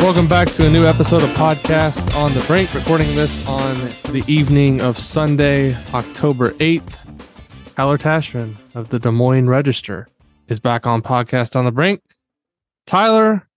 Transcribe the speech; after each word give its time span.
Welcome 0.00 0.28
back 0.28 0.48
to 0.52 0.66
a 0.66 0.70
new 0.70 0.86
episode 0.86 1.22
of 1.22 1.28
Podcast 1.30 2.14
on 2.16 2.34
the 2.34 2.40
Brink. 2.46 2.74
Recording 2.74 3.14
this 3.14 3.46
on 3.46 3.76
the 4.12 4.24
evening 4.26 4.80
of 4.80 4.98
Sunday, 4.98 5.74
October 5.94 6.52
8th. 6.52 7.06
Tyler 7.76 7.98
Tachman 7.98 8.56
of 8.74 8.88
the 8.88 8.98
Des 8.98 9.10
Moines 9.10 9.48
Register 9.48 10.08
is 10.48 10.58
back 10.58 10.86
on 10.86 11.02
Podcast 11.02 11.54
on 11.54 11.64
the 11.64 11.70
Brink. 11.70 12.02
Tyler, 12.86 13.48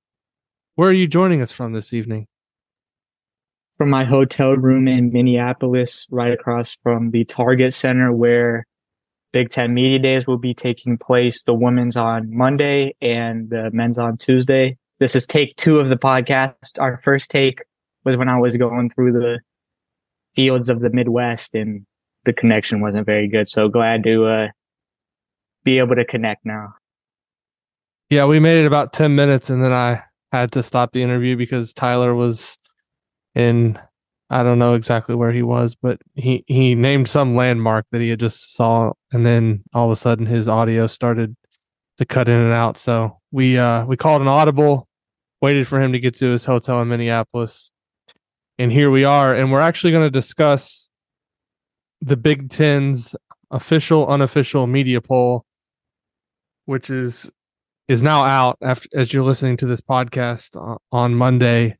where 0.75 0.89
are 0.89 0.93
you 0.93 1.07
joining 1.07 1.41
us 1.41 1.51
from 1.51 1.73
this 1.73 1.93
evening? 1.93 2.27
from 3.73 3.89
my 3.89 4.03
hotel 4.03 4.55
room 4.55 4.87
in 4.87 5.11
Minneapolis, 5.11 6.07
right 6.11 6.31
across 6.31 6.75
from 6.75 7.11
the 7.11 7.25
Target 7.25 7.73
Center 7.73 8.11
where 8.11 8.65
Big 9.31 9.49
Ten 9.49 9.73
Media 9.73 9.99
Days 9.99 10.27
will 10.27 10.37
be 10.37 10.53
taking 10.53 10.97
place. 10.97 11.43
The 11.43 11.53
women's 11.53 11.97
on 11.97 12.35
Monday 12.35 12.95
and 13.01 13.49
the 13.49 13.71
men's 13.71 13.97
on 13.97 14.17
Tuesday. 14.17 14.77
This 14.99 15.15
is 15.15 15.25
take 15.25 15.55
two 15.55 15.79
of 15.79 15.89
the 15.89 15.97
podcast. 15.97 16.79
Our 16.79 16.97
first 16.97 17.31
take 17.31 17.59
was 18.05 18.17
when 18.17 18.29
I 18.29 18.39
was 18.39 18.57
going 18.57 18.89
through 18.89 19.13
the 19.13 19.39
fields 20.35 20.69
of 20.69 20.81
the 20.81 20.89
Midwest 20.89 21.55
and 21.55 21.85
the 22.25 22.33
connection 22.33 22.81
wasn't 22.81 23.05
very 23.05 23.27
good. 23.27 23.49
So 23.49 23.67
glad 23.67 24.03
to 24.03 24.25
uh, 24.25 24.47
be 25.63 25.79
able 25.79 25.95
to 25.95 26.05
connect 26.05 26.45
now. 26.45 26.73
Yeah, 28.09 28.25
we 28.25 28.39
made 28.39 28.61
it 28.61 28.67
about 28.67 28.93
10 28.93 29.15
minutes 29.15 29.49
and 29.49 29.63
then 29.63 29.73
I 29.73 30.03
had 30.31 30.51
to 30.53 30.63
stop 30.63 30.93
the 30.93 31.01
interview 31.01 31.35
because 31.35 31.73
Tyler 31.73 32.13
was 32.13 32.57
in 33.35 33.79
I 34.29 34.41
don't 34.41 34.57
know 34.57 34.73
exactly 34.73 35.13
where 35.13 35.31
he 35.31 35.43
was, 35.43 35.75
but 35.75 36.01
he 36.15 36.43
he 36.47 36.73
named 36.73 37.07
some 37.07 37.35
landmark 37.35 37.85
that 37.91 38.01
he 38.01 38.09
had 38.09 38.19
just 38.19 38.55
saw 38.55 38.93
and 39.11 39.25
then 39.25 39.63
all 39.73 39.85
of 39.85 39.91
a 39.91 39.95
sudden 39.95 40.25
his 40.25 40.47
audio 40.47 40.87
started 40.87 41.35
to 41.97 42.05
cut 42.05 42.27
in 42.27 42.35
and 42.35 42.53
out. 42.53 42.77
So 42.77 43.19
we 43.31 43.57
uh 43.57 43.85
we 43.85 43.97
called 43.97 44.21
an 44.21 44.27
audible, 44.27 44.87
waited 45.41 45.67
for 45.67 45.81
him 45.81 45.93
to 45.93 45.99
get 45.99 46.15
to 46.17 46.31
his 46.31 46.45
hotel 46.45 46.81
in 46.81 46.87
Minneapolis. 46.87 47.71
And 48.59 48.71
here 48.71 48.91
we 48.91 49.03
are 49.03 49.33
and 49.33 49.51
we're 49.51 49.59
actually 49.59 49.91
going 49.91 50.05
to 50.05 50.11
discuss 50.11 50.89
the 52.01 52.17
Big 52.17 52.49
10's 52.49 53.15
official 53.49 54.07
unofficial 54.07 54.67
media 54.67 54.99
poll 54.99 55.45
which 56.65 56.89
is 56.89 57.31
is 57.87 58.01
now 58.01 58.23
out 58.23 58.57
after 58.61 58.87
as 58.93 59.13
you're 59.13 59.23
listening 59.23 59.57
to 59.57 59.65
this 59.65 59.81
podcast 59.81 60.55
uh, 60.55 60.77
on 60.91 61.15
Monday. 61.15 61.77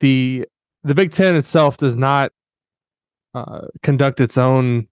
The 0.00 0.46
the 0.84 0.94
Big 0.94 1.12
Ten 1.12 1.36
itself 1.36 1.76
does 1.76 1.96
not 1.96 2.32
uh, 3.34 3.66
conduct 3.82 4.20
its 4.20 4.38
own 4.38 4.88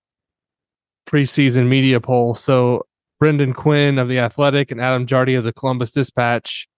preseason 1.09 1.69
media 1.69 2.01
poll. 2.01 2.35
So 2.35 2.87
Brendan 3.19 3.53
Quinn 3.53 3.99
of 3.99 4.09
the 4.09 4.19
Athletic 4.19 4.71
and 4.71 4.81
Adam 4.81 5.07
Jardy 5.07 5.39
of 5.39 5.45
the 5.45 5.53
Columbus 5.53 5.93
Dispatch 5.93 6.69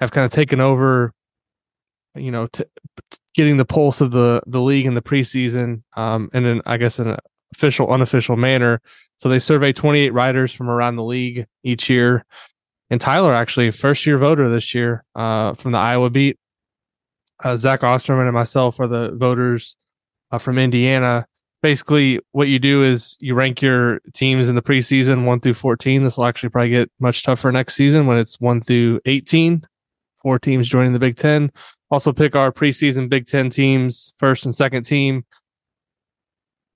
have 0.00 0.10
kind 0.10 0.24
of 0.24 0.32
taken 0.32 0.60
over. 0.60 1.12
You 2.14 2.30
know, 2.30 2.46
t- 2.46 2.64
getting 3.34 3.56
the 3.56 3.64
pulse 3.64 4.00
of 4.00 4.10
the 4.10 4.42
the 4.46 4.60
league 4.60 4.86
in 4.86 4.94
the 4.94 5.00
preseason, 5.00 5.82
um, 5.96 6.28
and 6.34 6.44
then 6.44 6.60
I 6.66 6.76
guess 6.76 6.98
in 6.98 7.08
an 7.08 7.16
official, 7.54 7.90
unofficial 7.90 8.36
manner. 8.36 8.80
So 9.16 9.28
they 9.28 9.38
survey 9.38 9.72
28 9.72 10.12
writers 10.12 10.52
from 10.52 10.68
around 10.68 10.96
the 10.96 11.04
league 11.04 11.46
each 11.62 11.88
year. 11.88 12.24
And 12.90 13.00
Tyler, 13.00 13.32
actually, 13.34 13.70
first 13.70 14.04
year 14.04 14.18
voter 14.18 14.50
this 14.50 14.74
year 14.74 15.04
uh, 15.14 15.54
from 15.54 15.72
the 15.72 15.78
Iowa 15.78 16.10
beat. 16.10 16.38
Uh, 17.42 17.56
Zach 17.56 17.82
Osterman 17.82 18.26
and 18.26 18.34
myself 18.34 18.78
are 18.80 18.86
the 18.86 19.12
voters 19.14 19.76
uh, 20.30 20.38
from 20.38 20.58
Indiana. 20.58 21.26
Basically, 21.62 22.18
what 22.32 22.48
you 22.48 22.58
do 22.58 22.82
is 22.82 23.16
you 23.20 23.34
rank 23.34 23.62
your 23.62 24.00
teams 24.12 24.48
in 24.48 24.56
the 24.56 24.62
preseason 24.62 25.24
one 25.24 25.38
through 25.38 25.54
14. 25.54 26.02
This 26.02 26.18
will 26.18 26.24
actually 26.24 26.48
probably 26.48 26.70
get 26.70 26.90
much 26.98 27.22
tougher 27.22 27.52
next 27.52 27.74
season 27.74 28.06
when 28.06 28.18
it's 28.18 28.40
one 28.40 28.60
through 28.60 29.00
18. 29.06 29.64
Four 30.22 30.38
teams 30.38 30.68
joining 30.68 30.92
the 30.92 30.98
Big 30.98 31.16
Ten. 31.16 31.52
Also, 31.90 32.12
pick 32.12 32.34
our 32.34 32.50
preseason 32.50 33.08
Big 33.08 33.26
Ten 33.26 33.50
teams, 33.50 34.14
first 34.18 34.44
and 34.44 34.54
second 34.54 34.84
team. 34.84 35.24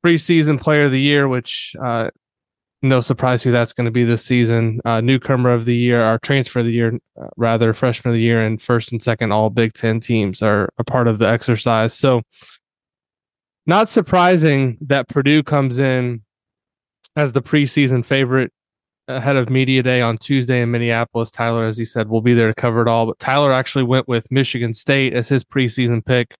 Preseason 0.05 0.61
player 0.61 0.85
of 0.85 0.93
the 0.93 1.01
year, 1.01 1.27
which 1.27 1.75
uh, 1.83 2.11
no 2.83 3.01
surprise 3.01 3.43
who 3.43 3.51
that's 3.51 3.73
going 3.73 3.87
to 3.87 3.91
be 3.91 4.05
this 4.05 4.25
season. 4.25 4.81
Uh, 4.85 5.01
newcomer 5.01 5.53
of 5.53 5.65
the 5.65 5.77
year, 5.77 6.03
our 6.03 6.19
transfer 6.19 6.61
of 6.61 6.67
the 6.67 6.73
year, 6.73 6.99
uh, 7.21 7.29
rather 7.37 7.73
freshman 7.73 8.11
of 8.11 8.17
the 8.17 8.23
year, 8.23 8.45
and 8.45 8.61
first 8.61 8.93
and 8.93 9.03
second 9.03 9.33
all 9.33 9.51
Big 9.51 9.73
Ten 9.75 10.01
teams 10.01 10.43
are 10.43 10.69
a 10.79 10.85
part 10.85 11.09
of 11.09 11.19
the 11.19 11.29
exercise. 11.29 11.95
So, 11.95 12.23
not 13.67 13.89
surprising 13.89 14.79
that 14.83 15.09
Purdue 15.09 15.43
comes 15.43 15.79
in 15.79 16.23
as 17.17 17.33
the 17.33 17.43
preseason 17.43 18.05
favorite 18.05 18.53
ahead 19.09 19.37
of 19.37 19.51
media 19.51 19.83
day 19.83 20.01
on 20.01 20.19
Tuesday 20.19 20.63
in 20.63 20.71
Minneapolis. 20.71 21.31
Tyler, 21.31 21.67
as 21.67 21.79
he 21.79 21.85
said, 21.85 22.09
will 22.09 22.21
be 22.21 22.35
there 22.35 22.49
to 22.49 22.55
cover 22.55 22.83
it 22.83 22.89
all. 22.89 23.07
But 23.07 23.19
Tyler 23.19 23.53
actually 23.53 23.85
went 23.85 24.09
with 24.09 24.31
Michigan 24.31 24.73
State 24.73 25.15
as 25.15 25.29
his 25.29 25.45
preseason 25.45 26.05
pick. 26.05 26.35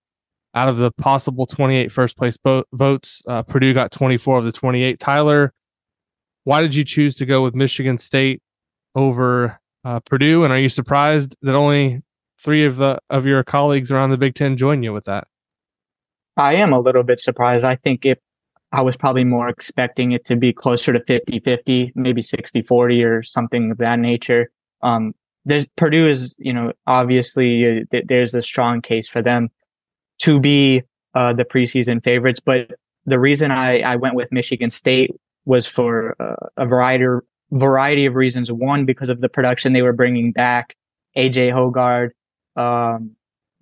Out 0.55 0.69
of 0.69 0.79
the 0.79 0.91
possible 0.93 1.45
28 1.45 1.93
first 1.93 2.17
place 2.17 2.39
bo- 2.39 2.65
votes, 2.73 3.23
uh, 3.29 3.43
Purdue 3.43 3.75
got 3.75 3.93
24 3.93 4.39
of 4.39 4.45
the 4.47 4.53
28. 4.53 4.99
Tyler, 4.99 5.53
why 6.45 6.63
did 6.63 6.75
you 6.75 6.83
choose 6.83 7.15
to 7.17 7.27
go 7.27 7.43
with 7.43 7.55
Michigan 7.55 7.99
State 7.99 8.41
over 8.95 9.61
uh, 9.85 10.01
Purdue? 10.01 10.45
And 10.45 10.53
are 10.53 10.59
you 10.59 10.71
surprised 10.71 11.37
that 11.43 11.55
only 11.55 12.01
three 12.41 12.65
of 12.65 12.77
the 12.77 12.99
of 13.11 13.27
your 13.27 13.45
colleagues 13.45 13.93
around 13.93 14.11
the 14.11 14.17
Big 14.17 14.35
Ten 14.35 14.57
join 14.57 14.83
you 14.83 14.95
with 14.95 15.05
that? 15.05 15.29
I 16.37 16.55
am 16.57 16.73
a 16.73 16.81
little 16.81 17.03
bit 17.03 17.21
surprised. 17.21 17.65
I 17.65 17.77
think 17.77 18.05
if 18.05 18.19
I 18.73 18.83
was 18.83 18.97
probably 18.97 19.25
more 19.25 19.49
expecting 19.49 20.13
it 20.13 20.25
to 20.27 20.37
be 20.37 20.53
closer 20.53 20.93
to 20.93 21.01
50 21.01 21.41
50, 21.41 21.93
maybe 21.95 22.21
60 22.21 22.63
40 22.63 23.05
or 23.05 23.23
something 23.23 23.71
of 23.71 23.79
that 23.79 23.99
nature. 23.99 24.51
Um, 24.83 25.15
there's 25.45 25.65
Purdue 25.77 26.07
is, 26.07 26.37
you 26.39 26.53
know, 26.53 26.73
obviously 26.87 27.65
uh, 27.65 27.85
th- 27.91 28.05
there's 28.09 28.35
a 28.35 28.43
strong 28.43 28.83
case 28.83 29.09
for 29.09 29.23
them 29.23 29.49
to 30.19 30.41
be 30.41 30.83
uh, 31.15 31.33
the 31.33 31.45
preseason 31.45 32.03
favorites. 32.03 32.41
But 32.41 32.73
the 33.07 33.19
reason 33.19 33.51
I, 33.51 33.81
I 33.81 33.97
went 33.97 34.17
with 34.17 34.33
Michigan 34.33 34.71
State 34.71 35.13
was 35.45 35.67
for 35.67 36.17
uh, 36.21 36.49
a 36.57 36.67
variety 36.67 37.07
variety 37.53 38.07
of 38.07 38.17
reasons. 38.17 38.51
One, 38.51 38.85
because 38.85 39.09
of 39.09 39.21
the 39.21 39.29
production 39.29 39.73
they 39.73 39.83
were 39.83 39.93
bringing 39.93 40.33
back, 40.33 40.75
AJ 41.17 41.53
Hoggard, 41.53 42.11
um, 42.57 43.13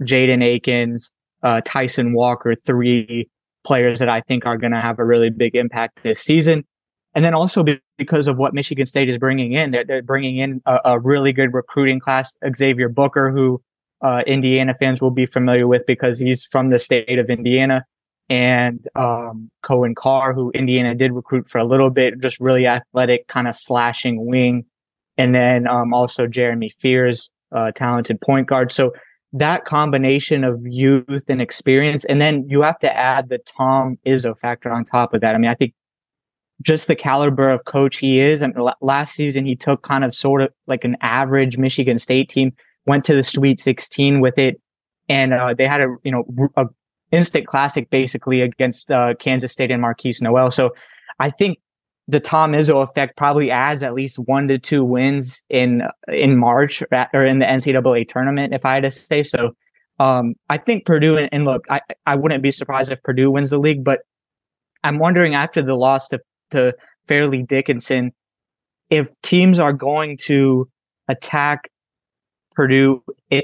Jaden 0.03 0.43
Akins, 0.43 1.13
uh, 1.45 1.61
Tyson 1.65 2.15
Walker, 2.15 2.55
three 2.57 3.29
players 3.65 4.01
that 4.01 4.09
I 4.09 4.21
think 4.23 4.47
are 4.47 4.57
going 4.59 4.73
to 4.73 4.81
have 4.81 4.99
a 4.99 5.05
really 5.05 5.31
big 5.31 5.55
impact 5.55 6.03
this 6.03 6.21
season. 6.21 6.65
And 7.15 7.25
then 7.25 7.35
also 7.35 7.65
because 7.97 8.27
of 8.27 8.39
what 8.39 8.55
Michigan 8.55 8.87
State 8.87 9.09
is 9.09 9.19
bringing 9.19 9.53
in, 9.53 9.71
they're, 9.71 9.85
they're 9.85 10.03
bringing 10.03 10.39
in 10.39 10.61
a, 10.67 10.81
a, 10.85 10.99
really 10.99 11.33
good 11.33 11.55
recruiting 11.55 12.01
class. 12.01 12.35
Xavier 12.57 12.89
Booker, 12.89 13.31
who 13.31 13.63
uh, 14.03 14.23
Indiana 14.27 14.75
fans 14.75 15.01
will 15.01 15.13
be 15.13 15.25
familiar 15.25 15.69
with 15.69 15.85
because 15.87 16.19
he's 16.19 16.45
from 16.45 16.71
the 16.71 16.79
state 16.79 17.19
of 17.19 17.31
Indiana, 17.31 17.85
and 18.29 18.85
um, 18.97 19.51
Coen 19.63 19.95
Carr, 19.95 20.35
who 20.35 20.51
Indiana 20.53 20.95
did 20.95 21.13
recruit 21.13 21.49
for 21.49 21.59
a 21.59 21.65
little 21.65 21.91
bit, 21.91 22.21
just 22.21 22.41
really 22.41 22.67
athletic, 22.67 23.29
kind 23.29 23.47
of 23.47 23.55
slashing 23.55 24.27
wing. 24.27 24.65
And 25.17 25.35
then 25.35 25.69
um, 25.69 25.95
also 25.95 26.27
Jeremy 26.27 26.71
Fears, 26.71 27.31
uh, 27.55 27.71
talented 27.71 28.21
point 28.21 28.49
guard. 28.49 28.73
So 28.73 28.93
that 29.35 29.65
combination 29.65 30.45
of 30.45 30.61
youth 30.65 31.25
and 31.29 31.43
experience, 31.43 32.05
and 32.05 32.21
then 32.21 32.47
you 32.49 32.63
have 32.63 32.79
to 32.79 32.97
add 32.97 33.29
the 33.29 33.39
Tom 33.39 33.99
Izzo 34.07 34.39
factor 34.39 34.71
on 34.71 34.85
top 34.85 35.13
of 35.13 35.21
that. 35.21 35.35
I 35.35 35.39
mean, 35.39 35.51
I 35.51 35.55
think 35.55 35.75
just 36.63 36.87
the 36.87 36.95
caliber 36.95 37.51
of 37.51 37.65
coach 37.65 37.99
he 37.99 38.21
is. 38.21 38.43
And 38.43 38.55
last 38.81 39.15
season, 39.15 39.45
he 39.45 39.57
took 39.57 39.83
kind 39.83 40.05
of 40.05 40.15
sort 40.15 40.41
of 40.41 40.51
like 40.69 40.85
an 40.85 40.97
average 41.01 41.59
Michigan 41.59 41.99
State 41.99 42.29
team, 42.29 42.53
went 42.87 43.05
to 43.05 43.15
the 43.15 43.25
Sweet 43.25 43.59
16 43.59 44.21
with 44.21 44.39
it, 44.39 44.61
and 45.09 45.35
uh, 45.35 45.53
they 45.53 45.67
had 45.67 45.81
a 45.81 45.95
you 46.05 46.13
know 46.13 46.25
a 46.57 46.67
instant 47.11 47.47
classic 47.47 47.91
basically 47.91 48.41
against 48.41 48.91
uh, 48.91 49.15
Kansas 49.19 49.53
State 49.53 49.73
and 49.73 49.83
Markquis 49.83 50.23
Nowell. 50.23 50.53
So 50.53 50.71
I 51.19 51.31
think 51.31 51.59
the 52.07 52.21
Tom 52.21 52.53
Izzo 52.53 52.83
effect 52.83 53.17
probably 53.17 53.51
adds 53.51 53.83
at 53.83 53.95
least 53.95 54.19
one 54.19 54.49
to 54.49 54.59
two 54.59 54.85
wins 54.85 55.43
in 55.49 55.83
in 56.09 56.37
March 56.37 56.83
or 57.13 57.25
in 57.25 57.39
the 57.39 57.47
NCAA 57.47 58.09
tournament, 58.09 58.53
if 58.53 58.65
I 58.65 58.75
had 58.75 58.83
to 58.83 58.91
say 58.91 59.23
so. 59.23 59.53
Um, 60.01 60.35
I 60.51 60.59
think 60.59 60.87
Purdue 60.87 61.17
and, 61.17 61.29
and, 61.33 61.45
look, 61.45 61.65
I, 61.71 61.81
I 62.05 62.17
wouldn't 62.17 62.43
be 62.43 62.51
surprised 62.51 62.91
if 62.91 63.01
Purdue 63.05 63.31
wins 63.31 63.51
the 63.51 63.59
league, 63.59 63.85
but 63.85 64.01
I'm 64.83 64.99
wondering 64.99 65.35
after 65.35 65.63
the 65.63 65.77
loss 65.77 66.09
to 66.09 66.21
to 66.51 66.75
Fairleigh 67.09 67.45
Dickinson, 67.45 68.13
if 68.91 69.09
teams 69.23 69.59
are 69.59 69.73
going 69.73 70.19
to 70.25 70.69
attack 71.09 71.71
Purdue 72.55 73.03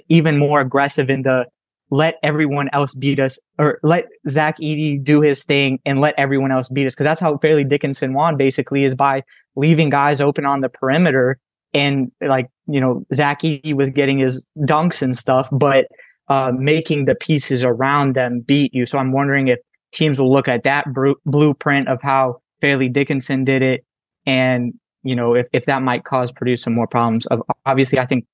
even 0.08 0.38
more 0.38 0.60
aggressive 0.60 1.10
in 1.10 1.22
the 1.22 1.46
let 1.90 2.16
everyone 2.22 2.68
else 2.72 2.94
beat 2.94 3.18
us 3.18 3.38
or 3.58 3.80
let 3.82 4.06
Zach 4.28 4.58
Edey 4.58 5.02
do 5.02 5.20
his 5.20 5.44
thing 5.44 5.80
and 5.84 6.00
let 6.00 6.14
everyone 6.16 6.52
else 6.52 6.68
beat 6.68 6.86
us. 6.86 6.94
Cause 6.94 7.04
that's 7.04 7.20
how 7.20 7.36
Fairleigh 7.38 7.64
Dickinson 7.64 8.14
won 8.14 8.36
basically 8.36 8.84
is 8.84 8.94
by 8.94 9.22
leaving 9.56 9.90
guys 9.90 10.20
open 10.20 10.46
on 10.46 10.60
the 10.60 10.68
perimeter. 10.68 11.38
And 11.74 12.10
like, 12.20 12.48
you 12.66 12.80
know, 12.80 13.04
Zach 13.12 13.42
Edey 13.42 13.74
was 13.74 13.90
getting 13.90 14.18
his 14.18 14.42
dunks 14.58 15.02
and 15.02 15.16
stuff, 15.16 15.48
but, 15.52 15.86
uh, 16.28 16.52
making 16.56 17.06
the 17.06 17.14
pieces 17.16 17.64
around 17.64 18.14
them 18.14 18.40
beat 18.40 18.72
you. 18.72 18.86
So 18.86 18.98
I'm 18.98 19.12
wondering 19.12 19.48
if 19.48 19.58
teams 19.92 20.20
will 20.20 20.32
look 20.32 20.46
at 20.46 20.62
that 20.62 20.92
br- 20.92 21.12
blueprint 21.26 21.88
of 21.88 22.00
how 22.02 22.40
Fairleigh 22.60 22.88
Dickinson 22.88 23.44
did 23.44 23.62
it. 23.62 23.84
And, 24.26 24.74
you 25.02 25.16
know, 25.16 25.34
if, 25.34 25.48
if 25.52 25.64
that 25.66 25.82
might 25.82 26.04
cause 26.04 26.30
Purdue 26.30 26.56
some 26.56 26.74
more 26.74 26.86
problems. 26.86 27.26
Of 27.26 27.42
obviously, 27.66 27.98
I 27.98 28.06
think 28.06 28.26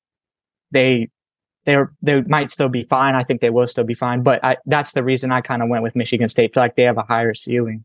they 0.72 1.08
they're 1.66 1.92
they 2.00 2.22
might 2.22 2.50
still 2.50 2.68
be 2.68 2.84
fine. 2.84 3.14
I 3.14 3.24
think 3.24 3.40
they 3.40 3.50
will 3.50 3.66
still 3.66 3.84
be 3.84 3.94
fine, 3.94 4.22
but 4.22 4.42
I, 4.42 4.56
that's 4.64 4.92
the 4.92 5.04
reason 5.04 5.32
I 5.32 5.42
kind 5.42 5.62
of 5.62 5.68
went 5.68 5.82
with 5.82 5.94
Michigan 5.94 6.28
State. 6.28 6.54
feel 6.54 6.62
like 6.62 6.76
they 6.76 6.84
have 6.84 6.96
a 6.96 7.02
higher 7.02 7.34
ceiling. 7.34 7.84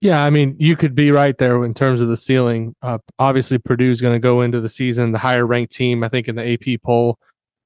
Yeah, 0.00 0.22
I 0.22 0.30
mean, 0.30 0.54
you 0.60 0.76
could 0.76 0.94
be 0.94 1.10
right 1.10 1.36
there 1.36 1.64
in 1.64 1.74
terms 1.74 2.00
of 2.00 2.06
the 2.06 2.16
ceiling. 2.16 2.76
Uh, 2.82 2.98
obviously, 3.18 3.58
Purdue's 3.58 4.00
going 4.00 4.14
to 4.14 4.20
go 4.20 4.42
into 4.42 4.60
the 4.60 4.68
season 4.68 5.10
the 5.10 5.18
higher 5.18 5.44
ranked 5.44 5.72
team. 5.72 6.04
I 6.04 6.08
think 6.08 6.28
in 6.28 6.36
the 6.36 6.52
AP 6.52 6.80
poll, 6.84 7.18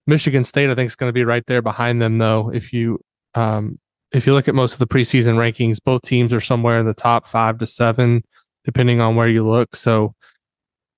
Michigan 0.07 0.45
State 0.45 0.71
I 0.71 0.75
think 0.75 0.87
is 0.87 0.97
going 0.97 1.11
to 1.11 1.15
be 1.15 1.25
right 1.25 1.45
there 1.47 1.61
behind 1.61 2.01
them. 2.01 2.17
Though, 2.17 2.51
if 2.55 2.73
you 2.73 3.01
um, 3.35 3.79
if 4.13 4.27
you 4.27 4.33
look 4.33 4.49
at 4.49 4.55
most 4.55 4.75
of 4.75 4.79
the 4.79 4.87
preseason 4.87 5.35
rankings, 5.35 5.79
both 5.83 6.03
teams 6.03 6.33
are 6.33 6.41
somewhere 6.41 6.79
in 6.79 6.87
the 6.87 6.95
top 6.95 7.27
five 7.27 7.59
to 7.59 7.67
seven, 7.67 8.23
depending 8.65 9.01
on 9.01 9.17
where 9.17 9.29
you 9.29 9.47
look. 9.47 9.75
So 9.77 10.15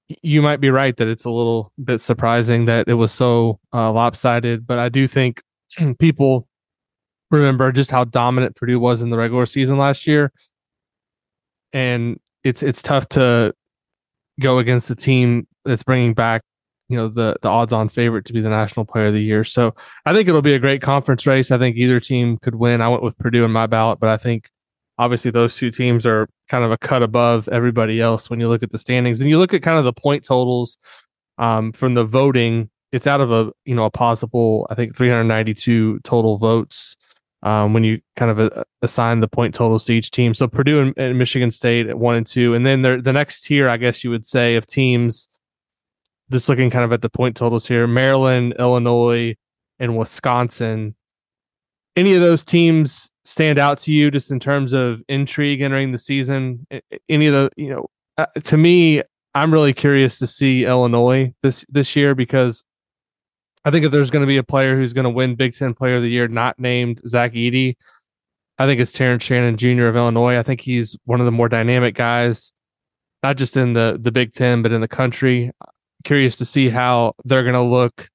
you 0.09 0.43
might 0.43 0.61
be 0.61 0.71
right 0.71 0.97
that 0.97 1.09
it's 1.09 1.25
a 1.25 1.31
little 1.31 1.73
bit 1.83 2.01
surprising 2.01 2.67
that 2.67 2.89
it 2.89 2.95
was 2.95 3.13
so 3.13 3.59
uh, 3.73 3.91
lopsided, 3.91 4.67
but 4.67 4.79
I 4.79 4.89
do 4.89 5.07
think 5.07 5.43
people 5.99 6.47
remember 7.31 7.73
just 7.73 7.91
how 7.91 8.05
dominant 8.05 8.57
Purdue 8.57 8.79
was 8.79 9.03
in 9.03 9.11
the 9.11 9.17
regular 9.17 9.47
season 9.47 9.79
last 9.79 10.07
year, 10.07 10.33
and 11.73 12.19
it's 12.43 12.63
it's 12.63 12.83
tough 12.83 13.09
to 13.11 13.55
go 14.41 14.59
against 14.59 14.91
a 14.91 14.97
team 14.97 15.47
that's 15.65 15.83
bringing 15.83 16.13
back 16.13 16.43
you 16.89 16.97
know 16.97 17.09
the 17.09 17.37
the 17.43 17.49
odds 17.49 17.73
on 17.73 17.89
favorite 17.89 18.25
to 18.27 18.33
be 18.33 18.41
the 18.41 18.49
national 18.49 18.85
player 18.85 19.07
of 19.07 19.15
the 19.15 19.23
year. 19.23 19.45
So 19.45 19.75
I 20.05 20.13
think 20.13 20.29
it'll 20.29 20.43
be 20.43 20.55
a 20.55 20.59
great 20.59 20.83
conference 20.83 21.27
race. 21.27 21.51
I 21.51 21.59
think 21.59 21.77
either 21.77 22.01
team 22.01 22.39
could 22.39 22.55
win. 22.55 22.81
I 22.81 22.89
went 22.89 23.03
with 23.03 23.19
Purdue 23.19 23.45
in 23.45 23.51
my 23.51 23.67
ballot, 23.67 24.01
but 24.01 24.11
I 24.11 24.17
think 24.17 24.51
obviously 24.99 25.31
those 25.31 25.57
two 25.57 25.71
teams 25.71 26.07
are 26.07 26.29
kind 26.49 26.65
of 26.65 26.71
a 26.71 26.79
cut 26.79 27.03
above 27.03 27.49
everybody 27.49 28.01
else 28.01 28.31
when 28.31 28.41
you 28.41 28.49
look 28.49 28.63
at 28.63 28.73
the 28.73 28.79
standings. 28.79 29.21
And 29.21 29.31
you 29.31 29.39
look 29.39 29.55
at 29.55 29.63
kind 29.63 29.79
of 29.79 29.85
the 29.85 29.93
point 29.93 30.25
totals 30.25 30.77
um, 31.39 31.73
from 31.73 31.95
the 31.95 32.05
voting 32.05 32.71
it's 32.95 33.09
out 33.09 33.21
of 33.21 33.33
a 33.33 33.51
you 33.65 33.75
know 33.75 33.85
a 33.85 33.91
possible 33.91 34.69
i 34.71 34.75
think 34.77 34.95
392 34.95 35.99
total 36.05 36.39
votes 36.39 36.97
um, 37.45 37.75
when 37.75 37.85
you 37.85 38.01
kind 38.17 38.31
of 38.31 38.39
uh, 38.39 38.65
assign 38.83 39.21
the 39.21 39.29
point 39.29 39.55
totals 39.55 39.85
to 39.85 39.93
each 39.93 40.11
team. 40.11 40.33
So 40.33 40.49
purdue 40.49 40.81
and, 40.81 40.95
and 40.97 41.19
michigan 41.19 41.51
state 41.51 41.89
at 41.89 41.99
one 41.99 42.17
and 42.17 42.27
two. 42.27 42.55
And 42.55 42.65
then 42.65 42.83
the 42.83 43.13
next 43.13 43.43
tier 43.45 43.69
i 43.69 43.77
guess 43.77 44.03
you 44.03 44.11
would 44.11 44.25
say 44.25 44.57
of 44.57 44.67
teams 44.67 45.29
just 46.31 46.49
looking 46.49 46.71
kind 46.71 46.85
of 46.85 46.93
at 46.93 47.03
the 47.03 47.11
point 47.11 47.37
totals 47.37 47.69
here 47.69 47.87
maryland 47.87 48.55
illinois 48.59 49.37
and 49.79 49.97
wisconsin 49.97 50.95
any 51.97 52.15
of 52.15 52.21
those 52.21 52.45
teams 52.45 53.11
stand 53.25 53.59
out 53.59 53.79
to 53.79 53.93
you 53.93 54.11
just 54.11 54.31
in 54.31 54.41
terms 54.41 54.73
of 54.73 55.03
intrigue 55.09 55.61
entering 55.61 55.93
the 55.93 55.99
season? 55.99 56.67
Any 57.09 57.27
of 57.27 57.35
the, 57.35 57.51
you 57.57 57.71
know, 57.71 57.87
uh, 58.19 58.27
to 58.45 58.57
me, 58.57 59.03
I'm 59.35 59.53
really 59.53 59.73
curious 59.73 60.19
to 60.21 60.27
see 60.27 60.65
Illinois 60.65 61.33
this 61.43 61.65
this 61.69 61.97
year 61.97 62.15
because 62.15 62.65
I 63.65 63.71
think 63.71 63.85
if 63.85 63.93
there's 63.93 64.11
going 64.11 64.23
to 64.23 64.27
be 64.27 64.37
a 64.37 64.45
player 64.45 64.77
who's 64.77 64.93
going 64.93 65.05
to 65.05 65.11
win 65.11 65.35
Big 65.35 65.55
Ten 65.55 65.75
Player 65.75 65.97
of 65.97 66.03
the 66.03 66.11
Year, 66.11 66.29
not 66.29 66.59
named 66.59 67.01
Zach 67.07 67.33
Edey, 67.33 67.77
I 68.59 68.67
think 68.67 68.81
it's 68.81 68.93
Terrence 68.93 69.25
Shannon 69.25 69.57
Jr. 69.57 69.87
of 69.87 69.97
Illinois. 69.97 70.39
I 70.39 70.43
think 70.43 70.61
he's 70.61 70.97
one 71.05 71.21
of 71.21 71.25
the 71.25 71.33
more 71.33 71.49
dynamic 71.49 71.95
guys, 71.95 72.53
not 73.23 73.37
just 73.37 73.57
in 73.57 73.73
the 73.73 73.99
the 74.01 74.13
Big 74.13 74.33
Ten 74.33 74.63
but 74.63 74.73
in 74.73 74.81
the 74.81 74.89
country. 74.89 75.51
Curious 76.05 76.37
to 76.37 76.45
see 76.45 76.69
how 76.69 77.15
they're 77.25 77.43
going 77.43 77.55
to 77.55 77.63
look 77.63 78.09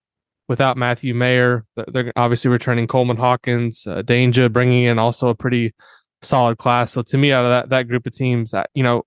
without 0.50 0.76
Matthew 0.76 1.14
Mayer. 1.14 1.64
They're 1.88 2.12
obviously 2.18 2.50
returning 2.50 2.88
Coleman 2.88 3.16
Hawkins, 3.16 3.88
uh, 3.88 4.02
Dainja, 4.02 4.52
bringing 4.52 4.84
in 4.84 5.00
also 5.00 5.30
a 5.30 5.36
pretty 5.36 5.74
solid 6.22 6.58
class. 6.58 6.92
So 6.92 7.02
to 7.04 7.18
me, 7.18 7.32
out 7.32 7.46
of 7.46 7.52
that 7.52 7.70
that 7.70 7.88
group 7.88 8.06
of 8.06 8.12
teams, 8.12 8.54
you 8.74 8.84
know, 8.84 9.04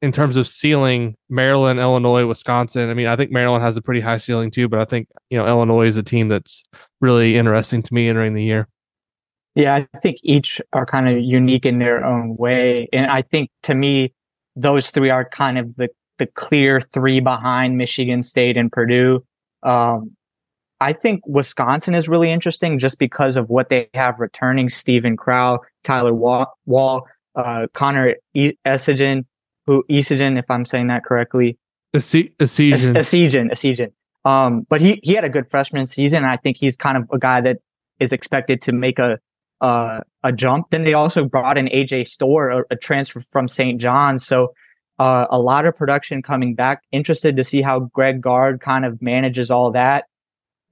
in 0.00 0.10
terms 0.10 0.36
of 0.36 0.48
ceiling, 0.48 1.16
Maryland, 1.28 1.78
Illinois, 1.78 2.26
Wisconsin. 2.26 2.88
I 2.88 2.94
mean, 2.94 3.06
I 3.06 3.16
think 3.16 3.30
Maryland 3.30 3.62
has 3.62 3.76
a 3.76 3.82
pretty 3.82 4.00
high 4.00 4.16
ceiling 4.16 4.50
too, 4.50 4.68
but 4.68 4.80
I 4.80 4.84
think 4.84 5.08
you 5.30 5.38
know 5.38 5.46
Illinois 5.46 5.86
is 5.86 5.96
a 5.96 6.02
team 6.02 6.28
that's 6.28 6.64
really 7.00 7.36
interesting 7.36 7.82
to 7.82 7.94
me 7.94 8.08
entering 8.08 8.34
the 8.34 8.42
year. 8.42 8.66
Yeah, 9.54 9.74
I 9.74 9.98
think 10.00 10.18
each 10.22 10.60
are 10.72 10.86
kind 10.86 11.08
of 11.08 11.20
unique 11.20 11.66
in 11.66 11.78
their 11.78 12.04
own 12.04 12.36
way, 12.36 12.88
and 12.92 13.06
I 13.06 13.22
think 13.22 13.50
to 13.64 13.74
me, 13.74 14.14
those 14.56 14.90
three 14.90 15.10
are 15.10 15.28
kind 15.28 15.58
of 15.58 15.74
the 15.76 15.88
the 16.18 16.26
clear 16.26 16.80
three 16.80 17.20
behind 17.20 17.76
Michigan 17.76 18.22
State 18.22 18.56
and 18.56 18.72
Purdue. 18.72 19.24
Um, 19.62 20.16
I 20.80 20.92
think 20.92 21.22
Wisconsin 21.26 21.94
is 21.94 22.08
really 22.08 22.30
interesting 22.30 22.78
just 22.78 22.98
because 22.98 23.36
of 23.36 23.48
what 23.48 23.68
they 23.68 23.88
have 23.94 24.20
returning 24.20 24.68
Steven 24.68 25.16
Crowl, 25.16 25.60
Tyler 25.82 26.14
Wahl 26.14 27.06
uh, 27.34 27.66
Connor 27.72 28.16
e- 28.34 28.52
who 28.64 29.84
Essegian, 29.90 30.38
if 30.38 30.50
I'm 30.50 30.64
saying 30.64 30.86
that 30.88 31.04
correctly. 31.04 31.58
Essegian. 32.40 32.94
Essegian, 32.94 33.50
Essegian. 33.50 33.92
Um, 34.24 34.66
but 34.68 34.80
he, 34.80 35.00
he 35.02 35.14
had 35.14 35.24
a 35.24 35.28
good 35.28 35.48
freshman 35.48 35.86
season. 35.86 36.22
And 36.22 36.30
I 36.30 36.36
think 36.36 36.56
he's 36.56 36.76
kind 36.76 36.96
of 36.96 37.04
a 37.12 37.18
guy 37.18 37.40
that 37.40 37.58
is 38.00 38.12
expected 38.12 38.62
to 38.62 38.72
make 38.72 38.98
a, 38.98 39.18
uh, 39.60 40.00
a 40.22 40.32
jump. 40.32 40.70
Then 40.70 40.84
they 40.84 40.94
also 40.94 41.24
brought 41.24 41.58
in 41.58 41.66
AJ 41.66 42.08
Storr, 42.08 42.50
a, 42.50 42.62
a 42.70 42.76
transfer 42.76 43.20
from 43.20 43.48
St. 43.48 43.80
John's. 43.80 44.26
So, 44.26 44.54
uh, 44.98 45.26
a 45.30 45.38
lot 45.38 45.64
of 45.64 45.76
production 45.76 46.22
coming 46.22 46.56
back. 46.56 46.82
Interested 46.90 47.36
to 47.36 47.44
see 47.44 47.62
how 47.62 47.80
Greg 47.80 48.20
Gard 48.20 48.60
kind 48.60 48.84
of 48.84 49.00
manages 49.00 49.48
all 49.48 49.70
that. 49.70 50.06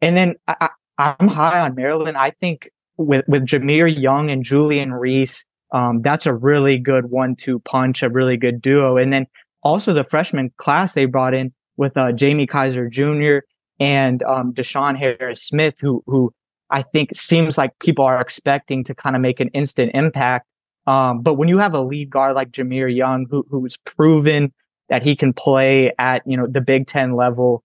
And 0.00 0.16
then 0.16 0.34
I, 0.46 0.70
am 0.98 1.28
high 1.28 1.60
on 1.60 1.74
Maryland. 1.74 2.16
I 2.16 2.30
think 2.30 2.70
with, 2.96 3.24
with 3.28 3.46
Jahmir 3.46 3.86
Young 3.86 4.30
and 4.30 4.44
Julian 4.44 4.92
Reese, 4.92 5.44
um, 5.72 6.02
that's 6.02 6.26
a 6.26 6.34
really 6.34 6.78
good 6.78 7.10
one-two 7.10 7.60
punch, 7.60 8.02
a 8.02 8.08
really 8.08 8.36
good 8.36 8.60
duo. 8.60 8.96
And 8.96 9.12
then 9.12 9.26
also 9.62 9.92
the 9.92 10.04
freshman 10.04 10.52
class 10.58 10.94
they 10.94 11.06
brought 11.06 11.34
in 11.34 11.52
with 11.76 11.96
uh, 11.96 12.12
Jamie 12.12 12.46
Kaiser 12.46 12.88
Jr. 12.88 13.38
and 13.80 14.22
um, 14.22 14.52
Deshaun 14.52 14.96
Harris 14.96 15.42
Smith, 15.42 15.74
who 15.80 16.02
who 16.06 16.32
I 16.70 16.82
think 16.82 17.14
seems 17.14 17.58
like 17.58 17.78
people 17.78 18.04
are 18.04 18.20
expecting 18.20 18.84
to 18.84 18.94
kind 18.94 19.16
of 19.16 19.22
make 19.22 19.40
an 19.40 19.48
instant 19.48 19.92
impact. 19.94 20.46
Um, 20.86 21.20
but 21.22 21.34
when 21.34 21.48
you 21.48 21.58
have 21.58 21.74
a 21.74 21.80
lead 21.80 22.10
guard 22.10 22.36
like 22.36 22.50
Jahmir 22.50 22.94
Young, 22.94 23.26
who 23.28 23.44
who's 23.50 23.76
proven 23.78 24.52
that 24.88 25.02
he 25.02 25.16
can 25.16 25.32
play 25.32 25.92
at 25.98 26.22
you 26.26 26.36
know 26.36 26.46
the 26.46 26.60
Big 26.60 26.86
Ten 26.86 27.16
level, 27.16 27.62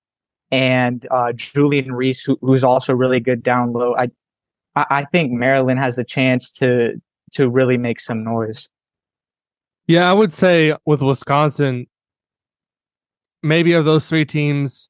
and 0.52 1.08
uh, 1.10 1.32
Julian 1.34 1.94
Reese, 1.94 2.24
who, 2.24 2.38
who's 2.42 2.64
also 2.64 2.94
really 2.94 3.20
good 3.20 3.42
down 3.42 3.74
low. 3.74 3.96
I 3.96 4.10
I 4.76 5.06
think 5.06 5.32
Maryland 5.32 5.80
has 5.80 5.98
a 5.98 6.04
chance 6.04 6.52
to 6.54 7.02
to 7.34 7.50
really 7.50 7.78
make 7.78 8.00
some 8.00 8.24
noise. 8.24 8.68
Yeah, 9.88 10.10
I 10.10 10.14
would 10.14 10.34
say 10.34 10.76
with 10.86 11.02
Wisconsin, 11.02 11.88
maybe 13.42 13.74
of 13.74 13.86
those 13.86 14.06
three 14.06 14.26
teams, 14.26 14.90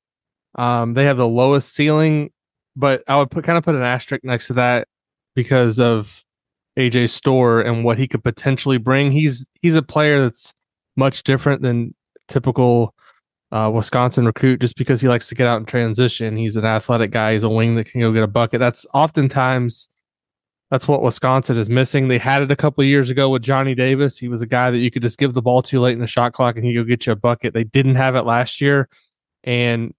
um, 0.55 0.93
they 0.93 1.05
have 1.05 1.17
the 1.17 1.27
lowest 1.27 1.73
ceiling, 1.73 2.31
but 2.75 3.03
I 3.07 3.17
would 3.17 3.31
put 3.31 3.43
kind 3.43 3.57
of 3.57 3.63
put 3.63 3.75
an 3.75 3.83
asterisk 3.83 4.23
next 4.23 4.47
to 4.47 4.53
that 4.53 4.87
because 5.35 5.79
of 5.79 6.23
AJ 6.77 7.09
Storr 7.09 7.61
and 7.61 7.83
what 7.83 7.97
he 7.97 8.07
could 8.07 8.23
potentially 8.23 8.77
bring. 8.77 9.11
He's 9.11 9.45
he's 9.61 9.75
a 9.75 9.81
player 9.81 10.21
that's 10.21 10.53
much 10.95 11.23
different 11.23 11.61
than 11.61 11.95
typical 12.27 12.93
uh, 13.51 13.69
Wisconsin 13.73 14.25
recruit 14.25 14.61
just 14.61 14.77
because 14.77 15.01
he 15.01 15.07
likes 15.07 15.27
to 15.27 15.35
get 15.35 15.47
out 15.47 15.57
and 15.57 15.67
transition. 15.67 16.37
He's 16.37 16.55
an 16.55 16.65
athletic 16.65 17.11
guy. 17.11 17.33
He's 17.33 17.43
a 17.43 17.49
wing 17.49 17.75
that 17.75 17.85
can 17.85 18.01
go 18.01 18.11
get 18.11 18.23
a 18.23 18.27
bucket. 18.27 18.59
That's 18.59 18.85
oftentimes 18.93 19.89
that's 20.69 20.87
what 20.87 21.01
Wisconsin 21.01 21.57
is 21.57 21.69
missing. 21.69 22.07
They 22.07 22.17
had 22.17 22.41
it 22.41 22.49
a 22.49 22.55
couple 22.55 22.81
years 22.85 23.09
ago 23.09 23.29
with 23.29 23.41
Johnny 23.41 23.75
Davis. 23.75 24.17
He 24.17 24.29
was 24.29 24.41
a 24.41 24.47
guy 24.47 24.71
that 24.71 24.77
you 24.77 24.89
could 24.89 25.01
just 25.01 25.19
give 25.19 25.33
the 25.33 25.41
ball 25.41 25.61
too 25.61 25.81
late 25.81 25.93
in 25.93 25.99
the 25.99 26.07
shot 26.07 26.31
clock 26.31 26.55
and 26.55 26.65
he 26.65 26.73
go 26.73 26.85
get 26.85 27.05
you 27.05 27.11
a 27.11 27.15
bucket. 27.15 27.53
They 27.53 27.65
didn't 27.65 27.95
have 27.95 28.15
it 28.15 28.23
last 28.23 28.61
year, 28.61 28.87
and 29.43 29.93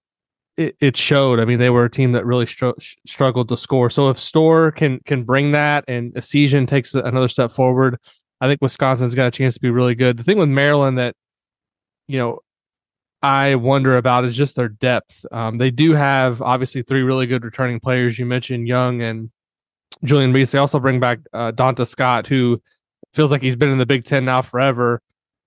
it, 0.57 0.75
it 0.79 0.97
showed. 0.97 1.39
I 1.39 1.45
mean, 1.45 1.59
they 1.59 1.69
were 1.69 1.85
a 1.85 1.91
team 1.91 2.13
that 2.13 2.25
really 2.25 2.47
str- 2.47 2.71
struggled 3.05 3.49
to 3.49 3.57
score. 3.57 3.91
So 3.91 4.09
if 4.09 4.17
Storr 4.17 4.71
can 4.71 4.99
can 5.05 5.23
bring 5.23 5.51
that 5.51 5.83
and 5.87 6.11
Essegian 6.13 6.67
takes 6.67 6.95
another 6.95 7.27
step 7.27 7.51
forward, 7.51 7.99
I 8.41 8.47
think 8.47 8.59
Wisconsin's 8.59 9.13
got 9.13 9.27
a 9.27 9.31
chance 9.31 9.53
to 9.53 9.61
be 9.61 9.69
really 9.69 9.93
good. 9.93 10.17
The 10.17 10.23
thing 10.23 10.39
with 10.39 10.49
Maryland 10.49 10.97
that 10.97 11.15
you 12.07 12.17
know 12.17 12.39
I 13.23 13.55
wonder 13.55 13.95
about 13.95 14.25
is 14.25 14.35
just 14.35 14.57
their 14.57 14.67
depth. 14.67 15.25
Um, 15.31 15.57
they 15.57 15.71
do 15.71 15.93
have 15.93 16.41
obviously 16.41 16.81
three 16.81 17.03
really 17.03 17.25
good 17.25 17.45
returning 17.45 17.79
players. 17.79 18.19
You 18.19 18.25
mentioned 18.25 18.67
Young 18.67 19.01
and 19.01 19.31
Julian 20.03 20.33
Reese. 20.33 20.51
They 20.51 20.59
also 20.59 20.77
bring 20.77 20.99
back 20.99 21.19
uh, 21.31 21.53
Donta 21.53 21.87
Scott, 21.87 22.27
who 22.27 22.61
feels 23.13 23.31
like 23.31 23.41
he's 23.41 23.55
been 23.55 23.69
in 23.69 23.77
the 23.77 23.85
Big 23.85 24.03
Ten 24.03 24.25
now 24.25 24.41
forever, 24.41 25.01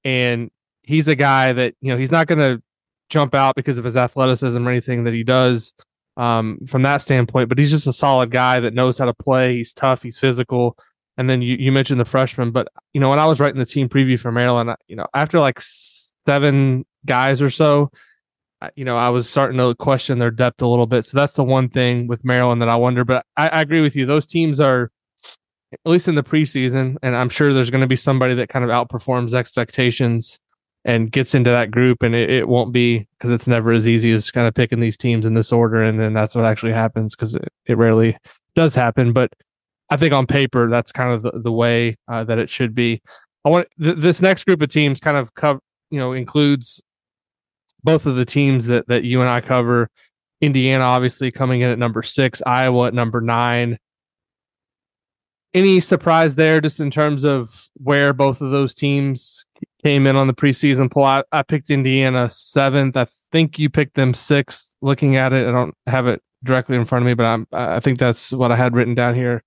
and 0.05 0.51
he's 0.85 1.07
a 1.07 1.15
guy 1.15 1.53
that 1.53 1.75
you 1.83 1.93
know 1.93 1.99
he's 1.99 2.11
not 2.11 2.27
going 2.27 2.39
to 2.39 2.63
jump 3.11 3.35
out 3.35 3.55
because 3.55 3.77
of 3.77 3.85
his 3.85 3.97
athleticism 3.97 4.67
or 4.67 4.71
anything 4.71 5.05
that 5.05 5.13
he 5.13 5.23
does 5.23 5.75
um, 6.17 6.59
from 6.67 6.81
that 6.81 7.03
standpoint. 7.03 7.51
But 7.51 7.59
he's 7.59 7.71
just 7.71 7.87
a 7.87 7.93
solid 7.93 8.31
guy 8.31 8.59
that 8.59 8.73
knows 8.73 8.97
how 8.97 9.05
to 9.05 9.15
play. 9.15 9.57
He's 9.57 9.75
tough. 9.75 10.03
He's 10.03 10.19
physical. 10.19 10.79
And 11.19 11.29
then 11.29 11.43
you, 11.43 11.57
you 11.57 11.73
mentioned 11.73 12.01
the 12.01 12.07
freshman, 12.07 12.53
but 12.53 12.69
you 12.95 13.03
know 13.03 13.11
when 13.11 13.19
I 13.19 13.27
was 13.27 13.39
writing 13.39 13.59
the 13.59 13.67
team 13.67 13.91
preview 13.91 14.19
for 14.19 14.33
Maryland, 14.33 14.75
you 14.89 14.97
know 14.97 15.07
after 15.13 15.41
like 15.41 15.61
seven 16.27 16.87
guys 17.07 17.41
or 17.41 17.51
so, 17.51 17.91
you 18.75 18.85
know, 18.85 18.97
I 18.97 19.09
was 19.11 19.29
starting 19.29 19.59
to 19.59 19.75
question 19.75 20.19
their 20.19 20.31
depth 20.31 20.63
a 20.63 20.67
little 20.67 20.87
bit. 20.87 21.07
So 21.07 21.19
that's 21.19 21.35
the 21.35 21.45
one 21.45 21.69
thing 21.69 22.07
with 22.07 22.25
Maryland 22.25 22.63
that 22.63 22.69
I 22.69 22.77
wonder. 22.77 23.05
But 23.05 23.25
I, 23.37 23.49
I 23.49 23.61
agree 23.61 23.81
with 23.81 23.97
you; 23.97 24.07
those 24.07 24.27
teams 24.27 24.61
are, 24.61 24.91
at 25.73 25.79
least 25.85 26.09
in 26.09 26.15
the 26.15 26.23
preseason, 26.23 26.97
and 27.03 27.17
I'm 27.17 27.29
sure 27.29 27.53
there's 27.53 27.71
going 27.71 27.83
to 27.83 27.87
be 27.87 27.97
somebody 27.97 28.35
that 28.35 28.49
kind 28.49 28.65
of 28.65 28.71
outperforms 28.71 29.35
expectations 29.35 30.39
and 30.85 31.11
gets 31.11 31.35
into 31.35 31.51
that 31.51 31.71
group, 31.71 32.03
and 32.03 32.15
it, 32.15 32.31
it 32.31 32.49
won't 32.49 32.73
be 32.73 33.07
because 33.19 33.31
it's 33.31 33.49
never 33.49 33.73
as 33.73 33.89
easy 33.89 34.13
as 34.13 34.31
kind 34.31 34.47
of 34.47 34.55
picking 34.55 34.81
these 34.81 34.97
teams 34.97 35.27
in 35.27 35.35
this 35.35 35.53
order, 35.53 35.83
and 35.83 36.01
then 36.01 36.15
that's 36.15 36.35
what 36.35 36.45
actually 36.45 36.73
happens 36.73 37.15
because 37.15 37.35
it, 37.35 37.49
it 37.67 37.77
rarely 37.77 38.17
does 38.55 38.75
happen. 38.75 39.13
But 39.13 39.33
I 39.91 39.97
think 39.97 40.13
on 40.13 40.27
paper, 40.27 40.69
that's 40.71 40.93
kind 40.93 41.13
of 41.13 41.23
the, 41.23 41.41
the 41.43 41.53
way 41.53 41.97
uh, 42.09 42.25
that 42.25 42.39
it 42.39 42.49
should 42.49 42.75
be. 42.75 43.03
I 43.45 43.51
want 43.51 43.69
th- 43.81 43.99
this 43.99 44.23
next 44.23 44.45
group 44.45 44.63
of 44.63 44.71
teams 44.71 44.99
kind 44.99 45.17
of 45.17 45.35
cover 45.35 45.61
you 45.91 45.99
know 45.99 46.13
includes 46.13 46.81
both 47.87 48.05
of 48.05 48.17
the 48.17 48.27
teams 48.27 48.67
that 48.67 48.87
that 48.89 49.05
you 49.05 49.23
and 49.23 49.31
I 49.31 49.41
cover. 49.41 49.89
Indiana 50.43 50.85
obviously 50.85 51.31
coming 51.31 51.63
in 51.63 51.71
at 51.71 51.79
number 51.79 52.03
six, 52.03 52.43
Iowa 52.45 52.89
at 52.89 52.95
number 52.95 53.23
nine. 53.23 53.79
Any 55.55 55.81
surprise 55.81 56.35
there, 56.35 56.61
just 56.61 56.81
in 56.81 56.91
terms 56.91 57.25
of 57.25 57.71
where 57.75 58.13
both 58.13 58.43
of 58.43 58.51
those 58.51 58.75
teams 58.75 59.47
came 59.83 60.07
in 60.07 60.17
on 60.17 60.27
the 60.27 60.35
preseason 60.35 60.91
poll? 60.91 61.05
I, 61.05 61.23
I 61.33 61.43
picked 61.43 61.71
Indiana 61.71 62.29
seventh. 62.29 62.99
I 62.99 63.07
think 63.33 63.59
you 63.59 63.71
picked 63.71 63.95
them 63.95 64.13
sixth. 64.13 64.75
Looking 64.83 65.17
at 65.17 65.33
it, 65.33 65.49
I 65.49 65.53
don't 65.53 65.75
have 65.87 66.07
it 66.09 66.21
directly 66.45 66.77
in 66.77 66.85
front 66.85 67.05
of 67.05 67.07
me, 67.07 67.15
but 67.15 67.25
I'm 67.25 67.47
I 67.53 67.81
think 67.81 67.99
that's 67.99 68.33
what 68.33 68.53
I 68.53 68.57
had 68.57 68.75
written 68.75 68.95
down 68.95 69.15
here 69.15 69.43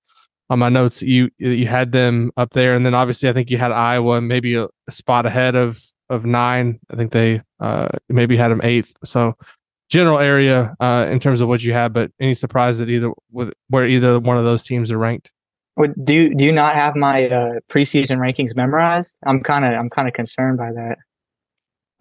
on 0.50 0.58
my 0.58 0.69
notes. 0.69 1.03
You 1.03 1.29
you 1.38 1.67
had 1.67 1.91
them 1.91 2.31
up 2.38 2.51
there, 2.51 2.74
and 2.74 2.86
then 2.86 2.96
obviously 2.96 3.29
I 3.29 3.34
think 3.34 3.51
you 3.51 3.58
had 3.58 3.74
Iowa 3.74 4.22
maybe 4.22 4.55
a, 4.55 4.67
a 4.88 4.91
spot 4.91 5.27
ahead 5.27 5.55
of 5.55 5.79
of 6.10 6.25
nine. 6.25 6.80
I 6.89 6.96
think 6.96 7.12
they 7.12 7.42
uh, 7.60 7.89
maybe 8.08 8.38
had 8.38 8.51
him 8.51 8.62
eighth. 8.63 8.96
So 9.04 9.36
general 9.89 10.20
area 10.20 10.75
uh, 10.80 11.08
in 11.10 11.20
terms 11.20 11.42
of 11.42 11.48
what 11.48 11.63
you 11.63 11.74
have, 11.74 11.94
but 11.94 12.12
any 12.20 12.34
surprise 12.34 12.78
that 12.78 12.89
either 12.89 13.12
with 13.32 13.51
where 13.70 13.86
either 13.86 14.20
one 14.20 14.38
of 14.38 14.44
those 14.44 14.63
teams 14.63 14.92
are 14.92 14.98
ranked? 14.98 15.32
Do 16.04 16.13
you, 16.13 16.36
do 16.36 16.44
you 16.44 16.51
not 16.51 16.75
have 16.75 16.96
my 16.96 17.28
uh, 17.28 17.51
preseason 17.70 18.18
rankings 18.18 18.56
memorized? 18.56 19.16
I'm 19.25 19.42
kind 19.42 19.66
of 19.66 19.74
I'm 19.74 19.89
kind 19.89 20.08
of 20.08 20.13
concerned 20.13 20.58
by 20.58 20.72
that. 20.74 20.98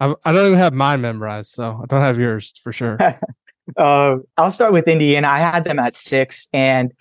I, 0.01 0.13
I 0.25 0.31
don't 0.31 0.47
even 0.47 0.59
have 0.59 0.73
mine 0.73 1.01
memorized, 1.01 1.51
so 1.51 1.79
I 1.81 1.85
don't 1.85 2.01
have 2.01 2.19
yours 2.19 2.53
for 2.61 2.73
sure. 2.73 2.97
uh, 3.77 4.17
I'll 4.37 4.51
start 4.51 4.73
with 4.73 4.87
Indiana. 4.87 5.29
I 5.29 5.39
had 5.39 5.63
them 5.63 5.79
at 5.79 5.95
six, 5.95 6.47
and 6.51 6.93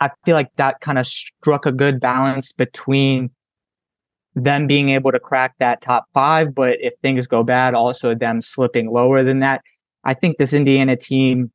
I 0.00 0.10
feel 0.24 0.36
like 0.36 0.54
that 0.56 0.80
kind 0.80 0.98
of 0.98 1.06
struck 1.06 1.66
a 1.66 1.72
good 1.72 2.00
balance 2.00 2.52
between 2.52 3.30
them 4.34 4.66
being 4.66 4.90
able 4.90 5.12
to 5.12 5.20
crack 5.20 5.54
that 5.58 5.80
top 5.80 6.06
five, 6.14 6.54
but 6.54 6.76
if 6.80 6.94
things 7.02 7.26
go 7.26 7.42
bad, 7.42 7.74
also 7.74 8.14
them 8.14 8.40
slipping 8.40 8.90
lower 8.90 9.24
than 9.24 9.40
that. 9.40 9.62
I 10.04 10.14
think 10.14 10.38
this 10.38 10.52
Indiana 10.52 10.96
team 10.96 11.50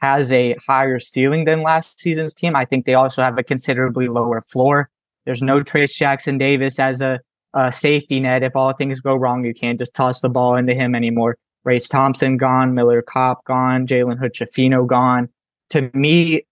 has 0.00 0.32
a 0.32 0.56
higher 0.66 0.98
ceiling 0.98 1.44
than 1.44 1.62
last 1.62 2.00
season's 2.00 2.34
team. 2.34 2.56
I 2.56 2.64
think 2.64 2.86
they 2.86 2.94
also 2.94 3.22
have 3.22 3.38
a 3.38 3.42
considerably 3.42 4.08
lower 4.08 4.40
floor. 4.40 4.88
There's 5.26 5.42
no 5.42 5.60
Trayce 5.60 5.94
Jackson 5.94 6.38
Davis 6.38 6.78
as 6.78 7.02
a, 7.02 7.20
a 7.52 7.70
safety 7.70 8.18
net. 8.18 8.42
If 8.42 8.56
all 8.56 8.72
things 8.72 9.00
go 9.00 9.14
wrong, 9.14 9.44
you 9.44 9.52
can't 9.52 9.78
just 9.78 9.94
toss 9.94 10.20
the 10.20 10.30
ball 10.30 10.56
into 10.56 10.74
him 10.74 10.94
anymore. 10.94 11.36
Race 11.64 11.88
Thompson 11.88 12.38
gone, 12.38 12.74
Miller 12.74 13.02
Kopp 13.02 13.44
gone, 13.44 13.86
Jalen 13.86 14.18
Hood 14.18 14.88
gone. 14.88 15.28
To 15.70 15.90
me, 15.92 16.46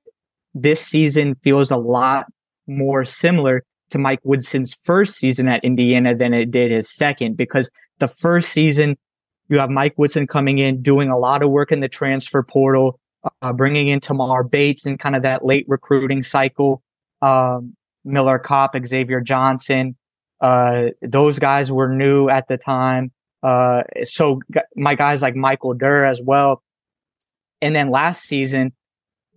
this 0.55 0.81
season 0.81 1.35
feels 1.43 1.71
a 1.71 1.79
lot 1.79 2.27
more 2.67 3.07
similar 3.07 3.65
to 3.91 3.99
Mike 3.99 4.21
Woodson's 4.25 4.75
first 4.83 5.15
season 5.17 5.49
at 5.49 5.65
Indiana 5.65 6.15
than 6.15 6.35
it 6.35 6.51
did 6.51 6.71
his 6.71 6.91
second 6.91 7.37
because 7.37 7.71
the 7.99 8.09
first 8.09 8.51
season 8.53 8.97
you 9.49 9.59
have 9.59 9.71
Mike 9.71 9.95
Woodson 9.97 10.27
coming 10.27 10.59
in 10.59 10.83
doing 10.83 11.09
a 11.09 11.19
lot 11.19 11.43
of 11.43 11.51
work 11.51 11.73
in 11.73 11.81
the 11.81 11.89
transfer 11.89 12.43
portal, 12.43 13.01
uh, 13.43 13.53
bringing 13.53 13.89
in 13.89 14.01
Tamar 14.01 14.43
Bates 14.43 14.85
and 14.85 14.99
kind 14.99 15.17
of 15.17 15.23
that 15.23 15.45
late 15.45 15.65
recruiting 15.69 16.23
cycle. 16.23 16.83
Um, 17.23 17.75
Miller 18.05 18.39
Kopp, 18.39 18.77
Xavier 18.87 19.21
Johnson, 19.21 19.97
uh, 20.41 20.89
those 21.03 21.39
guys 21.39 21.73
were 21.73 21.89
new 21.89 22.29
at 22.29 22.47
the 22.49 22.57
time. 22.57 23.11
Uh, 23.43 23.83
so 24.03 24.41
my 24.77 24.95
guys 24.95 25.23
like 25.23 25.35
Michael 25.35 25.75
Durr 25.75 26.05
as 26.05 26.21
well. 26.23 26.63
And 27.61 27.75
then 27.75 27.91
last 27.91 28.23
season, 28.23 28.73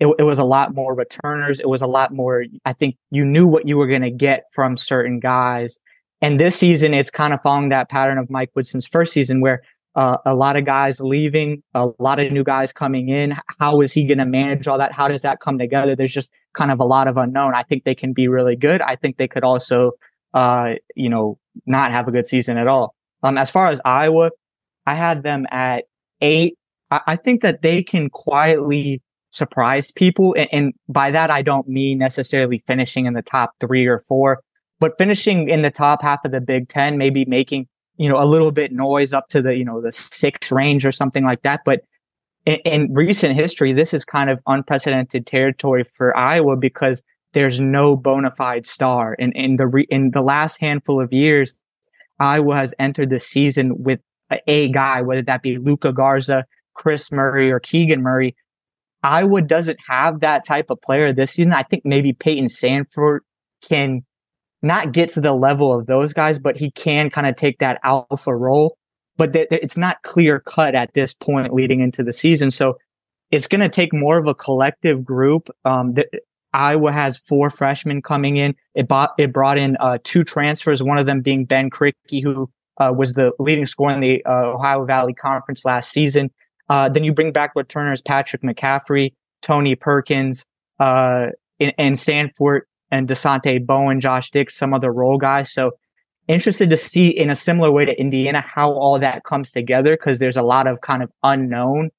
it, 0.02 0.08
it 0.18 0.24
was 0.24 0.40
a 0.40 0.44
lot 0.44 0.74
more 0.74 0.96
returners. 0.96 1.60
It 1.60 1.70
was 1.70 1.84
a 1.84 1.88
lot 1.88 2.12
more, 2.12 2.46
I 2.66 2.74
think 2.74 2.98
you 3.12 3.24
knew 3.24 3.46
what 3.46 3.68
you 3.68 3.78
were 3.78 3.86
going 3.86 4.02
to 4.02 4.10
get 4.10 4.46
from 4.52 4.76
certain 4.76 5.20
guys. 5.20 5.78
And 6.22 6.40
this 6.40 6.56
season, 6.56 6.96
it's 6.96 7.12
kind 7.12 7.34
of 7.34 7.42
following 7.44 7.70
that 7.70 7.88
pattern 7.88 8.18
of 8.18 8.28
Mike 8.28 8.50
Woodson's 8.56 8.88
first 8.88 9.14
season 9.14 9.42
where 9.42 9.62
uh, 9.94 10.18
a 10.26 10.34
lot 10.34 10.58
of 10.58 10.66
guys 10.66 11.00
leaving, 11.02 11.62
a 11.76 11.90
lot 12.00 12.20
of 12.20 12.32
new 12.32 12.44
guys 12.44 12.74
coming 12.74 13.10
in. 13.10 13.36
How 13.60 13.82
is 13.82 13.94
he 13.94 14.04
going 14.04 14.18
to 14.18 14.26
manage 14.26 14.68
all 14.68 14.80
that? 14.80 14.92
How 14.92 15.08
does 15.08 15.22
that 15.22 15.40
come 15.40 15.60
together? 15.60 15.96
There's 15.96 16.14
just 16.14 16.32
kind 16.54 16.72
of 16.72 16.80
a 16.80 16.86
lot 16.86 17.08
of 17.08 17.18
unknown. 17.18 17.54
I 17.54 17.62
think 17.62 17.84
they 17.84 17.96
can 17.96 18.12
be 18.12 18.28
really 18.28 18.56
good. 18.56 18.82
I 18.82 18.96
think 18.96 19.18
they 19.18 19.28
could 19.28 19.44
also, 19.44 19.92
uh, 20.34 20.74
you 20.96 21.10
know, 21.10 21.38
not 21.68 21.92
have 21.92 22.08
a 22.08 22.12
good 22.12 22.26
season 22.26 22.58
at 22.58 22.68
all. 22.68 22.96
Um, 23.22 23.38
as 23.38 23.52
far 23.52 23.70
as 23.70 23.80
Iowa, 23.86 24.32
I 24.88 24.96
had 24.96 25.22
them 25.22 25.46
at 25.52 25.84
eight. 26.22 26.58
I, 26.90 27.02
I 27.06 27.16
think 27.18 27.44
that 27.44 27.62
they 27.62 27.84
can 27.84 28.10
quietly 28.10 29.02
surprise 29.32 29.92
people. 29.92 30.36
And, 30.38 30.50
and 30.52 30.74
by 30.88 31.12
that, 31.12 31.32
I 31.32 31.42
don't 31.42 31.68
mean 31.68 31.98
necessarily 31.98 32.60
finishing 32.68 33.06
in 33.06 33.14
the 33.14 33.22
top 33.22 33.54
three 33.60 33.88
or 33.88 33.98
four, 33.98 34.42
but 34.80 34.98
finishing 34.98 35.50
in 35.50 35.64
the 35.64 35.72
top 35.72 36.02
half 36.02 36.24
of 36.24 36.32
the 36.32 36.42
Big 36.42 36.70
Ten, 36.70 36.98
maybe 36.98 37.26
making, 37.26 37.68
you 37.98 38.10
know, 38.10 38.22
a 38.22 38.26
little 38.26 38.52
bit 38.52 38.72
noise 38.72 39.14
up 39.14 39.28
to 39.30 39.42
the, 39.42 39.56
you 39.56 39.66
know, 39.66 39.82
the 39.82 39.92
six 39.92 40.52
range 40.52 40.86
or 40.86 40.92
something 40.92 41.26
like 41.26 41.42
that. 41.42 41.62
But 41.66 41.82
in, 42.46 42.56
in 42.66 42.94
recent 42.94 43.36
history, 43.36 43.74
this 43.74 43.94
is 43.94 44.06
kind 44.06 44.30
of 44.30 44.42
unprecedented 44.46 45.26
territory 45.26 45.84
for 45.84 46.16
Iowa 46.16 46.56
because 46.56 47.04
there's 47.34 47.60
no 47.60 47.96
bona 47.96 48.32
fide 48.32 48.66
star. 48.66 49.16
And 49.18 49.34
in 49.36 49.56
the 49.56 49.68
re- 49.68 49.88
in 49.90 50.12
the 50.12 50.22
last 50.22 50.60
handful 50.60 51.02
of 51.02 51.14
years, 51.14 51.54
Iowa 52.20 52.56
has 52.56 52.74
entered 52.78 53.10
the 53.10 53.20
season 53.20 53.84
with 53.84 54.00
a 54.48 54.70
guy, 54.70 55.02
whether 55.02 55.24
that 55.24 55.42
be 55.42 55.58
Luka 55.58 55.92
Garza, 55.92 56.46
Kris 56.74 57.12
Murray, 57.12 57.52
or 57.52 57.60
Keegan 57.60 58.02
Murray, 58.02 58.36
Iowa 59.04 59.42
doesn't 59.42 59.80
have 59.88 60.20
that 60.20 60.46
type 60.46 60.70
of 60.70 60.82
player 60.82 61.14
this 61.14 61.32
season. 61.32 61.54
I 61.54 61.64
think 61.64 61.84
maybe 61.86 62.14
Payton 62.14 62.46
Sandfort 62.46 63.20
can 63.68 64.02
not 64.62 64.92
get 64.92 65.10
to 65.10 65.22
the 65.22 65.34
level 65.34 65.74
of 65.74 65.88
those 65.88 66.14
guys, 66.14 66.38
but 66.38 66.58
he 66.58 66.72
can 66.72 67.10
kind 67.10 67.28
of 67.28 67.36
take 67.36 67.60
that 67.60 67.80
alpha 67.84 68.36
role. 68.36 68.78
But 69.18 69.34
th- 69.34 69.48
it's 69.52 69.78
not 69.78 70.02
clear 70.04 70.40
cut 70.40 70.76
at 70.76 70.94
this 70.94 71.14
point 71.14 71.54
leading 71.54 71.82
into 71.82 72.04
the 72.04 72.14
season. 72.14 72.52
So 72.52 72.78
it's 73.32 73.48
going 73.48 73.62
to 73.62 73.70
take 73.70 73.94
more 73.94 74.20
of 74.20 74.28
a 74.28 74.36
collective 74.36 75.04
group. 75.04 75.50
Um, 75.66 75.96
th- 75.96 76.08
Iowa 76.54 76.92
has 76.92 77.18
four 77.18 77.50
freshmen 77.50 78.02
coming 78.02 78.38
in. 78.38 78.56
It 78.76 78.88
bought, 78.88 79.12
it 79.18 79.32
brought 79.32 79.58
in 79.58 79.78
uh, 79.80 80.00
two 80.04 80.24
transfers, 80.24 80.84
one 80.84 80.98
of 80.98 81.06
them 81.06 81.22
being 81.22 81.46
Ben 81.46 81.70
Krikke, 81.70 82.22
who 82.22 82.50
uh, 82.78 82.92
was 82.96 83.14
the 83.14 83.32
leading 83.40 83.66
scorer 83.66 83.94
in 83.94 84.02
the 84.02 84.24
uh, 84.26 84.54
Ohio 84.54 84.86
Valley 84.86 85.14
Conference 85.14 85.66
last 85.66 85.92
season. 85.92 86.30
Uh, 86.72 86.88
then 86.88 87.04
you 87.04 87.12
bring 87.12 87.34
back 87.34 87.52
returners 87.54 88.02
Patrick 88.02 88.44
McCaffery, 88.44 89.14
Tony 89.42 89.76
Perkins, 89.76 90.46
uh, 90.80 91.28
and, 91.60 91.74
and 91.78 91.96
Sandfort 91.96 92.62
and 92.92 93.10
Dasonte 93.10 93.66
Bowen, 93.66 94.00
Josh 94.00 94.32
Dix, 94.32 94.56
some 94.56 94.74
other 94.74 94.90
role 94.94 95.18
guys. 95.18 95.52
So 95.52 95.72
interested 96.30 96.70
to 96.70 96.78
see 96.78 97.08
in 97.08 97.30
a 97.30 97.36
similar 97.36 97.74
way 97.74 97.84
to 97.84 98.00
Indiana 98.00 98.40
how 98.40 98.72
all 98.72 98.98
that 99.00 99.26
comes 99.26 99.52
together 99.52 99.98
because 99.98 100.20
there's 100.20 100.38
a 100.38 100.44
lot 100.44 100.66
of 100.66 100.80
kind 100.80 101.04
of 101.04 101.12
unknown. 101.24 101.90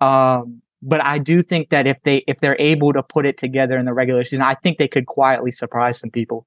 Um, 0.00 0.62
but 0.80 1.04
I 1.04 1.18
do 1.18 1.42
think 1.42 1.68
that 1.68 1.86
if 1.86 1.98
they 2.04 2.24
if 2.26 2.40
they're 2.40 2.58
able 2.58 2.94
to 2.94 3.02
put 3.02 3.26
it 3.26 3.36
together 3.36 3.76
in 3.76 3.84
the 3.84 3.92
regular 3.92 4.24
season, 4.24 4.40
I 4.40 4.54
think 4.54 4.78
they 4.78 4.88
could 4.88 5.04
quietly 5.04 5.52
surprise 5.52 5.98
some 5.98 6.10
people. 6.10 6.46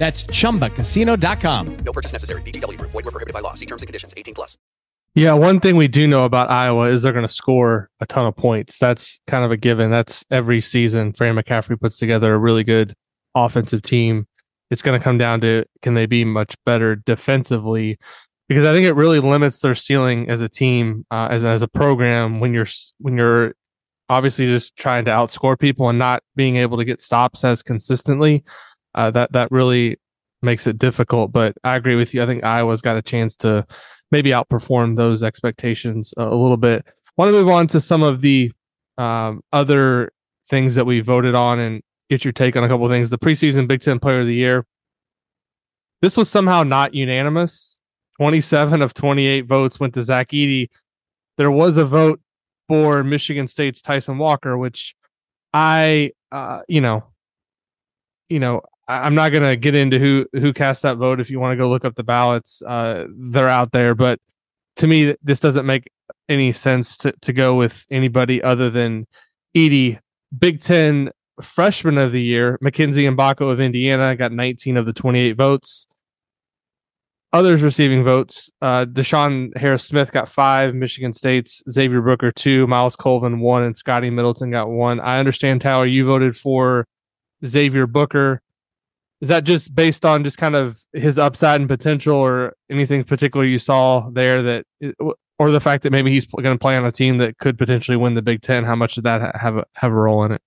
That's 0.00 0.24
chumbacasino.com. 0.24 1.76
No 1.84 1.92
purchase 1.92 2.12
necessary. 2.12 2.40
VGW 2.40 2.78
Group. 2.78 2.90
Void 2.90 3.04
where 3.04 3.12
prohibited 3.12 3.34
by 3.34 3.40
law. 3.40 3.52
See 3.52 3.66
terms 3.66 3.82
and 3.82 3.86
conditions. 3.86 4.14
18 4.16 4.34
plus. 4.34 4.56
Yeah, 5.14 5.34
one 5.34 5.60
thing 5.60 5.76
we 5.76 5.88
do 5.88 6.06
know 6.06 6.24
about 6.24 6.50
Iowa 6.50 6.88
is 6.88 7.02
they're 7.02 7.12
going 7.12 7.26
to 7.26 7.32
score 7.32 7.90
a 8.00 8.06
ton 8.06 8.24
of 8.26 8.34
points. 8.34 8.78
That's 8.78 9.20
kind 9.26 9.44
of 9.44 9.50
a 9.50 9.58
given. 9.58 9.90
That's 9.90 10.24
every 10.30 10.62
season. 10.62 11.12
Fran 11.12 11.34
McCaffery 11.34 11.78
puts 11.78 11.98
together 11.98 12.32
a 12.32 12.38
really 12.38 12.64
good 12.64 12.94
offensive 13.34 13.82
team. 13.82 14.26
It's 14.70 14.80
going 14.80 14.98
to 14.98 15.04
come 15.04 15.18
down 15.18 15.42
to 15.42 15.64
can 15.82 15.92
they 15.92 16.06
be 16.06 16.24
much 16.24 16.54
better 16.64 16.96
defensively? 16.96 17.98
Because 18.48 18.64
I 18.64 18.72
think 18.72 18.86
it 18.86 18.94
really 18.94 19.20
limits 19.20 19.60
their 19.60 19.74
ceiling 19.74 20.30
as 20.30 20.40
a 20.40 20.48
team, 20.48 21.04
uh, 21.10 21.28
as 21.30 21.44
as 21.44 21.60
a 21.60 21.68
program. 21.68 22.40
When 22.40 22.54
you're 22.54 22.66
when 22.98 23.18
you're 23.18 23.54
obviously 24.08 24.46
just 24.46 24.76
trying 24.76 25.04
to 25.04 25.10
outscore 25.10 25.58
people 25.58 25.88
and 25.88 25.98
not 25.98 26.22
being 26.36 26.56
able 26.56 26.78
to 26.78 26.84
get 26.84 27.00
stops 27.00 27.44
as 27.44 27.62
consistently, 27.62 28.44
uh, 28.94 29.10
that 29.12 29.32
that 29.32 29.50
really 29.50 29.98
makes 30.42 30.66
it 30.66 30.78
difficult. 30.78 31.32
But 31.32 31.56
I 31.64 31.76
agree 31.76 31.96
with 31.96 32.14
you. 32.14 32.22
I 32.22 32.26
think 32.26 32.44
Iowa's 32.44 32.82
got 32.82 32.96
a 32.96 33.02
chance 33.02 33.36
to 33.36 33.66
maybe 34.10 34.30
outperform 34.30 34.96
those 34.96 35.22
expectations 35.22 36.14
a, 36.16 36.22
a 36.22 36.34
little 36.34 36.56
bit. 36.56 36.84
Want 37.16 37.28
to 37.28 37.32
move 37.32 37.48
on 37.48 37.66
to 37.68 37.80
some 37.80 38.02
of 38.02 38.20
the 38.20 38.52
um, 38.98 39.42
other 39.52 40.12
things 40.48 40.74
that 40.74 40.84
we 40.84 41.00
voted 41.00 41.34
on 41.34 41.58
and 41.58 41.82
get 42.08 42.24
your 42.24 42.32
take 42.32 42.56
on 42.56 42.64
a 42.64 42.68
couple 42.68 42.84
of 42.84 42.90
things. 42.90 43.10
The 43.10 43.18
preseason 43.18 43.68
Big 43.68 43.80
Ten 43.80 43.98
Player 43.98 44.20
of 44.20 44.26
the 44.26 44.34
Year. 44.34 44.66
This 46.02 46.16
was 46.16 46.30
somehow 46.30 46.62
not 46.62 46.94
unanimous. 46.94 47.80
27 48.16 48.82
of 48.82 48.94
28 48.94 49.46
votes 49.46 49.78
went 49.78 49.94
to 49.94 50.02
Zach 50.02 50.28
Edey. 50.28 50.68
There 51.36 51.50
was 51.50 51.76
a 51.76 51.84
vote 51.84 52.20
for 52.68 53.02
Michigan 53.02 53.46
State's 53.46 53.82
Tyson 53.82 54.18
Walker, 54.18 54.56
which 54.58 54.94
I, 55.52 56.12
uh, 56.30 56.60
you 56.68 56.80
know, 56.80 57.04
you 58.28 58.38
know, 58.38 58.62
I- 58.90 59.06
I'm 59.06 59.14
not 59.14 59.30
gonna 59.32 59.56
get 59.56 59.74
into 59.74 59.98
who 59.98 60.26
who 60.32 60.52
cast 60.52 60.82
that 60.82 60.96
vote. 60.96 61.20
If 61.20 61.30
you 61.30 61.38
want 61.40 61.52
to 61.52 61.56
go 61.56 61.68
look 61.68 61.84
up 61.84 61.94
the 61.94 62.02
ballots, 62.02 62.62
uh, 62.62 63.06
they're 63.16 63.48
out 63.48 63.72
there. 63.72 63.94
But 63.94 64.18
to 64.76 64.86
me, 64.86 65.14
this 65.22 65.40
doesn't 65.40 65.66
make 65.66 65.90
any 66.28 66.52
sense 66.52 66.96
to 66.98 67.12
to 67.22 67.32
go 67.32 67.54
with 67.56 67.86
anybody 67.90 68.42
other 68.42 68.68
than 68.70 69.06
Edey. 69.56 69.98
Big 70.36 70.60
Ten 70.60 71.10
Freshman 71.40 71.98
of 71.98 72.12
the 72.12 72.22
Year, 72.22 72.58
Mackenzie 72.60 73.04
Mgbako 73.04 73.50
of 73.50 73.60
Indiana 73.60 74.14
got 74.16 74.30
19 74.32 74.76
of 74.76 74.86
the 74.86 74.92
28 74.92 75.32
votes. 75.36 75.86
Others 77.32 77.62
receiving 77.62 78.02
votes: 78.02 78.50
uh, 78.60 78.86
Deshaun 78.86 79.56
Harris 79.56 79.84
Smith 79.84 80.10
got 80.10 80.28
five, 80.28 80.74
Michigan 80.74 81.12
State's 81.12 81.62
Xavier 81.70 82.02
Booker 82.02 82.32
two, 82.32 82.66
Myles 82.66 82.96
Colvin 82.96 83.38
one, 83.38 83.62
and 83.62 83.76
Scotty 83.76 84.10
Middleton 84.10 84.50
got 84.50 84.68
one. 84.68 84.98
I 84.98 85.20
understand, 85.20 85.60
Tyler, 85.60 85.86
you 85.86 86.04
voted 86.04 86.36
for 86.36 86.86
Xavier 87.46 87.86
Booker. 87.86 88.42
Is 89.20 89.28
that 89.28 89.44
just 89.44 89.74
based 89.74 90.04
on 90.04 90.24
just 90.24 90.38
kind 90.38 90.56
of 90.56 90.82
his 90.92 91.18
upside 91.18 91.60
and 91.60 91.68
potential, 91.68 92.16
or 92.16 92.54
anything 92.70 93.04
particular 93.04 93.44
you 93.44 93.58
saw 93.58 94.08
there 94.10 94.42
that, 94.42 94.64
or 95.38 95.50
the 95.50 95.60
fact 95.60 95.82
that 95.82 95.90
maybe 95.90 96.10
he's 96.10 96.26
going 96.26 96.54
to 96.54 96.58
play 96.58 96.76
on 96.76 96.86
a 96.86 96.92
team 96.92 97.18
that 97.18 97.38
could 97.38 97.58
potentially 97.58 97.96
win 97.96 98.14
the 98.14 98.22
Big 98.22 98.40
Ten? 98.40 98.64
How 98.64 98.74
much 98.74 98.94
did 98.94 99.04
that 99.04 99.36
have 99.36 99.56
a, 99.56 99.64
have 99.76 99.92
a 99.92 99.94
role 99.94 100.24
in 100.24 100.32
it? 100.32 100.42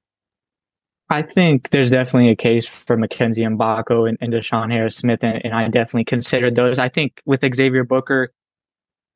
I 1.10 1.22
think 1.22 1.70
there's 1.70 1.92
definitely 1.92 2.30
a 2.30 2.36
case 2.36 2.66
for 2.66 2.98
Mackenzie 2.98 3.44
Mgbako 3.44 4.10
and, 4.10 4.18
and 4.22 4.34
Deshaun 4.34 4.72
Harris 4.72 4.96
Smith, 4.96 5.20
and, 5.22 5.40
and 5.44 5.54
I 5.54 5.66
definitely 5.66 6.06
considered 6.06 6.56
those. 6.56 6.80
I 6.80 6.90
think 6.90 7.22
with 7.26 7.42
Xavier 7.54 7.84
Booker, 7.84 8.34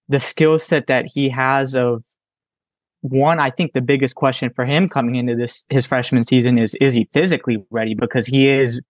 the 0.08 0.20
skill 0.20 0.60
set 0.60 0.88
that 0.88 1.06
he 1.06 1.30
has 1.30 1.76
of 1.76 2.04
one, 3.02 3.40
I 3.40 3.50
think 3.50 3.74
the 3.74 3.82
biggest 3.82 4.16
question 4.16 4.52
for 4.54 4.66
him 4.66 4.90
coming 4.90 5.16
into 5.16 5.36
this 5.36 5.66
his 5.70 5.86
freshman 5.86 6.24
season 6.24 6.58
is 6.58 6.76
is 6.76 6.94
he 6.94 7.06
physically 7.12 7.64
ready? 7.72 7.96
Because 7.96 8.28
he 8.28 8.48
is, 8.50 8.82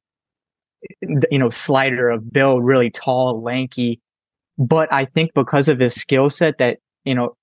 you 1.01 1.39
know, 1.39 1.49
slider 1.49 2.09
of 2.09 2.31
build, 2.31 2.63
really 2.63 2.89
tall, 2.89 3.41
lanky. 3.41 3.99
But 4.57 4.91
I 4.91 5.05
think 5.05 5.33
because 5.33 5.67
of 5.67 5.79
his 5.79 5.95
skill 5.95 6.29
set, 6.29 6.57
that 6.57 6.79
you 7.03 7.15
know, 7.15 7.35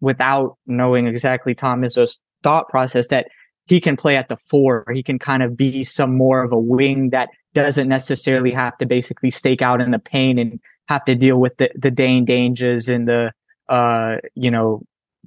without 0.00 0.56
knowing 0.66 1.06
exactly 1.06 1.54
Tom 1.54 1.82
Izzo's 1.82 2.18
thought 2.42 2.68
process, 2.68 3.08
that 3.08 3.28
he 3.66 3.80
can 3.80 3.96
play 3.96 4.16
at 4.16 4.28
the 4.28 4.36
four. 4.36 4.84
He 4.92 5.02
can 5.02 5.18
kind 5.18 5.42
of 5.42 5.56
be 5.56 5.82
some 5.82 6.16
more 6.16 6.42
of 6.42 6.52
a 6.52 6.58
wing 6.58 7.10
that 7.10 7.28
doesn't 7.54 7.88
necessarily 7.88 8.52
have 8.52 8.76
to 8.78 8.86
basically 8.86 9.30
stake 9.30 9.62
out 9.62 9.80
in 9.80 9.90
the 9.90 9.98
paint 9.98 10.38
and 10.38 10.60
have 10.88 11.04
to 11.04 11.14
deal 11.14 11.38
with 11.38 11.56
the 11.58 11.70
the 11.74 11.90
Dain 11.90 12.26
Dainjas 12.26 12.92
and 12.92 13.08
the 13.08 13.32
uh 13.68 14.16
you 14.34 14.50
know 14.50 14.82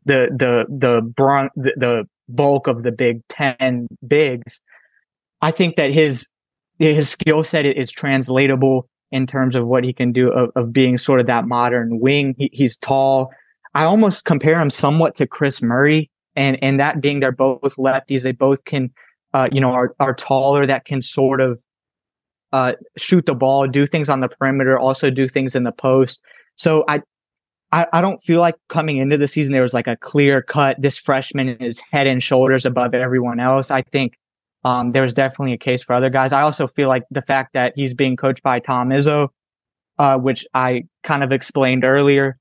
the 0.05 0.27
the 0.31 0.65
the 0.69 1.01
brunt 1.01 1.51
the, 1.55 1.73
the 1.77 2.03
bulk 2.27 2.67
of 2.67 2.83
the 2.83 2.91
Big 2.91 3.21
Ten 3.29 3.87
bigs. 4.05 4.59
I 5.41 5.51
think 5.51 5.75
that 5.75 5.91
his 5.91 6.27
his 6.79 7.09
skill 7.09 7.43
set 7.43 7.65
is 7.65 7.91
translatable 7.91 8.87
in 9.11 9.27
terms 9.27 9.55
of 9.55 9.67
what 9.67 9.83
he 9.83 9.93
can 9.93 10.11
do 10.11 10.31
of, 10.31 10.49
of 10.55 10.73
being 10.73 10.97
sort 10.97 11.19
of 11.19 11.27
that 11.27 11.47
modern 11.47 11.99
wing. 11.99 12.35
He, 12.37 12.49
he's 12.51 12.77
tall. 12.77 13.31
I 13.73 13.83
almost 13.83 14.25
compare 14.25 14.59
him 14.59 14.69
somewhat 14.69 15.15
to 15.15 15.27
Kris 15.27 15.61
Murray, 15.61 16.09
and 16.35 16.57
and 16.61 16.79
that 16.79 17.01
being 17.01 17.19
they're 17.19 17.31
both 17.31 17.75
lefties, 17.77 18.23
they 18.23 18.31
both 18.31 18.63
can, 18.65 18.91
uh, 19.33 19.47
you 19.51 19.61
know, 19.61 19.71
are 19.71 19.95
are 19.99 20.13
taller 20.13 20.65
that 20.65 20.85
can 20.85 21.01
sort 21.01 21.41
of 21.41 21.61
uh, 22.55 22.73
shoot 22.97 23.25
the 23.25 23.35
ball, 23.35 23.67
do 23.67 23.85
things 23.85 24.09
on 24.09 24.21
the 24.21 24.29
perimeter, 24.29 24.79
also 24.79 25.09
do 25.09 25.27
things 25.27 25.55
in 25.55 25.63
the 25.63 25.73
post. 25.73 26.21
So 26.55 26.85
I, 26.87 27.01
I, 27.73 27.85
I 27.91 28.01
don't 28.01 28.19
feel 28.19 28.39
like 28.39 28.55
coming 28.69 28.95
into 28.97 29.17
the 29.17 29.27
season 29.27 29.51
there 29.51 29.61
was 29.61 29.73
like 29.73 29.87
a 29.87 29.97
clear 29.97 30.41
cut. 30.41 30.81
This 30.81 30.97
freshman 30.97 31.49
is 31.61 31.81
head 31.91 32.07
and 32.07 32.23
shoulders 32.23 32.65
above 32.65 32.93
everyone 32.93 33.41
else. 33.41 33.71
I 33.71 33.81
think 33.81 34.13
um, 34.65 34.91
was 34.91 35.13
definitely 35.13 35.53
a 35.53 35.57
case 35.57 35.83
for 35.83 35.93
other 35.93 36.09
guys. 36.09 36.33
I 36.33 36.41
also 36.41 36.65
feel 36.65 36.89
like 36.89 37.03
the 37.11 37.21
fact 37.21 37.53
that 37.53 37.73
he's 37.75 37.93
being 37.93 38.15
coached 38.15 38.41
by 38.41 38.59
Tom 38.59 38.89
Izzo, 38.89 39.29
uh, 39.99 40.17
which 40.17 40.45
I 40.55 40.85
kind 41.03 41.23
of 41.23 41.31
explained 41.31 41.85
earlier, 41.85 42.39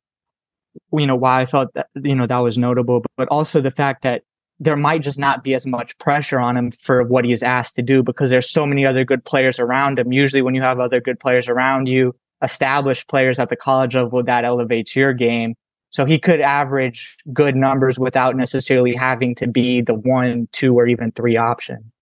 you 0.90 1.06
know, 1.06 1.16
why 1.16 1.42
I 1.42 1.44
felt 1.44 1.74
that, 1.74 1.88
you 2.02 2.14
know, 2.14 2.26
that 2.26 2.38
was 2.38 2.56
notable, 2.56 3.00
but, 3.00 3.10
but 3.18 3.28
also 3.28 3.60
the 3.60 3.70
fact 3.70 4.02
that 4.02 4.22
there 4.58 4.76
might 4.76 5.02
just 5.02 5.18
not 5.18 5.44
be 5.44 5.52
as 5.52 5.66
much 5.66 5.98
pressure 5.98 6.40
on 6.40 6.56
him 6.56 6.70
for 6.70 7.04
what 7.04 7.26
he 7.26 7.32
is 7.32 7.42
asked 7.42 7.74
to 7.76 7.82
do 7.82 8.02
because 8.02 8.30
there's 8.30 8.50
so 8.50 8.64
many 8.64 8.86
other 8.86 9.04
good 9.04 9.22
players 9.26 9.58
around 9.58 9.98
him. 9.98 10.10
Usually 10.10 10.40
when 10.40 10.54
you 10.54 10.62
have 10.62 10.80
other 10.80 11.02
good 11.02 11.20
players 11.20 11.46
around 11.48 11.88
you, 11.88 12.16
established 12.42 13.06
players 13.06 13.38
at 13.38 13.50
the 13.50 13.56
college 13.56 13.94
level, 13.94 14.22
that 14.22 14.46
elevates 14.46 14.96
your 14.96 15.12
game. 15.12 15.54
So 15.90 16.06
he 16.06 16.18
could 16.18 16.40
average 16.40 17.18
good 17.34 17.54
numbers 17.54 17.98
without 17.98 18.34
necessarily 18.34 18.94
having 18.94 19.34
to 19.36 19.46
be 19.46 19.82
the 19.82 19.94
one, 19.94 20.48
two, 20.52 20.74
or 20.74 20.86
even 20.86 21.12
three 21.12 21.36
option. 21.36 21.92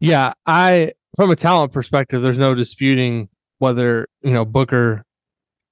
Yeah, 0.00 0.32
I 0.46 0.92
from 1.16 1.30
a 1.30 1.36
talent 1.36 1.72
perspective, 1.72 2.22
there's 2.22 2.38
no 2.38 2.54
disputing 2.54 3.28
whether 3.58 4.08
you 4.22 4.32
know 4.32 4.44
Booker 4.44 5.04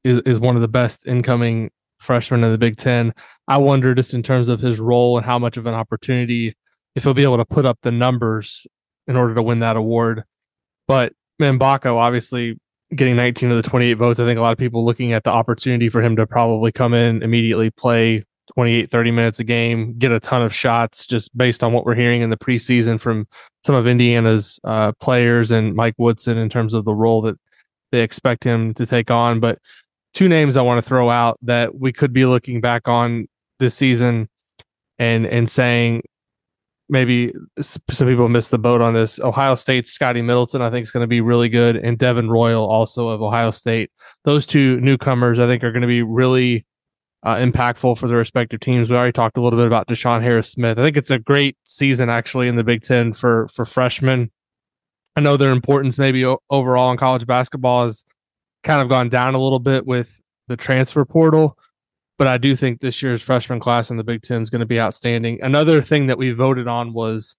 is 0.05 0.21
is 0.23 0.41
one 0.41 0.57
of 0.57 0.63
the 0.63 0.69
best 0.69 1.07
incoming 1.07 1.71
freshmen 1.99 2.45
in 2.45 2.51
the 2.51 2.59
Big 2.59 2.77
Ten. 2.77 3.15
I 3.49 3.59
wonder 3.59 3.95
just 3.95 4.15
in 4.15 4.23
terms 4.23 4.49
of 4.49 4.61
his 4.61 4.81
role 4.81 5.17
and 5.17 5.25
how 5.25 5.39
much 5.39 5.57
of 5.57 5.67
an 5.67 5.75
opportunity 5.75 6.55
if 6.95 7.05
he'll 7.05 7.15
be 7.15 7.23
able 7.23 7.37
to 7.37 7.45
put 7.45 7.67
up 7.67 7.79
the 7.83 7.93
numbers 7.93 8.67
in 9.07 9.17
order 9.17 9.35
to 9.35 9.43
win 9.43 9.61
that 9.61 9.77
award. 9.77 10.25
But 10.89 11.13
Mgbako 11.41 11.95
obviously 11.97 12.59
getting 12.95 13.17
19 13.17 13.51
of 13.51 13.57
the 13.57 13.69
28 13.69 13.95
votes. 13.95 14.21
I 14.21 14.25
think 14.25 14.39
a 14.39 14.43
lot 14.43 14.53
of 14.53 14.59
people 14.59 14.85
looking 14.85 15.13
at 15.13 15.25
the 15.25 15.31
opportunity 15.31 15.89
for 15.89 16.03
him 16.03 16.17
to 16.17 16.27
probably 16.27 16.73
come 16.73 16.95
in 16.95 17.23
immediately, 17.23 17.71
play 17.71 18.25
28, 18.55 18.91
30 18.91 19.11
minutes 19.11 19.41
a 19.41 19.45
game, 19.45 19.95
get 19.99 20.13
a 20.13 20.21
ton 20.21 20.43
of 20.43 20.55
shots 20.55 21.07
just 21.07 21.37
based 21.37 21.65
on 21.65 21.73
what 21.73 21.85
we're 21.85 21.95
hearing 21.95 22.23
in 22.23 22.31
the 22.31 22.37
preseason 22.37 23.01
from 23.01 23.27
some 23.67 23.75
of 23.75 23.89
Indiana's 23.89 24.61
uh, 24.63 24.93
players 25.01 25.51
and 25.51 25.75
Mike 25.75 25.97
Woodson 25.99 26.39
in 26.39 26.49
terms 26.49 26.73
of 26.73 26.85
the 26.85 26.95
role 26.95 27.21
that 27.23 27.37
they 27.91 28.03
expect 28.03 28.45
him 28.45 28.73
to 28.75 28.87
take 28.87 29.11
on. 29.11 29.41
But 29.41 29.59
two 30.15 30.29
names 30.29 30.57
I 30.57 30.63
want 30.63 30.83
to 30.83 30.89
throw 30.89 31.11
out 31.11 31.37
that 31.43 31.75
we 31.75 31.93
could 31.93 32.13
be 32.13 32.25
looking 32.27 32.61
back 32.61 32.87
on 32.87 33.27
this 33.59 33.75
season 33.75 34.29
and 35.01 35.27
and 35.27 35.51
saying 35.51 36.03
maybe 36.89 37.35
some 37.61 38.07
people 38.07 38.29
missed 38.29 38.53
the 38.53 38.59
boat 38.59 38.81
on 38.81 38.95
this. 38.95 39.19
Ohio 39.19 39.57
State's 39.57 39.91
Scotty 39.91 40.23
Middleton, 40.23 40.63
I 40.63 40.71
think, 40.71 40.85
is 40.85 40.93
going 40.93 41.03
to 41.03 41.09
be 41.09 41.21
really 41.21 41.49
good, 41.49 41.75
and 41.75 41.99
Devin 41.99 42.31
Royal, 42.31 42.65
also 42.65 43.09
of 43.09 43.21
Ohio 43.21 43.51
State. 43.51 43.91
Those 44.25 44.47
two 44.47 44.81
newcomers, 44.81 45.41
I 45.41 45.47
think, 45.49 45.65
are 45.65 45.73
going 45.73 45.83
to 45.83 45.89
be 45.89 46.03
really 46.03 46.65
uh, 47.27 47.37
impactful 47.37 47.99
for 47.99 48.09
their 48.09 48.19
respective 48.19 48.61
teams. 48.61 48.89
We 48.89 48.97
already 48.97 49.13
talked 49.13 49.37
a 49.37 49.43
little 49.43 49.59
bit 49.59 49.67
about 49.67 49.89
Deshaun 49.89 50.23
Harris 50.23 50.51
Smith. 50.51 50.79
I 50.79 50.83
think 50.83 50.97
it's 50.97 51.11
a 51.11 51.19
great 51.19 51.57
season 51.65 52.09
actually 52.09 52.49
in 52.49 52.57
the 52.57 52.65
Big 52.65 52.83
Ten 52.83 53.13
for 53.13 53.49
for 53.49 53.65
freshmen. 53.65 54.31
I 55.17 55.21
know 55.21 55.37
their 55.37 55.53
importance 55.53 55.99
maybe 55.99 56.25
o- 56.25 56.43
overall 56.51 56.91
in 56.91 56.99
college 56.99 57.27
basketball 57.27 57.87
has 57.87 58.05
kind 58.65 58.81
of 58.81 58.89
gone 58.89 59.09
down 59.09 59.35
a 59.35 59.43
little 59.43 59.59
bit 59.59 59.87
with 59.87 60.21
the 60.49 60.57
transfer 60.57 61.05
portal 61.05 61.59
but 62.19 62.29
I 62.29 62.39
do 62.39 62.57
think 62.57 62.81
this 62.81 63.03
year's 63.03 63.23
freshman 63.23 63.61
class 63.61 63.91
in 63.91 63.97
the 63.97 64.05
Big 64.05 64.23
Ten 64.23 64.41
is 64.41 64.51
going 64.51 64.61
to 64.61 64.67
be 64.67 64.81
outstanding. 64.81 65.41
Another 65.43 65.83
thing 65.83 66.07
that 66.07 66.19
we 66.19 66.31
voted 66.31 66.67
on 66.67 66.93
was 66.93 67.37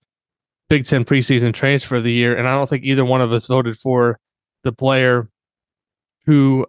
Big 0.70 0.86
Ten 0.86 1.04
preseason 1.04 1.54
transfer 1.54 1.98
of 1.98 2.04
the 2.04 2.12
year, 2.12 2.36
and 2.38 2.48
I 2.48 2.54
don't 2.54 2.70
think 2.70 2.84
either 2.84 3.06
one 3.06 3.22
of 3.22 3.32
us 3.32 3.48
voted 3.48 3.78
for 3.78 4.20
the 4.64 4.72
player 4.72 5.30
who 6.26 6.68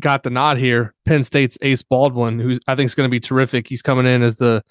got 0.00 0.22
the 0.22 0.30
nod 0.30 0.58
here. 0.58 0.94
Penn 1.04 1.22
State's 1.22 1.58
Ace 1.62 1.82
Baldwin, 1.82 2.38
who 2.38 2.58
I 2.66 2.74
think 2.74 2.86
is 2.86 2.94
going 2.94 3.08
to 3.08 3.10
be 3.10 3.20
terrific. 3.20 3.68
He's 3.68 3.82
coming 3.82 4.06
in 4.06 4.22
as 4.22 4.36
the 4.36 4.62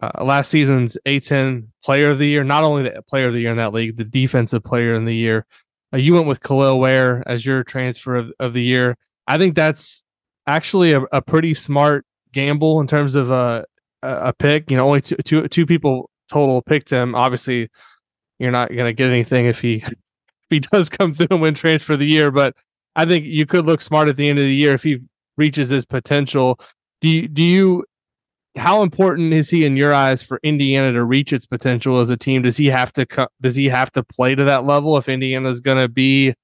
uh, 0.00 0.24
last 0.24 0.50
season's 0.50 0.96
A10 1.06 1.66
player 1.84 2.10
of 2.10 2.18
the 2.18 2.28
year, 2.28 2.44
not 2.44 2.64
only 2.64 2.84
the 2.84 3.02
player 3.02 3.28
of 3.28 3.34
the 3.34 3.40
year 3.40 3.50
in 3.50 3.56
that 3.58 3.72
league, 3.72 3.96
the 3.96 4.04
defensive 4.04 4.64
player 4.64 4.94
in 4.94 5.04
the 5.04 5.14
year. 5.14 5.46
Uh, 5.92 5.98
you 5.98 6.14
went 6.14 6.26
with 6.26 6.40
Kel'el 6.40 6.80
Ware 6.80 7.22
as 7.26 7.46
your 7.46 7.62
transfer 7.62 8.16
of, 8.16 8.32
of 8.40 8.52
the 8.52 8.62
year. 8.62 8.96
I 9.26 9.38
think 9.38 9.54
that's 9.54 10.02
actually 10.46 10.92
a, 10.92 11.02
a 11.12 11.22
pretty 11.22 11.54
smart 11.54 12.04
gamble 12.32 12.80
in 12.80 12.86
terms 12.86 13.14
of 13.14 13.30
a 13.30 13.64
a 14.02 14.32
pick. 14.32 14.70
You 14.70 14.76
know, 14.76 14.86
only 14.86 15.00
two 15.00 15.16
two 15.16 15.46
two 15.48 15.66
people 15.66 16.10
total 16.28 16.62
picked 16.62 16.90
him. 16.90 17.14
Obviously, 17.14 17.68
you're 18.38 18.50
not 18.50 18.70
going 18.70 18.86
to 18.86 18.92
get 18.92 19.10
anything 19.10 19.46
if 19.46 19.60
he 19.60 19.84
he 20.50 20.60
does 20.60 20.88
come 20.88 21.14
through 21.14 21.28
and 21.30 21.40
win 21.40 21.54
transfer 21.54 21.92
of 21.92 21.98
the 21.98 22.06
year. 22.06 22.30
But 22.30 22.56
I 22.94 23.06
think 23.06 23.24
you 23.24 23.46
could 23.46 23.66
look 23.66 23.80
smart 23.80 24.08
at 24.08 24.16
the 24.16 24.28
end 24.28 24.38
of 24.38 24.44
the 24.44 24.54
year 24.54 24.74
if 24.74 24.82
he 24.82 24.98
reaches 25.36 25.70
his 25.70 25.84
potential. 25.84 26.58
Do 27.00 27.08
you, 27.08 27.28
do 27.28 27.42
you? 27.42 27.84
How 28.56 28.82
important 28.82 29.32
is 29.32 29.48
he 29.48 29.64
in 29.64 29.76
your 29.76 29.94
eyes 29.94 30.22
for 30.22 30.38
Indiana 30.42 30.92
to 30.92 31.02
reach 31.04 31.32
its 31.32 31.46
potential 31.46 32.00
as 32.00 32.10
a 32.10 32.18
team? 32.18 32.42
Does 32.42 32.58
he 32.58 32.66
have 32.66 32.92
to? 32.94 33.06
Does 33.40 33.56
he 33.56 33.68
have 33.68 33.90
to 33.92 34.02
play 34.02 34.34
to 34.34 34.44
that 34.44 34.66
level 34.66 34.96
if 34.98 35.08
Indiana 35.08 35.48
is 35.48 35.60
going 35.60 35.78
to 35.78 35.88
be 35.88 36.34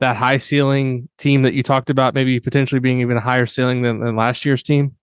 that 0.00 0.16
high 0.16 0.38
ceiling 0.38 1.08
team 1.18 1.42
that 1.42 1.54
you 1.54 1.62
talked 1.62 1.90
about, 1.90 2.14
maybe 2.14 2.38
potentially 2.38 2.80
being 2.80 3.00
even 3.00 3.16
a 3.16 3.20
higher 3.20 3.46
ceiling 3.46 3.82
than, 3.82 4.00
than 4.00 4.14
last 4.14 4.44
year's 4.44 4.62
team? 4.62 4.94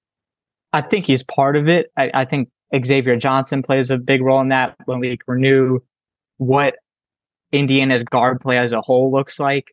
I 0.72 0.82
think 0.82 1.06
he's 1.06 1.24
part 1.24 1.56
of 1.56 1.68
it. 1.68 1.92
I, 1.98 2.12
I, 2.14 2.26
think 2.26 2.50
Xavier 2.84 3.16
Johnson 3.16 3.62
plays 3.62 3.92
a 3.92 3.98
big 3.98 4.22
role 4.22 4.42
in 4.42 4.50
that 4.50 4.76
when 4.86 5.00
we 5.00 5.18
renew 5.28 5.80
what 6.38 6.76
Indiana's 7.52 8.04
guard 8.04 8.40
play 8.40 8.58
as 8.58 8.74
a 8.74 8.82
whole 8.82 9.12
looks 9.12 9.40
like. 9.40 9.68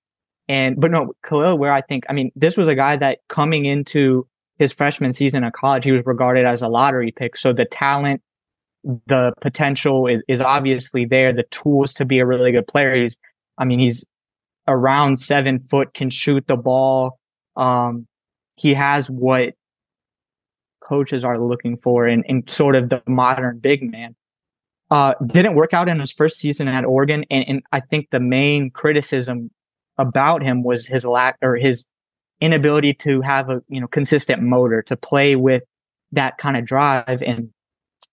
And, 0.50 0.80
but 0.80 0.90
no, 0.90 1.12
Kel'el 1.24 1.56
Ware 1.60 1.70
I 1.70 1.80
think, 1.80 2.02
I 2.10 2.12
mean, 2.12 2.32
this 2.34 2.56
was 2.56 2.66
a 2.66 2.74
guy 2.74 2.96
that 2.96 3.18
coming 3.28 3.66
into 3.66 4.26
his 4.58 4.72
freshman 4.72 5.12
season 5.12 5.44
of 5.44 5.52
college, 5.52 5.84
he 5.84 5.92
was 5.92 6.02
regarded 6.04 6.44
as 6.44 6.60
a 6.60 6.66
lottery 6.66 7.12
pick. 7.12 7.36
So 7.36 7.52
the 7.52 7.66
talent, 7.66 8.20
the 8.82 9.32
potential 9.40 10.08
is, 10.08 10.24
is 10.26 10.40
obviously 10.40 11.04
there. 11.04 11.32
The 11.32 11.44
tools 11.44 11.94
to 11.94 12.04
be 12.04 12.18
a 12.18 12.26
really 12.26 12.50
good 12.50 12.66
player. 12.66 12.96
He's, 12.96 13.16
I 13.58 13.64
mean, 13.64 13.78
he's 13.78 14.04
around 14.66 15.20
seven 15.20 15.60
foot, 15.60 15.94
can 15.94 16.10
shoot 16.10 16.48
the 16.48 16.56
ball. 16.56 17.20
Um, 17.54 18.08
he 18.56 18.74
has 18.74 19.08
what 19.08 19.54
coaches 20.80 21.22
are 21.22 21.38
looking 21.38 21.76
for 21.76 22.08
in, 22.08 22.24
in 22.24 22.48
sort 22.48 22.74
of 22.74 22.88
the 22.88 23.00
modern 23.06 23.60
big 23.60 23.88
man. 23.88 24.16
Uh, 24.90 25.14
didn't 25.24 25.54
work 25.54 25.72
out 25.74 25.88
in 25.88 26.00
his 26.00 26.10
first 26.10 26.40
season 26.40 26.66
at 26.66 26.84
Oregon. 26.84 27.24
And, 27.30 27.44
and 27.46 27.62
I 27.70 27.78
think 27.78 28.10
the 28.10 28.18
main 28.18 28.72
criticism 28.72 29.52
about 30.00 30.42
him 30.42 30.62
was 30.62 30.86
his 30.86 31.04
lack 31.04 31.36
or 31.42 31.56
his 31.56 31.86
inability 32.40 32.94
to 32.94 33.20
have 33.20 33.50
a, 33.50 33.62
you 33.68 33.80
know, 33.80 33.86
consistent 33.86 34.42
motor 34.42 34.82
to 34.82 34.96
play 34.96 35.36
with 35.36 35.62
that 36.12 36.38
kind 36.38 36.56
of 36.56 36.64
drive. 36.64 37.22
And 37.22 37.50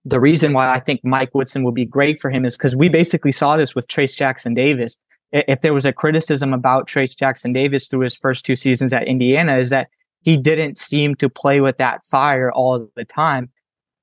the 0.06 0.20
reason 0.20 0.54
why 0.54 0.74
I 0.74 0.80
think 0.80 1.02
Mike 1.04 1.34
Woodson 1.34 1.64
would 1.64 1.74
be 1.74 1.86
great 1.86 2.22
for 2.22 2.30
him 2.30 2.46
is 2.46 2.58
because 2.58 2.76
we 2.76 2.90
basically 2.90 3.32
saw 3.32 3.58
this 3.58 3.74
with 3.74 3.88
Trayce 3.88 4.16
Jackson 4.16 4.54
Davis 4.54 4.98
if 5.32 5.62
there 5.62 5.74
was 5.74 5.86
a 5.86 5.94
criticism 5.94 6.54
about 6.54 6.88
Trayce 6.88 7.16
Jackson 7.16 7.54
Davis 7.54 7.88
through 7.88 8.02
his 8.02 8.16
first 8.16 8.46
two 8.46 8.56
seasons 8.56 8.94
at 8.94 9.08
Indiana, 9.08 9.58
is 9.58 9.70
that 9.70 9.90
he 10.22 10.38
didn't 10.38 10.78
seem 10.78 11.16
to 11.16 11.30
play 11.30 11.62
with 11.62 11.78
that 11.78 12.06
fire 12.06 12.52
all 12.52 12.90
the 12.96 13.06
time. 13.06 13.50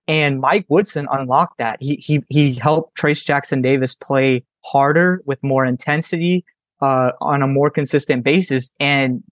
And 0.07 0.40
Mike 0.40 0.66
Woodson 0.68 1.09
unlocked 1.11 1.59
that. 1.59 1.79
He 1.81 1.97
he 1.97 2.23
he 2.29 2.55
helped 2.55 2.99
Trayce 2.99 3.25
Jackson 3.25 3.62
Davis 3.62 3.94
play 3.94 4.44
harder 4.64 5.23
with 5.25 5.42
more 5.42 5.64
intensity 5.64 6.44
uh, 6.85 7.12
on 7.20 7.42
a 7.42 7.47
more 7.47 7.70
consistent 7.70 8.23
basis. 8.25 8.70
And 8.79 9.23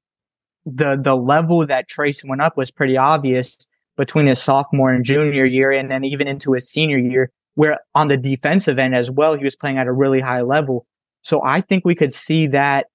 the 0.64 0.96
the 0.96 1.16
level 1.16 1.66
that 1.66 1.88
Trayce 1.88 2.26
went 2.26 2.40
up 2.40 2.56
was 2.56 2.70
pretty 2.70 2.96
obvious 2.96 3.58
between 3.96 4.26
his 4.26 4.40
sophomore 4.40 4.90
and 4.90 5.04
junior 5.04 5.44
year, 5.44 5.70
and 5.70 5.90
then 5.90 6.04
even 6.04 6.26
into 6.26 6.52
his 6.54 6.68
senior 6.68 6.98
year, 6.98 7.30
where 7.54 7.78
on 7.94 8.08
the 8.08 8.16
defensive 8.16 8.78
end 8.78 8.94
as 8.94 9.10
well, 9.10 9.34
he 9.34 9.44
was 9.44 9.56
playing 9.56 9.78
at 9.78 9.86
a 9.86 9.92
really 9.92 10.20
high 10.20 10.40
level. 10.40 10.86
So 11.22 11.42
I 11.44 11.60
think 11.60 11.84
we 11.84 11.94
could 11.94 12.14
see 12.14 12.46
that 12.48 12.86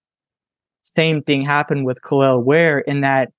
same 0.81 1.21
thing 1.21 1.43
happen 1.45 1.83
with 1.83 2.01
Kel'el 2.01 2.43
Ware 2.43 2.79
in 2.79 3.01
that 3.01 3.31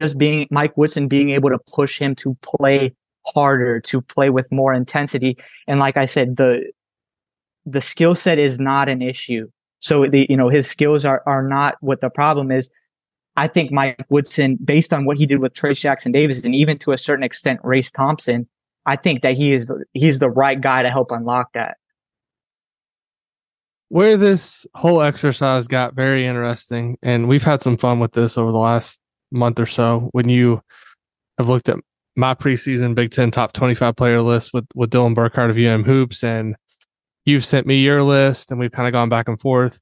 just 0.00 0.16
being 0.16 0.46
Mike 0.50 0.76
Woodson 0.76 1.08
being 1.08 1.30
able 1.30 1.50
to 1.50 1.58
push 1.58 1.98
him 1.98 2.14
to 2.16 2.34
play 2.40 2.94
harder, 3.34 3.80
to 3.80 4.00
play 4.00 4.30
with 4.30 4.50
more 4.50 4.72
intensity. 4.72 5.36
And 5.66 5.78
like 5.78 5.96
I 5.96 6.06
said, 6.06 6.36
the 6.36 6.72
the 7.66 7.80
skill 7.80 8.14
set 8.14 8.38
is 8.38 8.58
not 8.58 8.88
an 8.88 9.02
issue. 9.02 9.48
So 9.82 10.06
the 10.06 10.26
you 10.28 10.36
know 10.36 10.48
his 10.48 10.66
skills 10.66 11.04
are 11.04 11.22
are 11.26 11.46
not 11.46 11.76
what 11.80 12.00
the 12.00 12.10
problem 12.10 12.50
is. 12.50 12.70
I 13.36 13.48
think 13.48 13.70
Mike 13.72 14.04
Woodson, 14.08 14.58
based 14.62 14.92
on 14.92 15.04
what 15.04 15.18
he 15.18 15.26
did 15.26 15.38
with 15.38 15.54
Trayce 15.54 15.80
Jackson 15.80 16.12
Davis, 16.12 16.44
and 16.44 16.54
even 16.54 16.78
to 16.78 16.92
a 16.92 16.98
certain 16.98 17.22
extent 17.22 17.60
Race 17.62 17.90
Thompson, 17.90 18.46
I 18.86 18.96
think 18.96 19.22
that 19.22 19.36
he 19.36 19.52
is 19.52 19.72
he's 19.92 20.18
the 20.18 20.30
right 20.30 20.60
guy 20.60 20.82
to 20.82 20.90
help 20.90 21.10
unlock 21.10 21.52
that 21.52 21.76
where 23.92 24.16
this 24.16 24.66
whole 24.74 25.02
exercise 25.02 25.68
got 25.68 25.92
very 25.92 26.24
interesting, 26.24 26.96
and 27.02 27.28
we've 27.28 27.42
had 27.42 27.60
some 27.60 27.76
fun 27.76 28.00
with 28.00 28.12
this 28.12 28.38
over 28.38 28.50
the 28.50 28.56
last 28.56 28.98
month 29.30 29.60
or 29.60 29.66
so. 29.66 30.08
When 30.12 30.30
you 30.30 30.62
have 31.36 31.50
looked 31.50 31.68
at 31.68 31.76
my 32.16 32.32
preseason 32.32 32.94
Big 32.94 33.10
Ten 33.10 33.30
top 33.30 33.52
25 33.52 33.94
player 33.94 34.22
list 34.22 34.54
with, 34.54 34.64
with 34.74 34.88
Dylan 34.88 35.14
Burkhardt 35.14 35.50
of 35.50 35.58
UM 35.58 35.84
Hoops, 35.84 36.24
and 36.24 36.56
you've 37.24 37.44
sent 37.44 37.66
me 37.66 37.80
your 37.80 38.02
list, 38.02 38.50
and 38.50 38.58
we've 38.60 38.72
kind 38.72 38.88
of 38.88 38.92
gone 38.92 39.08
back 39.08 39.28
and 39.28 39.40
forth. 39.40 39.80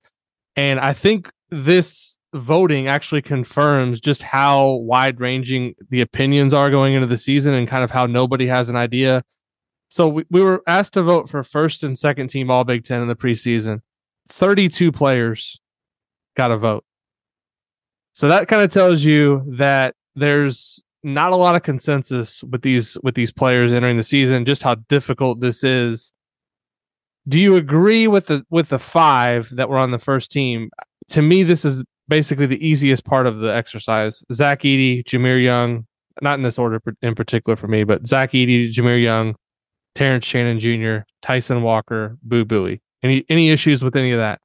And 0.57 0.81
I 0.81 0.93
think 0.93 1.31
this 1.51 2.19
voting 2.33 2.87
actually 2.87 3.23
confirms 3.23 4.01
just 4.01 4.23
how 4.23 4.73
wide 4.73 5.21
ranging 5.21 5.75
the 5.91 6.01
opinions 6.01 6.55
are 6.55 6.71
going 6.71 6.95
into 6.95 7.07
the 7.07 7.17
season 7.17 7.55
and 7.55 7.67
kind 7.67 7.83
of 7.83 7.91
how 7.91 8.07
nobody 8.07 8.47
has 8.47 8.69
an 8.69 8.77
idea. 8.77 9.25
So 9.89 10.09
we, 10.09 10.25
we 10.31 10.41
were 10.41 10.63
asked 10.67 10.93
to 10.95 11.03
vote 11.03 11.29
for 11.29 11.43
first 11.43 11.83
and 11.83 11.99
second 11.99 12.29
team 12.29 12.51
all 12.51 12.65
Big 12.65 12.85
Ten 12.85 13.03
in 13.03 13.09
the 13.09 13.17
preseason. 13.17 13.81
32 14.29 14.93
players 14.93 15.61
got 16.37 16.53
a 16.53 16.57
vote. 16.57 16.85
So 18.13 18.29
that 18.29 18.49
kind 18.49 18.63
of 18.63 18.71
tells 18.71 19.03
you 19.03 19.45
that 19.57 19.95
there's 20.15 20.85
not 21.03 21.33
a 21.33 21.37
lot 21.37 21.57
of 21.57 21.63
consensus 21.63 22.45
with 22.45 22.63
these 22.63 22.99
with 23.03 23.15
these 23.15 23.33
players 23.33 23.73
entering 23.73 23.97
the 23.97 24.03
season, 24.03 24.45
just 24.45 24.63
how 24.63 24.75
difficult 24.75 25.41
this 25.41 25.65
is. 25.65 26.13
Do 27.29 27.39
you 27.39 27.57
agree 27.57 28.07
with 28.07 28.27
the 28.27 28.45
with 28.51 28.71
the 28.71 28.79
five 28.79 29.51
that 29.57 29.69
were 29.69 29.79
on 29.79 29.91
the 29.91 29.99
first 29.99 30.31
team? 30.31 30.71
To 31.11 31.23
me, 31.23 31.43
this 31.43 31.65
is 31.65 31.85
basically 32.09 32.47
the 32.47 32.65
easiest 32.67 33.05
part 33.05 33.27
of 33.27 33.41
the 33.41 33.55
exercise. 33.55 34.23
Zach 34.33 34.61
Edey, 34.61 35.05
Jahmir 35.05 35.43
Young, 35.43 35.87
not 36.23 36.39
in 36.39 36.43
this 36.43 36.59
order 36.59 36.81
in 37.03 37.15
particular 37.15 37.57
for 37.57 37.69
me, 37.69 37.85
but 37.85 38.07
Zach 38.07 38.33
Edey, 38.33 38.73
Jahmir 38.73 39.03
Young, 39.03 39.37
Terrence 39.95 40.25
Shannon 40.25 40.59
Jr., 40.59 41.05
Tyson 41.23 41.63
Walker, 41.63 42.17
Boo 42.23 42.45
Buie. 42.45 42.81
Any 43.03 43.25
any 43.29 43.51
issues 43.51 43.83
with 43.83 43.97
any 43.97 44.13
of 44.13 44.19
that? 44.19 44.41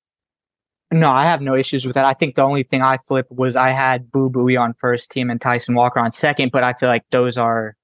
No, 0.91 1.11
I 1.11 1.23
have 1.23 1.41
no 1.41 1.55
issues 1.55 1.85
with 1.85 1.95
that. 1.95 2.05
I 2.05 2.13
think 2.13 2.35
the 2.35 2.43
only 2.43 2.63
thing 2.63 2.81
I 2.81 2.97
flipped 3.05 3.31
was 3.31 3.55
I 3.55 3.71
had 3.71 4.11
Boo 4.11 4.29
Buie 4.29 4.59
on 4.59 4.73
first 4.75 5.11
team 5.11 5.29
and 5.29 5.41
Tyson 5.41 5.75
Walker 5.75 5.99
on 5.99 6.11
second, 6.11 6.51
but 6.51 6.63
I 6.63 6.73
feel 6.73 6.89
like 6.89 7.03
those 7.11 7.37
are 7.37 7.75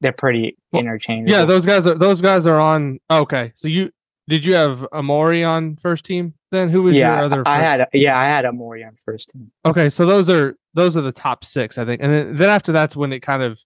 they're 0.00 0.12
pretty 0.12 0.56
interchangeable. 0.72 1.32
Yeah, 1.32 1.44
those 1.44 1.64
guys 1.64 1.86
are 1.86 1.94
those 1.94 2.20
guys 2.20 2.46
are 2.46 2.60
on. 2.60 2.98
Okay, 3.10 3.52
so 3.54 3.68
you 3.68 3.90
did 4.32 4.46
you 4.46 4.54
have 4.54 4.86
Amori 4.94 5.44
on 5.44 5.76
first 5.76 6.06
team 6.06 6.32
Then 6.50 6.70
who 6.70 6.82
was 6.82 6.96
yeah, 6.96 7.16
your 7.16 7.24
other? 7.26 7.42
I 7.46 7.56
first- 7.58 7.64
had 7.66 7.88
yeah, 7.92 8.18
I 8.18 8.24
had 8.24 8.46
Amori 8.46 8.82
on 8.82 8.94
first 8.94 9.28
team. 9.30 9.52
Okay, 9.66 9.90
so 9.90 10.06
those 10.06 10.30
are 10.30 10.56
those 10.72 10.96
are 10.96 11.02
the 11.02 11.12
top 11.12 11.44
six, 11.44 11.76
I 11.76 11.84
think, 11.84 12.00
and 12.02 12.10
then, 12.10 12.36
then 12.36 12.48
after 12.48 12.72
that's 12.72 12.96
when 12.96 13.12
it 13.12 13.20
kind 13.20 13.42
of 13.42 13.60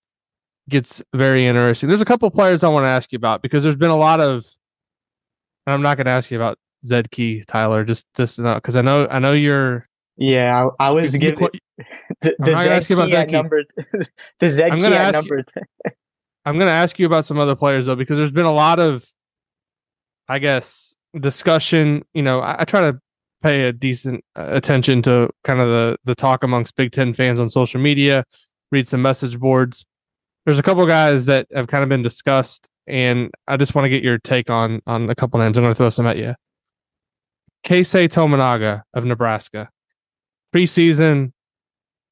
gets 0.68 1.02
very 1.14 1.46
interesting. 1.46 1.88
There's 1.88 2.00
a 2.00 2.05
couple 2.05 2.29
players 2.33 2.64
I 2.64 2.68
want 2.68 2.83
to 2.85 2.88
ask 2.88 3.12
you 3.12 3.16
about 3.16 3.40
because 3.42 3.62
there's 3.62 3.76
been 3.76 3.90
a 3.90 3.96
lot 3.96 4.18
of, 4.20 4.44
and 5.66 5.72
I'm 5.74 5.83
not 5.83 5.96
going 5.96 6.07
to 6.07 6.11
ask 6.12 6.31
you 6.33 6.37
about 6.37 6.59
Zed 6.85 7.12
Key, 7.12 7.44
Tyler, 7.46 7.85
just 7.85 8.05
this 8.16 8.37
because 8.37 8.74
I 8.74 8.83
know 8.83 9.07
I 9.09 9.20
know 9.20 9.33
you're. 9.33 9.88
Yeah, 10.16 10.68
I, 10.81 10.88
I 10.88 10.90
was 10.90 11.14
you- 11.14 11.20
giving 11.20 11.48
the, 12.22 12.35
I'm 12.40 12.44
gonna 12.44 12.70
ask 12.70 12.90
you 12.90 12.96
about 12.96 13.11
Zed 13.11 13.11
key 13.11 13.16
at 13.16 13.20
Zed 13.20 13.29
Key. 13.29 13.33
number 13.33 13.64
the 14.40 14.48
Zed 14.50 14.70
I'm 14.72 14.79
key 14.79 14.83
gonna 14.83 14.96
at 14.96 15.14
ask 15.14 15.24
you- 15.24 15.31
number. 15.37 15.44
I'm 16.44 16.55
going 16.59 16.68
to 16.68 16.72
ask 16.74 16.96
you 17.00 17.07
about 17.07 17.26
some 17.26 17.40
other 17.40 17.57
players 17.57 17.87
though 17.87 17.96
because 17.96 18.18
there's 18.18 18.31
been 18.31 18.46
a 18.46 18.52
lot 18.52 18.79
of, 18.79 19.05
I 20.28 20.38
guess, 20.38 20.96
discussion. 21.18 22.04
You 22.14 22.22
know, 22.22 22.40
I, 22.40 22.62
I 22.62 22.64
try 22.64 22.80
to 22.80 22.98
pay 23.42 23.68
a 23.68 23.72
decent 23.72 24.24
uh, 24.36 24.46
attention 24.48 25.02
to 25.02 25.30
kind 25.44 25.60
of 25.60 25.68
the 25.68 25.96
the 26.04 26.14
talk 26.14 26.42
amongst 26.42 26.76
Big 26.76 26.92
Ten 26.92 27.14
fans 27.14 27.40
on 27.40 27.48
social 27.48 27.80
media, 27.80 28.24
read 28.70 28.88
some 28.88 29.02
message 29.02 29.38
boards. 29.38 29.84
There's 30.44 30.58
a 30.58 30.62
couple 30.62 30.86
guys 30.86 31.26
that 31.26 31.46
have 31.54 31.66
kind 31.66 31.82
of 31.82 31.88
been 31.88 32.02
discussed, 32.02 32.68
and 32.86 33.30
I 33.48 33.56
just 33.56 33.74
want 33.74 33.84
to 33.84 33.90
get 33.90 34.02
your 34.02 34.18
take 34.18 34.50
on 34.50 34.80
on 34.86 35.10
a 35.10 35.14
couple 35.14 35.40
names. 35.40 35.58
I'm 35.58 35.64
going 35.64 35.74
to 35.74 35.78
throw 35.78 35.90
some 35.90 36.06
at 36.06 36.16
you. 36.16 36.34
Keisei 37.64 38.08
Tominaga 38.08 38.82
of 38.94 39.04
Nebraska, 39.04 39.68
preseason 40.54 41.32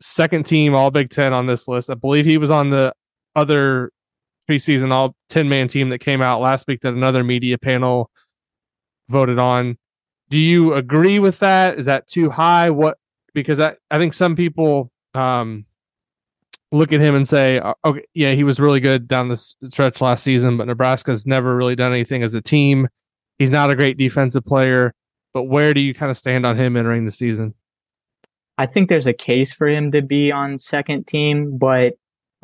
second 0.00 0.44
team 0.46 0.74
All 0.74 0.90
Big 0.90 1.10
Ten 1.10 1.32
on 1.32 1.46
this 1.46 1.68
list. 1.68 1.90
I 1.90 1.94
believe 1.94 2.24
he 2.24 2.38
was 2.38 2.50
on 2.50 2.70
the 2.70 2.92
other 3.36 3.90
preseason 4.48 4.92
All 4.92 5.16
10 5.28 5.48
man 5.48 5.68
team 5.68 5.88
that 5.90 5.98
came 5.98 6.22
out 6.22 6.40
last 6.40 6.66
week 6.66 6.80
that 6.82 6.94
another 6.94 7.24
media 7.24 7.58
panel 7.58 8.10
voted 9.08 9.38
on. 9.38 9.78
Do 10.30 10.38
you 10.38 10.74
agree 10.74 11.18
with 11.18 11.38
that? 11.40 11.78
Is 11.78 11.86
that 11.86 12.06
too 12.06 12.30
high? 12.30 12.70
What 12.70 12.98
because 13.34 13.60
I, 13.60 13.76
I 13.90 13.98
think 13.98 14.14
some 14.14 14.36
people 14.36 14.90
um 15.14 15.66
look 16.72 16.92
at 16.92 17.00
him 17.00 17.14
and 17.14 17.26
say, 17.26 17.58
"Uh, 17.58 17.74
okay, 17.84 18.04
yeah, 18.14 18.32
he 18.32 18.44
was 18.44 18.58
really 18.58 18.80
good 18.80 19.06
down 19.06 19.28
this 19.28 19.54
stretch 19.64 20.00
last 20.00 20.24
season, 20.24 20.56
but 20.56 20.66
Nebraska's 20.66 21.26
never 21.26 21.56
really 21.56 21.76
done 21.76 21.92
anything 21.92 22.22
as 22.22 22.34
a 22.34 22.40
team. 22.40 22.88
He's 23.38 23.50
not 23.50 23.70
a 23.70 23.76
great 23.76 23.96
defensive 23.96 24.44
player, 24.44 24.94
but 25.32 25.44
where 25.44 25.74
do 25.74 25.80
you 25.80 25.94
kind 25.94 26.10
of 26.10 26.18
stand 26.18 26.46
on 26.46 26.56
him 26.56 26.76
entering 26.76 27.04
the 27.04 27.10
season? 27.10 27.54
I 28.56 28.66
think 28.66 28.88
there's 28.88 29.06
a 29.06 29.12
case 29.12 29.52
for 29.52 29.66
him 29.66 29.90
to 29.92 30.02
be 30.02 30.30
on 30.30 30.60
second 30.60 31.06
team, 31.06 31.58
but 31.58 31.94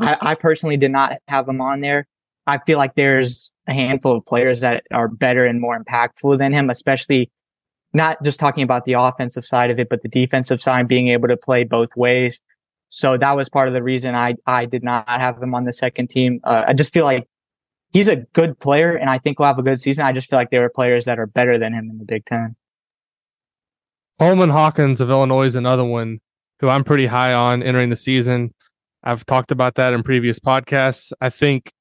I, 0.01 0.17
I 0.21 0.35
personally 0.35 0.77
did 0.77 0.91
not 0.91 1.19
have 1.29 1.49
him 1.49 1.61
on 1.61 1.81
there. 1.81 2.07
I 2.47 2.59
feel 2.59 2.79
like 2.79 2.95
there's 2.95 3.53
a 3.69 3.75
handful 3.75 4.17
of 4.17 4.25
players 4.25 4.61
that 4.61 4.85
are 4.91 5.09
better 5.09 5.45
and 5.45 5.61
more 5.61 5.79
impactful 5.79 6.39
than 6.39 6.53
him, 6.53 6.71
especially 6.71 7.31
not 7.93 8.23
just 8.23 8.41
talking 8.41 8.63
about 8.63 8.85
the 8.85 8.95
offensive 8.95 9.47
side 9.47 9.71
of 9.71 9.79
it, 9.79 9.89
but 9.89 10.03
the 10.03 10.09
defensive 10.09 10.61
side 10.63 10.89
being 10.89 11.09
able 11.09 11.29
to 11.29 11.37
play 11.37 11.65
both 11.65 11.95
ways. 11.97 12.41
So 12.89 13.17
that 13.17 13.37
was 13.37 13.49
part 13.49 13.69
of 13.69 13.75
the 13.75 13.83
reason 13.83 14.15
I, 14.15 14.35
I 14.47 14.65
did 14.65 14.83
not 14.83 15.09
have 15.09 15.41
him 15.41 15.55
on 15.55 15.65
the 15.65 15.73
second 15.73 16.11
team. 16.11 16.41
Uh, 16.43 16.65
I 16.69 16.73
just 16.73 16.93
feel 16.93 17.05
like 17.05 17.29
he's 17.93 18.09
a 18.09 18.17
good 18.17 18.59
player 18.59 18.97
and 18.97 19.09
I 19.09 19.19
think 19.19 19.39
he'll 19.39 19.47
have 19.47 19.59
a 19.59 19.63
good 19.63 19.79
season. 19.79 20.05
I 20.05 20.13
just 20.13 20.29
feel 20.29 20.39
like 20.39 20.51
there 20.51 20.65
are 20.65 20.71
players 20.71 21.05
that 21.05 21.19
are 21.19 21.27
better 21.27 21.59
than 21.59 21.73
him 21.73 21.89
in 21.91 21.99
the 21.99 22.05
Big 22.05 22.25
Ten. 22.25 22.57
Coleman 24.19 24.51
Hawkins 24.51 25.01
of 25.01 25.09
Illinois 25.09 25.47
is 25.47 25.55
another 25.55 25.85
one 25.85 26.21
who 26.59 26.69
I'm 26.69 26.85
pretty 26.85 27.07
high 27.07 27.33
on 27.33 27.63
entering 27.63 27.91
the 27.91 27.97
season. 27.97 28.53
I've 29.03 29.25
talked 29.25 29.51
about 29.51 29.77
that 29.77 29.93
in 29.93 30.03
previous 30.03 30.39
podcasts. 30.39 31.13
I 31.21 31.31
think 31.31 31.73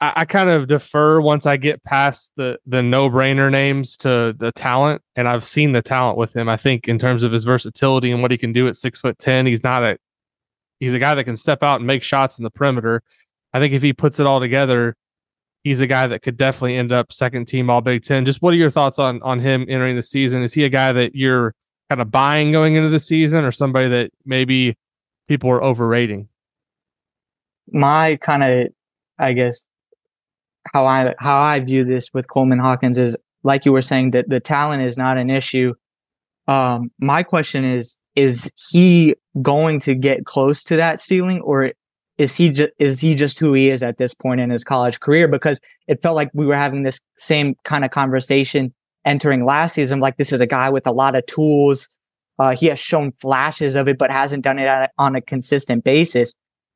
I, 0.00 0.12
I 0.16 0.24
kind 0.24 0.48
of 0.50 0.66
defer 0.66 1.20
once 1.20 1.46
I 1.46 1.56
get 1.56 1.84
past 1.84 2.32
the 2.36 2.58
the 2.66 2.82
no 2.82 3.10
brainer 3.10 3.50
names 3.50 3.96
to 3.98 4.34
the 4.38 4.52
talent, 4.52 5.02
and 5.14 5.28
I've 5.28 5.44
seen 5.44 5.72
the 5.72 5.82
talent 5.82 6.16
with 6.16 6.34
him. 6.34 6.48
I 6.48 6.56
think 6.56 6.88
in 6.88 6.98
terms 6.98 7.22
of 7.22 7.32
his 7.32 7.44
versatility 7.44 8.10
and 8.10 8.22
what 8.22 8.30
he 8.30 8.38
can 8.38 8.52
do 8.52 8.66
at 8.68 8.76
six 8.76 8.98
foot 8.98 9.18
ten, 9.18 9.46
he's 9.46 9.62
not 9.62 9.82
a 9.82 9.98
he's 10.78 10.94
a 10.94 10.98
guy 10.98 11.14
that 11.14 11.24
can 11.24 11.36
step 11.36 11.62
out 11.62 11.76
and 11.80 11.86
make 11.86 12.02
shots 12.02 12.38
in 12.38 12.44
the 12.44 12.50
perimeter. 12.50 13.02
I 13.52 13.58
think 13.58 13.74
if 13.74 13.82
he 13.82 13.92
puts 13.92 14.20
it 14.20 14.26
all 14.26 14.40
together, 14.40 14.96
he's 15.64 15.80
a 15.80 15.86
guy 15.86 16.06
that 16.06 16.22
could 16.22 16.36
definitely 16.36 16.76
end 16.76 16.92
up 16.92 17.12
second 17.12 17.46
team 17.46 17.68
all 17.68 17.80
Big 17.82 18.02
Ten. 18.02 18.24
Just 18.24 18.40
what 18.40 18.54
are 18.54 18.58
your 18.58 18.70
thoughts 18.70 18.98
on 18.98 19.22
on 19.22 19.40
him 19.40 19.66
entering 19.68 19.96
the 19.96 20.02
season? 20.02 20.42
Is 20.42 20.54
he 20.54 20.64
a 20.64 20.70
guy 20.70 20.92
that 20.92 21.14
you're 21.14 21.54
kind 21.90 22.00
of 22.00 22.10
buying 22.10 22.52
going 22.52 22.76
into 22.76 22.88
the 22.88 23.00
season, 23.00 23.44
or 23.44 23.52
somebody 23.52 23.88
that 23.88 24.12
maybe 24.24 24.76
people 25.30 25.50
are 25.50 25.62
overrating? 25.62 26.28
my 27.72 28.16
kind 28.16 28.42
of 28.42 28.68
i 29.18 29.32
guess 29.32 29.66
how 30.72 30.86
i 30.86 31.14
how 31.18 31.40
i 31.40 31.60
view 31.60 31.84
this 31.84 32.12
with 32.12 32.28
coleman 32.28 32.58
hawkins 32.58 32.98
is 32.98 33.16
like 33.42 33.64
you 33.64 33.72
were 33.72 33.82
saying 33.82 34.10
that 34.10 34.28
the 34.28 34.40
talent 34.40 34.82
is 34.82 34.96
not 34.96 35.16
an 35.16 35.30
issue 35.30 35.72
um 36.48 36.90
my 36.98 37.22
question 37.22 37.64
is 37.64 37.96
is 38.16 38.50
he 38.70 39.14
going 39.40 39.78
to 39.78 39.94
get 39.94 40.24
close 40.24 40.64
to 40.64 40.76
that 40.76 41.00
ceiling 41.00 41.40
or 41.42 41.72
is 42.18 42.36
he 42.36 42.50
just 42.50 42.70
is 42.78 43.00
he 43.00 43.14
just 43.14 43.38
who 43.38 43.54
he 43.54 43.70
is 43.70 43.82
at 43.82 43.98
this 43.98 44.14
point 44.14 44.40
in 44.40 44.50
his 44.50 44.64
college 44.64 45.00
career 45.00 45.28
because 45.28 45.60
it 45.86 46.02
felt 46.02 46.16
like 46.16 46.30
we 46.34 46.46
were 46.46 46.56
having 46.56 46.82
this 46.82 47.00
same 47.16 47.54
kind 47.64 47.84
of 47.84 47.90
conversation 47.90 48.74
entering 49.06 49.44
last 49.44 49.74
season 49.74 50.00
like 50.00 50.16
this 50.16 50.32
is 50.32 50.40
a 50.40 50.46
guy 50.46 50.68
with 50.68 50.86
a 50.86 50.92
lot 50.92 51.14
of 51.14 51.24
tools 51.26 51.88
uh, 52.40 52.56
he 52.56 52.66
has 52.66 52.80
shown 52.80 53.12
flashes 53.12 53.76
of 53.76 53.86
it 53.86 53.98
but 53.98 54.10
hasn't 54.10 54.42
done 54.42 54.58
it 54.58 54.66
on 54.66 54.82
a, 54.82 54.88
on 54.98 55.14
a 55.14 55.20
consistent 55.20 55.84
basis 55.84 56.34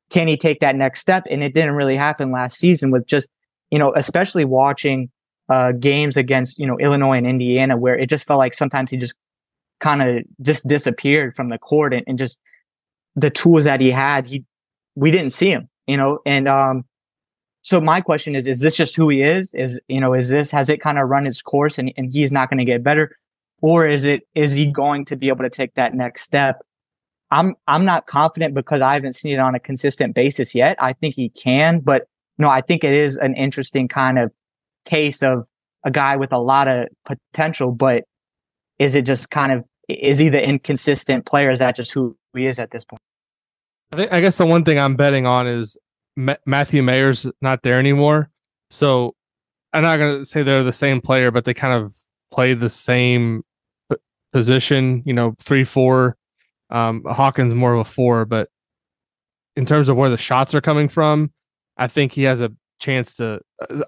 can 0.09 0.27
he 0.27 0.37
take 0.37 0.59
that 0.59 0.75
next 0.75 1.01
step? 1.01 1.25
And 1.29 1.43
it 1.43 1.53
didn't 1.53 1.73
really 1.73 1.95
happen 1.95 2.31
last 2.31 2.57
season 2.57 2.91
with 2.91 3.05
just, 3.07 3.27
you 3.71 3.79
know, 3.79 3.93
especially 3.95 4.45
watching 4.45 5.09
uh, 5.49 5.71
games 5.73 6.17
against, 6.17 6.59
you 6.59 6.67
know, 6.67 6.77
Illinois 6.77 7.17
and 7.17 7.27
Indiana, 7.27 7.77
where 7.77 7.97
it 7.97 8.09
just 8.09 8.25
felt 8.25 8.37
like 8.37 8.53
sometimes 8.53 8.91
he 8.91 8.97
just 8.97 9.15
kind 9.79 10.01
of 10.01 10.23
just 10.41 10.67
disappeared 10.67 11.35
from 11.35 11.49
the 11.49 11.57
court 11.57 11.93
and, 11.93 12.03
and 12.07 12.17
just 12.17 12.37
the 13.15 13.29
tools 13.29 13.65
that 13.65 13.81
he 13.81 13.91
had, 13.91 14.27
he, 14.27 14.43
we 14.95 15.11
didn't 15.11 15.31
see 15.31 15.49
him, 15.49 15.69
you 15.87 15.97
know, 15.97 16.19
and, 16.25 16.47
um, 16.47 16.85
so 17.61 17.81
my 17.81 17.99
question 17.99 18.35
is, 18.35 18.45
is 18.45 18.59
this 18.59 18.75
just 18.75 18.95
who 18.95 19.09
he 19.09 19.23
is? 19.23 19.51
Is, 19.55 19.81
you 19.87 19.99
know, 19.99 20.13
is 20.13 20.29
this, 20.29 20.51
has 20.51 20.69
it 20.69 20.81
kind 20.81 20.99
of 20.99 21.09
run 21.09 21.25
its 21.25 21.41
course 21.41 21.79
and, 21.79 21.91
and 21.97 22.13
he's 22.13 22.31
not 22.31 22.47
going 22.47 22.59
to 22.59 22.65
get 22.65 22.83
better? 22.83 23.17
Or 23.65 23.87
is 23.87 24.05
it, 24.05 24.27
is 24.35 24.51
he 24.51 24.67
going 24.67 25.05
to 25.05 25.15
be 25.15 25.29
able 25.29 25.43
to 25.43 25.49
take 25.49 25.73
that 25.73 25.95
next 25.95 26.21
step? 26.21 26.61
I'm 27.31 27.55
I'm 27.67 27.83
not 27.83 28.05
confident 28.05 28.53
because 28.53 28.81
I 28.81 28.93
haven't 28.93 29.13
seen 29.13 29.33
it 29.33 29.39
on 29.39 29.55
a 29.55 29.59
consistent 29.59 30.13
basis 30.13 30.53
yet. 30.53 30.77
I 30.79 30.93
think 30.93 31.15
he 31.15 31.29
can, 31.29 31.79
but 31.79 32.03
no, 32.37 32.47
I 32.47 32.61
think 32.61 32.83
it 32.83 32.93
is 32.93 33.17
an 33.17 33.33
interesting 33.33 33.87
kind 33.87 34.19
of 34.19 34.31
case 34.85 35.23
of 35.23 35.47
a 35.83 35.89
guy 35.89 36.15
with 36.15 36.31
a 36.31 36.37
lot 36.37 36.67
of 36.67 36.89
potential, 37.05 37.71
but 37.71 38.03
is 38.77 38.93
it 38.93 39.01
just 39.01 39.31
kind 39.31 39.51
of 39.51 39.63
is 39.89 40.19
he 40.19 40.29
the 40.29 40.43
inconsistent 40.43 41.25
player? 41.25 41.49
Is 41.49 41.57
that 41.57 41.75
just 41.75 41.91
who 41.91 42.15
he 42.35 42.45
is 42.45 42.59
at 42.59 42.69
this 42.69 42.85
point? 42.85 43.01
I 43.93 43.95
think 43.95 44.13
I 44.13 44.21
guess 44.21 44.37
the 44.37 44.45
one 44.45 44.63
thing 44.63 44.79
I'm 44.79 44.95
betting 44.95 45.25
on 45.25 45.47
is 45.47 45.75
Ma- 46.15 46.37
Matthew 46.45 46.83
Mayer's 46.83 47.25
not 47.41 47.63
there 47.63 47.79
anymore. 47.79 48.29
So 48.69 49.15
I'm 49.73 49.81
not 49.81 49.97
going 49.97 50.19
to 50.19 50.25
say 50.25 50.43
they're 50.43 50.63
the 50.63 50.71
same 50.71 51.01
player, 51.01 51.31
but 51.31 51.45
they 51.45 51.55
kind 51.55 51.73
of 51.73 51.95
play 52.31 52.53
the 52.53 52.69
same 52.69 53.43
position. 54.35 55.01
You 55.05 55.13
know, 55.13 55.33
three 55.39 55.63
four. 55.63 56.17
Um, 56.69 57.03
Hawkins 57.07 57.55
more 57.55 57.73
of 57.73 57.79
a 57.79 57.85
four, 57.85 58.25
but 58.25 58.49
in 59.55 59.65
terms 59.65 59.87
of 59.87 59.95
where 59.95 60.09
the 60.09 60.17
shots 60.17 60.53
are 60.53 60.59
coming 60.59 60.89
from, 60.89 61.31
I 61.77 61.87
think 61.87 62.11
he 62.11 62.23
has 62.23 62.41
a 62.41 62.51
chance 62.79 63.13
to. 63.15 63.39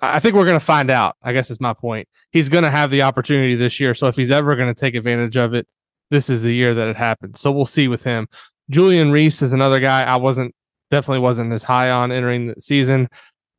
I 0.02 0.20
think 0.20 0.36
we're 0.36 0.46
going 0.46 0.60
to 0.60 0.66
find 0.66 0.90
out. 0.90 1.18
I 1.22 1.34
guess 1.34 1.52
is 1.52 1.60
my 1.60 1.74
point. 1.74 2.08
He's 2.32 2.48
going 2.48 2.64
to 2.64 2.72
have 2.72 2.92
the 2.92 3.02
opportunity 3.02 3.56
this 3.56 3.78
year. 3.82 3.94
So 3.94 4.08
if 4.08 4.16
he's 4.16 4.32
ever 4.32 4.56
going 4.56 4.74
to 4.74 4.80
take 4.80 4.96
advantage 4.96 5.36
of 5.36 5.54
it, 5.54 5.68
this 6.12 6.30
is 6.30 6.44
the 6.44 6.54
year 6.54 6.74
that 6.74 6.88
it 6.88 6.96
happens. 6.96 7.42
So 7.42 7.52
we'll 7.52 7.66
see 7.66 7.90
with 7.90 8.06
him. 8.06 8.30
Julian 8.70 9.12
Reese 9.12 9.42
is 9.42 9.52
another 9.52 9.82
guy 9.82 10.04
I 10.04 10.16
wasn't 10.16 10.56
definitely 10.92 11.20
wasn't 11.20 11.52
as 11.52 11.66
high 11.66 11.90
on 11.90 12.14
entering 12.14 12.48
the 12.48 12.62
season. 12.62 13.10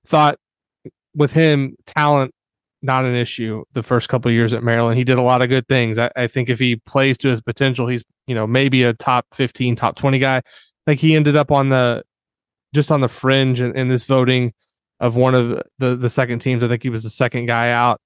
Thought 0.07 0.39
with 1.15 1.33
him, 1.33 1.77
talent 1.85 2.33
not 2.83 3.05
an 3.05 3.15
issue 3.15 3.65
the 3.73 3.83
first 3.83 4.09
couple 4.09 4.31
years 4.31 4.53
at 4.53 4.63
Maryland. 4.63 4.99
He 4.99 5.05
did 5.05 5.19
a 5.19 5.23
lot 5.23 5.43
of 5.43 5.49
good 5.49 5.67
things. 5.69 5.99
I, 5.99 6.11
I 6.17 6.27
think 6.27 6.49
if 6.49 6.59
he 6.59 6.77
plays 6.77 7.19
to 7.19 7.29
his 7.29 7.41
potential, 7.41 7.87
he's 7.89 8.05
you 8.27 8.35
know 8.35 8.47
maybe 8.47 8.83
a 8.85 8.95
top 8.95 9.27
fifteen, 9.33 9.75
top 9.75 9.97
twenty 9.97 10.19
guy. 10.19 10.43
Like 10.87 10.99
he 10.99 11.15
ended 11.15 11.37
up 11.37 11.51
on 11.51 11.69
the 11.69 12.03
just 12.75 12.93
on 12.93 13.01
the 13.01 13.09
fringe 13.09 13.61
in, 13.61 13.77
in 13.77 13.89
this 13.89 14.05
voting 14.05 14.53
of 15.01 15.17
one 15.17 15.35
of 15.35 15.49
the, 15.49 15.63
the 15.79 15.97
the 15.97 16.11
second 16.11 16.41
teams. 16.41 16.63
I 16.63 16.69
think 16.69 16.83
he 16.83 16.91
was 16.91 17.03
the 17.03 17.11
second 17.11 17.47
guy 17.47 17.71
out. 17.71 18.01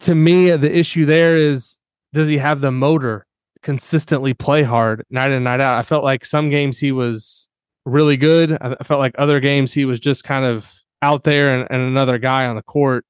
To 0.00 0.14
me, 0.14 0.50
the 0.50 0.74
issue 0.74 1.06
there 1.06 1.36
is 1.36 1.80
does 2.12 2.28
he 2.28 2.38
have 2.38 2.60
the 2.60 2.72
motor 2.72 3.26
consistently 3.62 4.34
play 4.34 4.62
hard 4.62 5.04
night 5.10 5.30
in 5.30 5.44
night 5.44 5.60
out? 5.60 5.78
I 5.78 5.82
felt 5.82 6.04
like 6.04 6.24
some 6.24 6.50
games 6.50 6.78
he 6.78 6.92
was 6.92 7.48
really 7.84 8.16
good. 8.16 8.52
I 8.52 8.76
I 8.80 8.84
felt 8.84 9.00
like 9.00 9.14
other 9.16 9.40
games 9.40 9.72
he 9.72 9.84
was 9.84 10.00
just 10.00 10.24
kind 10.24 10.44
of 10.44 10.72
out 11.02 11.24
there 11.24 11.58
and, 11.58 11.68
and 11.70 11.82
another 11.82 12.18
guy 12.18 12.46
on 12.46 12.56
the 12.56 12.62
court. 12.62 13.04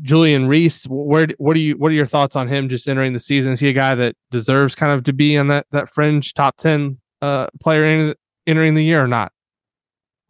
Julian 0.00 0.48
Reese, 0.48 0.84
where 0.88 1.28
what 1.36 1.54
are 1.54 1.60
you 1.60 1.76
what 1.76 1.88
are 1.88 1.94
your 1.94 2.06
thoughts 2.06 2.34
on 2.34 2.48
him 2.48 2.68
just 2.68 2.88
entering 2.88 3.12
the 3.12 3.20
season? 3.20 3.52
Is 3.52 3.60
he 3.60 3.68
a 3.68 3.74
guy 3.74 3.94
that 3.94 4.16
deserves 4.30 4.74
kind 4.74 4.92
of 4.92 5.04
to 5.04 5.12
be 5.12 5.36
on 5.36 5.48
that 5.48 5.66
that 5.70 5.88
fringe 5.88 6.32
top 6.32 6.56
ten 6.56 6.98
uh, 7.20 7.48
player 7.60 7.84
entering, 7.84 8.14
entering 8.46 8.74
the 8.74 8.84
year 8.84 9.04
or 9.04 9.06
not? 9.06 9.32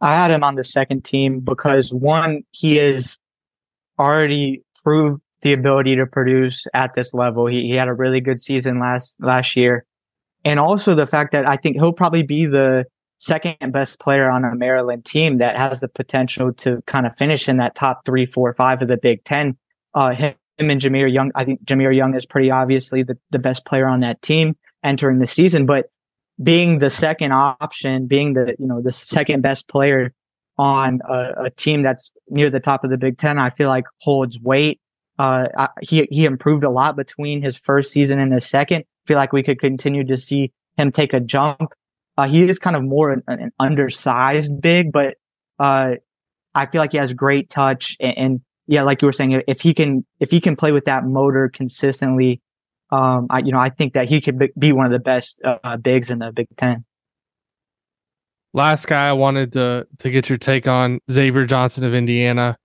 I 0.01 0.15
had 0.15 0.31
him 0.31 0.43
on 0.43 0.55
the 0.55 0.65
second 0.65 1.05
team 1.05 1.39
because 1.39 1.93
one, 1.93 2.43
he 2.51 2.75
has 2.75 3.17
already 3.97 4.61
proved 4.83 5.21
the 5.41 5.53
ability 5.53 5.95
to 5.95 6.05
produce 6.05 6.67
at 6.73 6.93
this 6.93 7.13
level. 7.13 7.47
He, 7.47 7.69
he 7.69 7.75
had 7.75 7.87
a 7.87 7.93
really 7.93 8.19
good 8.19 8.41
season 8.41 8.79
last 8.79 9.15
last 9.21 9.55
year, 9.55 9.85
and 10.43 10.59
also 10.59 10.93
the 10.93 11.07
fact 11.07 11.31
that 11.31 11.47
I 11.47 11.55
think 11.55 11.77
he'll 11.77 11.93
probably 11.93 12.23
be 12.23 12.45
the 12.45 12.85
second 13.23 13.71
best 13.71 14.01
player 14.01 14.29
on 14.29 14.43
a 14.43 14.53
Maryland 14.53 15.05
team 15.05 15.37
that 15.37 15.55
has 15.55 15.79
the 15.79 15.87
potential 15.87 16.51
to 16.51 16.81
kind 16.85 17.05
of 17.05 17.15
finish 17.15 17.47
in 17.47 17.55
that 17.55 17.73
top 17.73 18.05
three, 18.05 18.25
four, 18.25 18.53
five 18.53 18.81
of 18.81 18.89
the 18.89 18.97
Big 18.97 19.23
Ten. 19.23 19.57
Uh, 19.93 20.13
him, 20.13 20.35
and 20.59 20.81
Jahmir 20.81 21.11
Young, 21.11 21.31
I 21.33 21.45
think 21.45 21.63
Jahmir 21.63 21.95
Young 21.95 22.15
is 22.15 22.25
pretty 22.25 22.51
obviously 22.51 23.01
the, 23.01 23.17
the 23.31 23.39
best 23.39 23.65
player 23.65 23.87
on 23.87 24.01
that 24.01 24.21
team 24.21 24.57
entering 24.83 25.19
the 25.19 25.27
season, 25.27 25.65
but 25.65 25.85
being 26.41 26.79
the 26.79 26.89
second 26.89 27.31
option, 27.31 28.07
being 28.07 28.33
the, 28.33 28.55
you 28.59 28.67
know, 28.67 28.81
the 28.81 28.91
second 28.91 29.41
best 29.41 29.69
player 29.69 30.13
on 30.57 30.99
a, 31.09 31.45
a 31.45 31.49
team 31.49 31.81
that's 31.81 32.11
near 32.29 32.49
the 32.49 32.59
top 32.59 32.83
of 32.83 32.89
the 32.89 32.97
Big 32.97 33.17
Ten, 33.17 33.39
I 33.39 33.51
feel 33.51 33.69
like 33.69 33.85
holds 34.01 34.37
weight. 34.39 34.81
Uh, 35.17 35.45
I, 35.57 35.69
he, 35.81 36.07
he 36.11 36.25
improved 36.25 36.65
a 36.65 36.69
lot 36.69 36.97
between 36.97 37.41
his 37.41 37.57
first 37.57 37.91
season 37.93 38.19
and 38.19 38.33
his 38.33 38.45
second. 38.45 38.81
I 38.81 39.07
feel 39.07 39.17
like 39.17 39.31
we 39.31 39.43
could 39.43 39.59
continue 39.59 40.03
to 40.07 40.17
see 40.17 40.51
him 40.75 40.91
take 40.91 41.13
a 41.13 41.21
jump 41.21 41.73
uh, 42.17 42.27
he 42.27 42.43
is 42.43 42.59
kind 42.59 42.75
of 42.75 42.83
more 42.83 43.11
an, 43.11 43.23
an 43.27 43.51
undersized 43.59 44.61
big, 44.61 44.91
but 44.91 45.15
uh, 45.59 45.95
I 46.53 46.65
feel 46.67 46.79
like 46.79 46.91
he 46.91 46.97
has 46.97 47.13
great 47.13 47.49
touch 47.49 47.97
and, 47.99 48.17
and, 48.17 48.41
yeah, 48.65 48.83
like 48.83 49.01
you 49.01 49.07
were 49.07 49.13
saying, 49.13 49.41
if 49.47 49.59
he 49.59 49.73
can 49.73 50.05
if 50.19 50.31
he 50.31 50.39
can 50.39 50.55
play 50.55 50.71
with 50.71 50.85
that 50.85 51.03
motor 51.05 51.49
consistently, 51.53 52.41
um, 52.91 53.27
I 53.29 53.39
you 53.39 53.51
know 53.51 53.57
I 53.57 53.69
think 53.69 53.93
that 53.93 54.07
he 54.07 54.21
could 54.21 54.41
be 54.57 54.71
one 54.71 54.85
of 54.85 54.91
the 54.91 54.99
best 54.99 55.41
uh, 55.43 55.75
bigs 55.77 56.09
in 56.09 56.19
the 56.19 56.31
Big 56.31 56.47
Ten. 56.55 56.85
Last 58.53 58.87
guy 58.87 59.09
I 59.09 59.13
wanted 59.13 59.51
to 59.53 59.87
to 59.99 60.09
get 60.09 60.29
your 60.29 60.37
take 60.37 60.67
on 60.67 60.99
Xavier 61.11 61.45
Johnson 61.45 61.83
of 61.83 61.93
Indiana. 61.93 62.57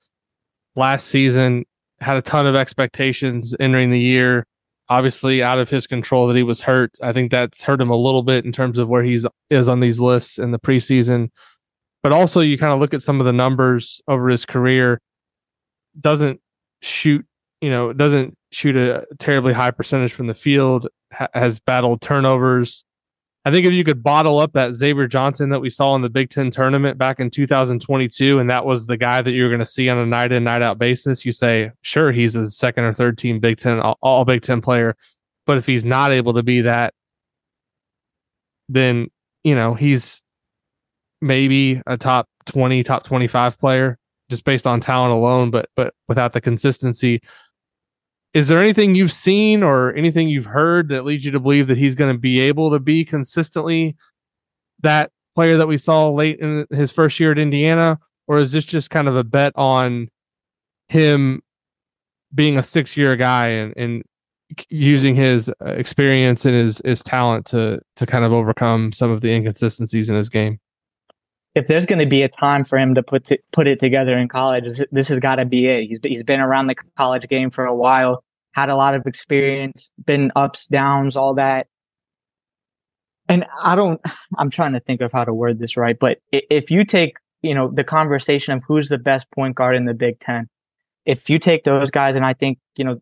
Last 0.76 1.08
season 1.08 1.64
had 2.00 2.16
a 2.16 2.22
ton 2.22 2.46
of 2.46 2.54
expectations 2.54 3.56
entering 3.58 3.90
the 3.90 3.98
year 3.98 4.46
obviously 4.88 5.42
out 5.42 5.58
of 5.58 5.68
his 5.68 5.86
control 5.86 6.26
that 6.28 6.36
he 6.36 6.42
was 6.42 6.60
hurt. 6.62 6.92
I 7.02 7.12
think 7.12 7.30
that's 7.30 7.62
hurt 7.62 7.80
him 7.80 7.90
a 7.90 7.96
little 7.96 8.22
bit 8.22 8.44
in 8.44 8.52
terms 8.52 8.78
of 8.78 8.88
where 8.88 9.02
he's 9.02 9.26
is 9.50 9.68
on 9.68 9.80
these 9.80 10.00
lists 10.00 10.38
in 10.38 10.50
the 10.50 10.58
preseason. 10.58 11.30
But 12.02 12.12
also 12.12 12.40
you 12.40 12.56
kind 12.56 12.72
of 12.72 12.80
look 12.80 12.94
at 12.94 13.02
some 13.02 13.20
of 13.20 13.26
the 13.26 13.32
numbers 13.32 14.00
over 14.08 14.28
his 14.28 14.46
career, 14.46 15.00
doesn't 16.00 16.40
shoot, 16.80 17.26
you 17.60 17.70
know, 17.70 17.92
doesn't 17.92 18.36
shoot 18.52 18.76
a 18.76 19.06
terribly 19.18 19.52
high 19.52 19.72
percentage 19.72 20.12
from 20.12 20.26
the 20.26 20.34
field, 20.34 20.88
ha- 21.12 21.28
has 21.34 21.58
battled 21.58 22.00
turnovers, 22.00 22.84
I 23.48 23.50
think 23.50 23.64
if 23.64 23.72
you 23.72 23.82
could 23.82 24.02
bottle 24.02 24.40
up 24.40 24.52
that 24.52 24.74
Xavier 24.74 25.06
Johnson 25.06 25.48
that 25.48 25.60
we 25.60 25.70
saw 25.70 25.94
in 25.94 26.02
the 26.02 26.10
Big 26.10 26.28
Ten 26.28 26.50
tournament 26.50 26.98
back 26.98 27.18
in 27.18 27.30
2022, 27.30 28.38
and 28.38 28.50
that 28.50 28.66
was 28.66 28.86
the 28.86 28.98
guy 28.98 29.22
that 29.22 29.30
you're 29.30 29.48
going 29.48 29.60
to 29.60 29.64
see 29.64 29.88
on 29.88 29.96
a 29.96 30.04
night 30.04 30.32
in, 30.32 30.44
night 30.44 30.60
out 30.60 30.78
basis, 30.78 31.24
you 31.24 31.32
say, 31.32 31.70
sure, 31.80 32.12
he's 32.12 32.34
a 32.34 32.50
second 32.50 32.84
or 32.84 32.92
third 32.92 33.16
team 33.16 33.40
Big 33.40 33.56
Ten, 33.56 33.80
all, 33.80 33.96
all 34.02 34.26
Big 34.26 34.42
Ten 34.42 34.60
player. 34.60 34.96
But 35.46 35.56
if 35.56 35.64
he's 35.64 35.86
not 35.86 36.12
able 36.12 36.34
to 36.34 36.42
be 36.42 36.60
that, 36.60 36.92
then, 38.68 39.10
you 39.44 39.54
know, 39.54 39.72
he's 39.72 40.22
maybe 41.22 41.80
a 41.86 41.96
top 41.96 42.28
20, 42.44 42.82
top 42.82 43.02
25 43.04 43.58
player 43.58 43.96
just 44.28 44.44
based 44.44 44.66
on 44.66 44.78
talent 44.78 45.14
alone, 45.14 45.50
but, 45.50 45.70
but 45.74 45.94
without 46.06 46.34
the 46.34 46.42
consistency 46.42 47.22
is 48.38 48.46
there 48.46 48.60
anything 48.60 48.94
you've 48.94 49.12
seen 49.12 49.64
or 49.64 49.92
anything 49.96 50.28
you've 50.28 50.44
heard 50.44 50.90
that 50.90 51.04
leads 51.04 51.24
you 51.24 51.32
to 51.32 51.40
believe 51.40 51.66
that 51.66 51.76
he's 51.76 51.96
going 51.96 52.14
to 52.14 52.18
be 52.18 52.38
able 52.38 52.70
to 52.70 52.78
be 52.78 53.04
consistently 53.04 53.96
that 54.80 55.10
player 55.34 55.56
that 55.56 55.66
we 55.66 55.76
saw 55.76 56.08
late 56.08 56.38
in 56.38 56.64
his 56.70 56.92
first 56.92 57.18
year 57.18 57.32
at 57.32 57.38
Indiana? 57.38 57.98
Or 58.28 58.38
is 58.38 58.52
this 58.52 58.64
just 58.64 58.90
kind 58.90 59.08
of 59.08 59.16
a 59.16 59.24
bet 59.24 59.52
on 59.56 60.06
him 60.88 61.42
being 62.32 62.56
a 62.56 62.62
six 62.62 62.96
year 62.96 63.16
guy 63.16 63.48
and, 63.48 63.74
and 63.76 64.02
using 64.68 65.16
his 65.16 65.48
uh, 65.48 65.72
experience 65.72 66.46
and 66.46 66.54
his, 66.54 66.80
his 66.84 67.02
talent 67.02 67.44
to, 67.46 67.80
to 67.96 68.06
kind 68.06 68.24
of 68.24 68.32
overcome 68.32 68.92
some 68.92 69.10
of 69.10 69.20
the 69.20 69.32
inconsistencies 69.32 70.08
in 70.08 70.14
his 70.14 70.28
game? 70.28 70.60
if 71.54 71.66
there's 71.66 71.86
going 71.86 71.98
to 71.98 72.06
be 72.06 72.22
a 72.22 72.28
time 72.28 72.64
for 72.64 72.78
him 72.78 72.94
to 72.94 73.02
put 73.02 73.24
to, 73.24 73.38
put 73.52 73.66
it 73.66 73.80
together 73.80 74.16
in 74.16 74.28
college, 74.28 74.80
this 74.92 75.08
has 75.08 75.18
got 75.18 75.36
to 75.36 75.44
be 75.44 75.66
it. 75.66 75.88
He's 75.88 75.98
he's 76.02 76.22
been 76.22 76.40
around 76.40 76.68
the 76.68 76.76
college 76.96 77.28
game 77.28 77.50
for 77.50 77.64
a 77.64 77.74
while, 77.74 78.22
had 78.58 78.70
a 78.70 78.76
lot 78.76 78.94
of 78.94 79.06
experience, 79.06 79.92
been 80.04 80.32
ups, 80.34 80.66
downs, 80.66 81.16
all 81.16 81.34
that. 81.34 81.68
And 83.28 83.46
I 83.62 83.76
don't. 83.76 84.00
I'm 84.38 84.50
trying 84.50 84.72
to 84.72 84.80
think 84.80 85.00
of 85.00 85.12
how 85.12 85.24
to 85.24 85.32
word 85.32 85.58
this 85.58 85.76
right, 85.76 85.96
but 85.98 86.18
if 86.32 86.70
you 86.70 86.84
take 86.84 87.14
you 87.42 87.54
know 87.54 87.70
the 87.72 87.84
conversation 87.84 88.54
of 88.54 88.64
who's 88.66 88.88
the 88.88 88.98
best 88.98 89.30
point 89.30 89.54
guard 89.54 89.76
in 89.76 89.84
the 89.84 89.94
Big 89.94 90.18
Ten, 90.18 90.48
if 91.06 91.30
you 91.30 91.38
take 91.38 91.62
those 91.64 91.90
guys, 91.90 92.16
and 92.16 92.24
I 92.24 92.34
think 92.34 92.58
you 92.76 92.84
know, 92.84 93.00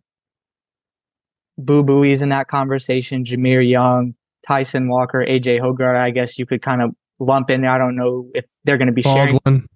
Boo 1.57 1.83
Buie's 1.83 2.23
in 2.23 2.29
that 2.31 2.49
conversation, 2.49 3.25
Jahmir 3.25 3.69
Young, 3.69 4.15
Tyson 4.47 4.89
Walker, 4.89 5.25
AJ 5.27 5.61
Hoggard, 5.61 5.97
I 5.99 6.11
guess 6.11 6.39
you 6.39 6.45
could 6.47 6.61
kind 6.61 6.83
of 6.83 6.91
lump 7.19 7.51
in 7.51 7.63
there. 7.63 7.71
I 7.71 7.79
don't 7.79 7.97
know 7.97 8.29
if 8.35 8.45
they're 8.65 8.79
going 8.79 8.89
to 8.89 8.93
be 8.93 9.03
Baldwin. 9.03 9.41
sharing 9.45 9.69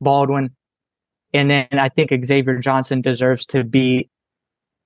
Baldwin. 0.00 0.50
And 1.32 1.50
then 1.50 1.66
I 1.72 1.88
think 1.88 2.12
Xavier 2.24 2.58
Johnson 2.58 3.00
deserves 3.00 3.46
to 3.46 3.64
be 3.64 4.08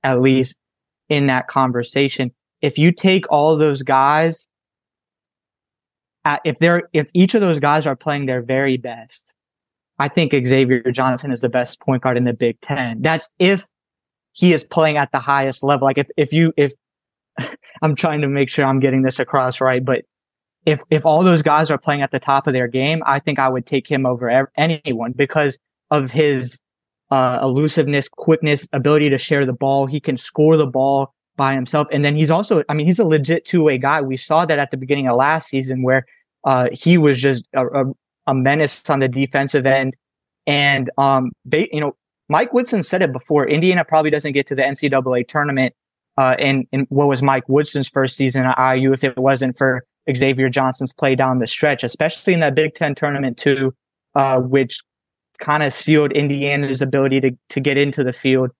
at 0.02 0.20
least 0.20 0.58
in 1.08 1.26
that 1.26 1.48
conversation. 1.48 2.30
If 2.60 2.78
you 2.78 2.92
take 2.92 3.24
all 3.30 3.56
those 3.56 3.82
guys, 3.82 4.48
if 6.44 6.58
they're, 6.58 6.88
if 6.92 7.10
each 7.14 7.34
of 7.34 7.40
those 7.40 7.58
guys 7.58 7.86
are 7.86 7.96
playing 7.96 8.26
their 8.26 8.42
very 8.42 8.76
best, 8.76 9.32
I 9.98 10.08
think 10.08 10.32
Xavier 10.32 10.82
Johnson 10.92 11.32
is 11.32 11.40
the 11.40 11.48
best 11.48 11.80
point 11.80 12.02
guard 12.02 12.16
in 12.16 12.24
the 12.24 12.32
Big 12.32 12.60
Ten. 12.60 13.02
That's 13.02 13.32
if 13.38 13.64
he 14.32 14.52
is 14.52 14.64
playing 14.64 14.96
at 14.96 15.10
the 15.10 15.18
highest 15.18 15.64
level. 15.64 15.86
Like 15.86 15.98
if, 15.98 16.08
if 16.16 16.32
you, 16.32 16.52
if 16.56 16.72
I'm 17.82 17.94
trying 17.94 18.20
to 18.20 18.28
make 18.28 18.50
sure 18.50 18.64
I'm 18.64 18.80
getting 18.80 19.02
this 19.02 19.18
across 19.18 19.60
right, 19.60 19.84
but 19.84 20.04
if 20.66 20.82
if 20.90 21.06
all 21.06 21.24
those 21.24 21.42
guys 21.42 21.70
are 21.70 21.78
playing 21.78 22.02
at 22.02 22.10
the 22.10 22.20
top 22.20 22.46
of 22.46 22.52
their 22.52 22.68
game, 22.68 23.02
I 23.06 23.20
think 23.20 23.38
I 23.38 23.48
would 23.48 23.64
take 23.64 23.88
him 23.88 24.04
over 24.04 24.50
anyone 24.56 25.12
because 25.12 25.58
of 25.90 26.10
his 26.10 26.60
uh, 27.10 27.38
elusiveness, 27.42 28.08
quickness, 28.08 28.68
ability 28.72 29.10
to 29.10 29.18
share 29.18 29.46
the 29.46 29.52
ball. 29.52 29.86
He 29.86 30.00
can 30.00 30.16
score 30.16 30.56
the 30.56 30.66
ball 30.66 31.14
by 31.36 31.54
himself, 31.54 31.88
and 31.92 32.04
then 32.04 32.16
he's 32.16 32.30
also, 32.30 32.62
I 32.68 32.74
mean, 32.74 32.86
he's 32.86 32.98
a 32.98 33.04
legit 33.04 33.44
two 33.44 33.64
way 33.64 33.78
guy. 33.78 34.00
We 34.00 34.16
saw 34.16 34.44
that 34.46 34.58
at 34.58 34.70
the 34.70 34.76
beginning 34.76 35.08
of 35.08 35.16
last 35.16 35.48
season 35.48 35.82
where 35.82 36.04
uh, 36.44 36.68
he 36.72 36.98
was 36.98 37.20
just 37.20 37.46
a, 37.54 37.66
a, 37.66 37.84
a, 38.26 38.34
menace 38.34 38.88
on 38.90 39.00
the 39.00 39.08
defensive 39.08 39.66
end, 39.66 39.94
and 40.46 40.90
um, 40.98 41.30
they, 41.44 41.68
you 41.72 41.80
know, 41.80 41.96
Mike 42.28 42.52
Woodson 42.52 42.82
said 42.82 43.02
it 43.02 43.12
before. 43.12 43.48
Indiana 43.48 43.84
probably 43.84 44.10
doesn't 44.10 44.32
get 44.32 44.46
to 44.48 44.54
the 44.54 44.62
NCAA 44.62 45.26
tournament. 45.26 45.74
Uh, 46.16 46.34
in, 46.40 46.66
in 46.72 46.84
what 46.88 47.06
was 47.06 47.22
Mike 47.22 47.48
Woodson's 47.48 47.86
first 47.86 48.16
season 48.16 48.44
at 48.44 48.74
IU 48.74 48.92
if 48.92 49.04
it 49.04 49.16
wasn't 49.16 49.56
for 49.56 49.84
Xavier 50.16 50.48
Johnson's 50.48 50.92
play 50.92 51.14
down 51.14 51.38
the 51.38 51.46
stretch, 51.46 51.84
especially 51.84 52.34
in 52.34 52.40
that 52.40 52.54
Big 52.54 52.74
Ten 52.74 52.94
tournament 52.94 53.38
too, 53.38 53.74
uh, 54.14 54.38
which 54.38 54.80
kind 55.38 55.62
of 55.62 55.72
sealed 55.72 56.12
Indiana's 56.12 56.82
ability 56.82 57.20
to 57.20 57.30
to 57.50 57.60
get 57.60 57.78
into 57.78 58.04
the 58.04 58.12
field. 58.12 58.50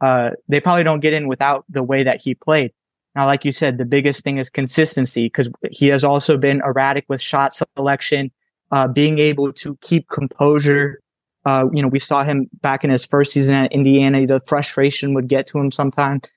Uh, 0.00 0.30
they 0.48 0.60
probably 0.60 0.84
don't 0.84 1.00
get 1.00 1.12
in 1.12 1.26
without 1.26 1.64
the 1.68 1.82
way 1.82 2.04
that 2.04 2.20
he 2.22 2.34
played. 2.34 2.72
Now, 3.14 3.26
like 3.26 3.44
you 3.44 3.52
said, 3.52 3.78
the 3.78 3.84
biggest 3.84 4.22
thing 4.22 4.38
is 4.38 4.48
consistency 4.48 5.26
because 5.26 5.50
he 5.70 5.88
has 5.88 6.04
also 6.04 6.36
been 6.36 6.62
erratic 6.64 7.04
with 7.08 7.20
shot 7.20 7.52
selection, 7.76 8.30
uh, 8.70 8.86
being 8.86 9.18
able 9.18 9.52
to 9.54 9.76
keep 9.80 10.08
composure. 10.08 11.00
Uh, 11.44 11.66
you 11.72 11.82
know, 11.82 11.88
we 11.88 11.98
saw 11.98 12.22
him 12.22 12.48
back 12.60 12.84
in 12.84 12.90
his 12.90 13.04
first 13.04 13.32
season 13.32 13.54
at 13.56 13.72
Indiana. 13.72 14.24
The 14.26 14.40
frustration 14.46 15.14
would 15.14 15.28
get 15.28 15.46
to 15.48 15.58
him 15.58 15.70
sometimes. 15.70 16.28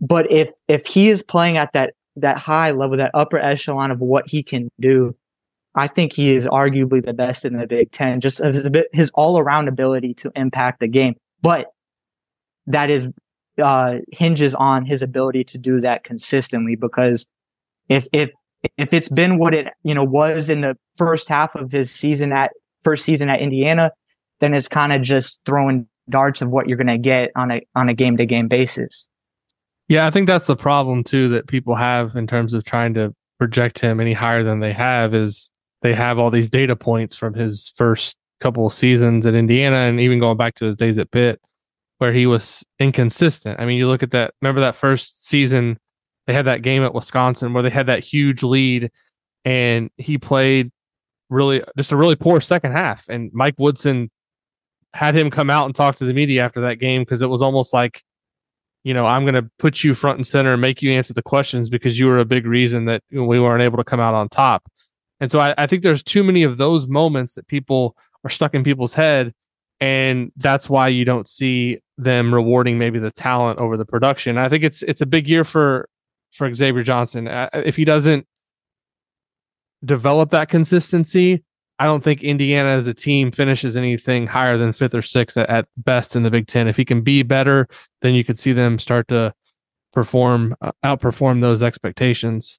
But 0.00 0.30
if 0.30 0.50
if 0.68 0.86
he 0.86 1.08
is 1.08 1.22
playing 1.22 1.56
at 1.56 1.72
that 1.72 1.94
that 2.16 2.36
high 2.36 2.70
level, 2.70 2.96
that 2.96 3.10
upper 3.14 3.38
echelon 3.38 3.90
of 3.90 4.00
what 4.00 4.28
he 4.28 4.42
can 4.42 4.68
do, 4.80 5.16
I 5.74 5.86
think 5.86 6.12
he 6.12 6.34
is 6.34 6.46
arguably 6.46 7.04
the 7.04 7.14
best 7.14 7.44
in 7.44 7.56
the 7.56 7.66
Big 7.66 7.90
Ten, 7.92 8.20
just 8.20 8.40
his 8.92 9.10
all 9.14 9.38
around 9.38 9.68
ability 9.68 10.14
to 10.14 10.30
impact 10.36 10.80
the 10.80 10.88
game. 10.88 11.14
But 11.40 11.66
that 12.66 12.90
is, 12.90 13.08
uh, 13.62 13.96
hinges 14.12 14.54
on 14.54 14.84
his 14.84 15.02
ability 15.02 15.44
to 15.44 15.58
do 15.58 15.80
that 15.80 16.04
consistently 16.04 16.76
because 16.76 17.26
if, 17.88 18.06
if, 18.12 18.30
if 18.76 18.92
it's 18.92 19.08
been 19.08 19.38
what 19.38 19.54
it, 19.54 19.68
you 19.82 19.94
know, 19.94 20.04
was 20.04 20.50
in 20.50 20.60
the 20.60 20.76
first 20.96 21.28
half 21.28 21.54
of 21.54 21.72
his 21.72 21.90
season 21.90 22.32
at 22.32 22.52
first 22.82 23.04
season 23.04 23.28
at 23.28 23.40
Indiana, 23.40 23.92
then 24.40 24.54
it's 24.54 24.68
kind 24.68 24.92
of 24.92 25.02
just 25.02 25.40
throwing 25.44 25.88
darts 26.10 26.42
of 26.42 26.52
what 26.52 26.68
you're 26.68 26.76
going 26.76 26.86
to 26.86 26.98
get 26.98 27.30
on 27.34 27.50
a, 27.50 27.60
on 27.74 27.88
a 27.88 27.94
game 27.94 28.16
to 28.18 28.26
game 28.26 28.48
basis. 28.48 29.08
Yeah, 29.88 30.06
I 30.06 30.10
think 30.10 30.26
that's 30.26 30.46
the 30.46 30.56
problem 30.56 31.04
too 31.04 31.28
that 31.30 31.46
people 31.48 31.74
have 31.74 32.16
in 32.16 32.26
terms 32.26 32.54
of 32.54 32.64
trying 32.64 32.94
to 32.94 33.14
project 33.38 33.80
him 33.80 34.00
any 34.00 34.12
higher 34.12 34.44
than 34.44 34.60
they 34.60 34.72
have 34.72 35.14
is 35.14 35.50
they 35.82 35.94
have 35.94 36.18
all 36.18 36.30
these 36.30 36.48
data 36.48 36.76
points 36.76 37.14
from 37.14 37.34
his 37.34 37.72
first 37.76 38.16
couple 38.40 38.66
of 38.66 38.72
seasons 38.72 39.26
at 39.26 39.34
Indiana 39.34 39.76
and 39.76 40.00
even 40.00 40.18
going 40.18 40.36
back 40.36 40.54
to 40.56 40.64
his 40.64 40.76
days 40.76 40.98
at 40.98 41.10
Pitt 41.10 41.40
where 41.98 42.12
he 42.12 42.26
was 42.26 42.64
inconsistent. 42.80 43.60
I 43.60 43.66
mean, 43.66 43.78
you 43.78 43.86
look 43.86 44.02
at 44.02 44.10
that 44.10 44.34
remember 44.40 44.60
that 44.62 44.74
first 44.74 45.24
season 45.26 45.78
they 46.26 46.32
had 46.32 46.46
that 46.46 46.62
game 46.62 46.82
at 46.82 46.94
Wisconsin 46.94 47.52
where 47.52 47.62
they 47.62 47.70
had 47.70 47.86
that 47.86 48.04
huge 48.04 48.42
lead 48.42 48.90
and 49.44 49.90
he 49.96 50.18
played 50.18 50.70
really 51.30 51.62
just 51.76 51.92
a 51.92 51.96
really 51.96 52.16
poor 52.16 52.40
second 52.40 52.72
half 52.72 53.08
and 53.08 53.30
Mike 53.32 53.54
Woodson 53.58 54.10
had 54.94 55.16
him 55.16 55.30
come 55.30 55.50
out 55.50 55.66
and 55.66 55.74
talk 55.74 55.96
to 55.96 56.04
the 56.04 56.12
media 56.12 56.44
after 56.44 56.60
that 56.62 56.76
game 56.76 57.02
because 57.02 57.22
it 57.22 57.28
was 57.28 57.42
almost 57.42 57.72
like 57.72 58.02
you 58.84 58.94
know, 58.94 59.06
I'm 59.06 59.24
going 59.24 59.34
to 59.34 59.48
put 59.58 59.84
you 59.84 59.94
front 59.94 60.18
and 60.18 60.26
center 60.26 60.52
and 60.52 60.60
make 60.60 60.82
you 60.82 60.92
answer 60.92 61.14
the 61.14 61.22
questions 61.22 61.68
because 61.68 61.98
you 61.98 62.06
were 62.06 62.18
a 62.18 62.24
big 62.24 62.46
reason 62.46 62.86
that 62.86 63.02
we 63.12 63.38
weren't 63.38 63.62
able 63.62 63.78
to 63.78 63.84
come 63.84 64.00
out 64.00 64.14
on 64.14 64.28
top. 64.28 64.64
And 65.22 65.30
so 65.30 65.38
I, 65.38 65.54
I 65.56 65.68
think 65.68 65.84
there's 65.84 66.02
too 66.02 66.24
many 66.24 66.42
of 66.42 66.58
those 66.58 66.88
moments 66.88 67.36
that 67.36 67.46
people 67.46 67.96
are 68.24 68.30
stuck 68.30 68.54
in 68.54 68.64
people's 68.64 68.92
head. 68.92 69.32
And 69.80 70.32
that's 70.36 70.68
why 70.68 70.88
you 70.88 71.04
don't 71.04 71.28
see 71.28 71.78
them 71.96 72.34
rewarding 72.34 72.76
maybe 72.76 72.98
the 72.98 73.12
talent 73.12 73.60
over 73.60 73.76
the 73.76 73.84
production. 73.84 74.36
I 74.36 74.48
think 74.48 74.64
it's 74.64 74.82
it's 74.82 75.00
a 75.00 75.06
big 75.06 75.28
year 75.28 75.44
for 75.44 75.88
for 76.32 76.52
Xavier 76.52 76.82
Johnson. 76.82 77.28
If 77.54 77.76
he 77.76 77.84
doesn't 77.84 78.26
develop 79.84 80.30
that 80.30 80.48
consistency, 80.48 81.44
I 81.78 81.84
don't 81.84 82.02
think 82.02 82.24
Indiana 82.24 82.70
as 82.70 82.88
a 82.88 82.94
team 82.94 83.30
finishes 83.30 83.76
anything 83.76 84.26
higher 84.26 84.58
than 84.58 84.72
fifth 84.72 84.94
or 84.94 85.02
sixth 85.02 85.36
at, 85.36 85.48
at 85.48 85.68
best 85.76 86.16
in 86.16 86.24
the 86.24 86.30
Big 86.32 86.48
Ten. 86.48 86.66
If 86.66 86.76
he 86.76 86.84
can 86.84 87.02
be 87.02 87.22
better, 87.22 87.68
then 88.00 88.14
you 88.14 88.24
could 88.24 88.38
see 88.38 88.52
them 88.52 88.78
start 88.78 89.06
to 89.08 89.34
perform, 89.92 90.56
uh, 90.60 90.72
outperform 90.84 91.40
those 91.40 91.62
expectations. 91.62 92.58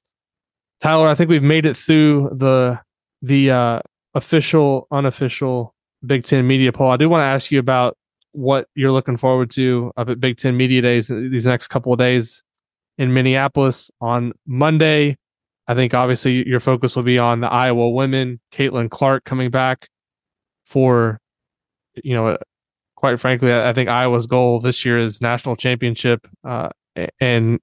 Tyler, 0.80 1.08
I 1.08 1.14
think 1.14 1.30
we've 1.30 1.42
made 1.42 1.66
it 1.66 1.76
through 1.76 2.30
the 2.32 2.80
the 3.22 3.50
uh, 3.50 3.80
official, 4.14 4.86
unofficial 4.90 5.74
Big 6.04 6.24
Ten 6.24 6.46
media 6.46 6.72
poll. 6.72 6.90
I 6.90 6.96
do 6.96 7.08
want 7.08 7.22
to 7.22 7.26
ask 7.26 7.50
you 7.50 7.58
about 7.58 7.96
what 8.32 8.66
you're 8.74 8.92
looking 8.92 9.16
forward 9.16 9.50
to 9.50 9.92
up 9.96 10.08
at 10.08 10.20
Big 10.20 10.36
Ten 10.36 10.56
Media 10.56 10.82
Days 10.82 11.08
these 11.08 11.46
next 11.46 11.68
couple 11.68 11.92
of 11.92 11.98
days 11.98 12.42
in 12.98 13.14
Minneapolis 13.14 13.90
on 14.00 14.32
Monday. 14.46 15.16
I 15.66 15.74
think 15.74 15.94
obviously 15.94 16.46
your 16.46 16.60
focus 16.60 16.94
will 16.94 17.04
be 17.04 17.18
on 17.18 17.40
the 17.40 17.50
Iowa 17.50 17.90
women, 17.90 18.40
Caitlin 18.52 18.90
Clark 18.90 19.24
coming 19.24 19.50
back 19.50 19.88
for, 20.66 21.20
you 22.02 22.14
know, 22.14 22.36
quite 22.96 23.18
frankly, 23.18 23.52
I 23.54 23.72
think 23.72 23.88
Iowa's 23.88 24.26
goal 24.26 24.60
this 24.60 24.84
year 24.84 24.98
is 24.98 25.20
national 25.20 25.56
championship. 25.56 26.26
Uh, 26.42 26.68
and 27.18 27.60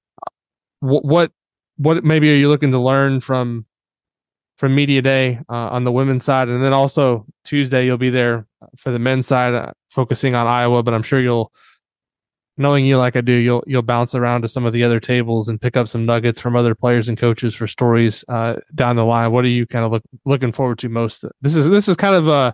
what, 0.79 1.31
what 1.77 2.03
maybe 2.03 2.31
are 2.31 2.35
you 2.35 2.49
looking 2.49 2.71
to 2.71 2.79
learn 2.79 3.19
from, 3.19 3.65
from 4.57 4.75
media 4.75 5.01
day 5.01 5.39
uh, 5.49 5.69
on 5.69 5.83
the 5.83 5.91
women's 5.91 6.23
side, 6.23 6.47
and 6.47 6.63
then 6.63 6.73
also 6.73 7.25
Tuesday 7.43 7.85
you'll 7.85 7.97
be 7.97 8.09
there 8.09 8.45
for 8.77 8.91
the 8.91 8.99
men's 8.99 9.27
side, 9.27 9.53
uh, 9.53 9.71
focusing 9.89 10.35
on 10.35 10.47
Iowa. 10.47 10.83
But 10.83 10.93
I'm 10.93 11.03
sure 11.03 11.19
you'll 11.19 11.51
knowing 12.57 12.85
you 12.85 12.97
like 12.97 13.15
I 13.15 13.21
do, 13.21 13.33
you'll 13.33 13.63
you'll 13.67 13.81
bounce 13.81 14.15
around 14.15 14.43
to 14.43 14.47
some 14.47 14.65
of 14.65 14.71
the 14.71 14.83
other 14.83 14.99
tables 14.99 15.49
and 15.49 15.59
pick 15.59 15.75
up 15.75 15.87
some 15.87 16.03
nuggets 16.03 16.39
from 16.39 16.55
other 16.55 16.75
players 16.75 17.09
and 17.09 17.17
coaches 17.17 17.55
for 17.55 17.67
stories 17.67 18.23
uh, 18.29 18.55
down 18.73 18.95
the 18.95 19.05
line. 19.05 19.31
What 19.31 19.45
are 19.45 19.49
you 19.49 19.65
kind 19.65 19.83
of 19.85 19.91
look, 19.91 20.03
looking 20.25 20.51
forward 20.51 20.77
to 20.79 20.89
most? 20.89 21.25
This 21.41 21.55
is 21.55 21.69
this 21.69 21.87
is 21.87 21.97
kind 21.97 22.15
of 22.15 22.27
a 22.27 22.53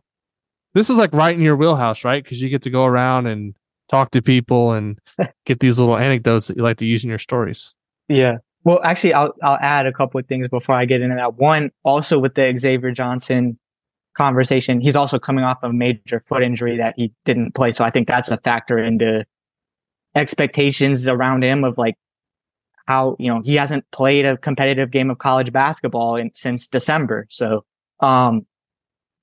this 0.73 0.89
is 0.89 0.97
like 0.97 1.13
right 1.13 1.35
in 1.35 1.41
your 1.41 1.55
wheelhouse, 1.55 2.03
right? 2.03 2.23
Because 2.23 2.41
you 2.41 2.49
get 2.49 2.63
to 2.63 2.69
go 2.69 2.85
around 2.85 3.27
and 3.27 3.55
talk 3.89 4.11
to 4.11 4.21
people 4.21 4.73
and 4.73 4.99
get 5.45 5.59
these 5.59 5.79
little 5.79 5.97
anecdotes 5.97 6.47
that 6.47 6.57
you 6.57 6.63
like 6.63 6.77
to 6.77 6.85
use 6.85 7.03
in 7.03 7.09
your 7.09 7.19
stories. 7.19 7.75
Yeah. 8.07 8.37
Well, 8.67 8.81
actually, 8.83 9.13
I'll 9.13 9.33
I'll 9.41 9.57
add 9.61 9.85
a 9.85 9.93
couple 9.93 10.19
of 10.19 10.27
things 10.27 10.49
before 10.49 10.75
I 10.75 10.83
get 10.83 10.99
into 10.99 11.15
that. 11.15 11.35
One, 11.35 11.71
also 11.85 12.19
with 12.19 12.35
the 12.35 12.53
Xavier 12.57 12.91
Johnson 12.91 13.57
conversation, 14.13 14.81
he's 14.81 14.97
also 14.97 15.17
coming 15.19 15.45
off 15.45 15.59
a 15.63 15.71
major 15.71 16.19
foot 16.19 16.43
injury 16.43 16.75
that 16.75 16.93
he 16.97 17.13
didn't 17.23 17.55
play, 17.55 17.71
so 17.71 17.85
I 17.85 17.91
think 17.91 18.09
that's 18.09 18.29
a 18.29 18.35
factor 18.39 18.77
into 18.77 19.25
expectations 20.15 21.07
around 21.07 21.45
him 21.45 21.63
of 21.63 21.77
like 21.77 21.95
how 22.87 23.15
you 23.19 23.33
know 23.33 23.41
he 23.45 23.55
hasn't 23.55 23.89
played 23.91 24.25
a 24.25 24.35
competitive 24.35 24.91
game 24.91 25.09
of 25.09 25.17
college 25.19 25.53
basketball 25.53 26.17
in, 26.17 26.31
since 26.33 26.67
December. 26.67 27.25
So 27.29 27.63
um 28.01 28.45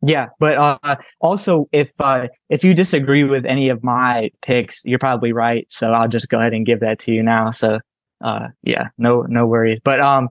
yeah, 0.01 0.29
but 0.41 0.57
uh 0.57 0.97
also 1.21 1.69
if 1.71 1.93
uh 2.01 2.29
if 2.49 2.65
you 2.65 2.73
disagree 2.73 3.25
with 3.25 3.45
any 3.45 3.69
of 3.69 3.85
my 3.85 4.31
picks, 4.41 4.87
you're 4.87 4.99
probably 4.99 5.35
right. 5.35 5.67
So 5.71 5.93
I'll 5.93 6.09
just 6.09 6.31
go 6.31 6.39
ahead 6.41 6.55
and 6.55 6.65
give 6.65 6.81
that 6.81 6.99
to 7.01 7.13
you 7.13 7.23
now. 7.23 7.51
So 7.51 7.81
uh 8.25 8.49
yeah, 8.63 8.89
no 8.99 9.23
no 9.23 9.47
worries. 9.47 9.79
But 9.85 10.01
um 10.01 10.29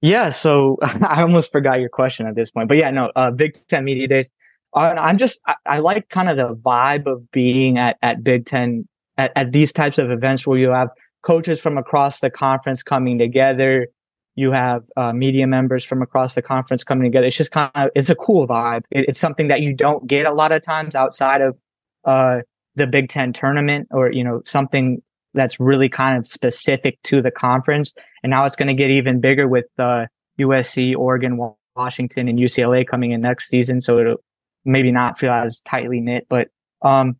yeah, 0.00 0.30
so 0.30 0.78
I 0.82 1.22
almost 1.22 1.52
forgot 1.52 1.80
your 1.80 1.88
question 1.88 2.26
at 2.26 2.36
this 2.36 2.50
point. 2.50 2.68
But 2.68 2.78
yeah, 2.78 2.90
no, 2.90 3.12
uh 3.16 3.30
Big 3.30 3.58
10 3.68 3.84
Media 3.84 4.08
Days. 4.08 4.30
Uh, 4.74 4.94
I'm 4.98 5.18
just 5.18 5.40
I, 5.46 5.56
I 5.66 5.78
like 5.80 6.08
kind 6.08 6.28
of 6.30 6.36
the 6.36 6.54
vibe 6.54 7.06
of 7.06 7.30
being 7.32 7.78
at 7.78 7.96
at 8.00 8.22
Big 8.24 8.46
10 8.46 8.88
at, 9.18 9.32
at 9.36 9.52
these 9.52 9.72
types 9.72 9.98
of 9.98 10.10
events 10.10 10.46
where 10.46 10.58
you 10.58 10.70
have 10.70 10.88
coaches 11.22 11.60
from 11.60 11.76
across 11.76 12.20
the 12.20 12.30
conference 12.30 12.82
coming 12.82 13.18
together. 13.18 13.88
You 14.36 14.52
have 14.52 14.84
uh, 14.96 15.12
media 15.12 15.48
members 15.48 15.84
from 15.84 16.00
across 16.00 16.36
the 16.36 16.42
conference 16.42 16.84
coming 16.84 17.04
together. 17.04 17.26
It's 17.26 17.36
just 17.36 17.50
kind 17.50 17.70
of 17.74 17.90
it's 17.96 18.08
a 18.08 18.14
cool 18.14 18.46
vibe. 18.46 18.82
It, 18.90 19.06
it's 19.08 19.18
something 19.18 19.48
that 19.48 19.60
you 19.60 19.74
don't 19.74 20.06
get 20.06 20.26
a 20.26 20.32
lot 20.32 20.52
of 20.52 20.62
times 20.62 20.94
outside 20.94 21.40
of 21.40 21.58
uh, 22.04 22.38
the 22.76 22.86
Big 22.86 23.08
Ten 23.08 23.32
tournament, 23.32 23.88
or 23.90 24.12
you 24.12 24.22
know 24.22 24.40
something 24.44 25.02
that's 25.34 25.60
really 25.60 25.88
kind 25.88 26.18
of 26.18 26.26
specific 26.26 26.98
to 27.04 27.22
the 27.22 27.30
conference. 27.30 27.92
And 28.22 28.30
now 28.30 28.44
it's 28.44 28.56
going 28.56 28.68
to 28.68 28.74
get 28.74 28.90
even 28.90 29.20
bigger 29.20 29.46
with 29.48 29.66
uh, 29.78 30.06
USC, 30.38 30.96
Oregon, 30.96 31.38
Washington, 31.76 32.28
and 32.28 32.38
UCLA 32.38 32.86
coming 32.86 33.12
in 33.12 33.20
next 33.20 33.48
season. 33.48 33.80
So 33.80 33.98
it'll 33.98 34.22
maybe 34.64 34.92
not 34.92 35.18
feel 35.18 35.32
as 35.32 35.60
tightly 35.60 36.00
knit, 36.00 36.26
but 36.28 36.48
um, 36.82 37.16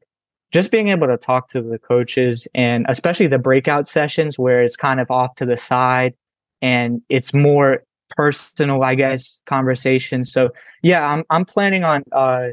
just 0.50 0.70
being 0.70 0.88
able 0.88 1.06
to 1.06 1.16
talk 1.16 1.48
to 1.48 1.62
the 1.62 1.78
coaches 1.78 2.48
and 2.54 2.86
especially 2.88 3.26
the 3.26 3.38
breakout 3.38 3.86
sessions 3.86 4.38
where 4.38 4.62
it's 4.62 4.76
kind 4.76 5.00
of 5.00 5.10
off 5.10 5.34
to 5.36 5.46
the 5.46 5.56
side 5.56 6.14
and 6.62 7.02
it's 7.08 7.34
more 7.34 7.82
personal, 8.16 8.82
I 8.82 8.94
guess, 8.94 9.42
conversation. 9.46 10.24
So 10.24 10.50
yeah, 10.82 11.06
I'm 11.06 11.24
I'm 11.30 11.44
planning 11.44 11.84
on 11.84 12.04
uh 12.12 12.48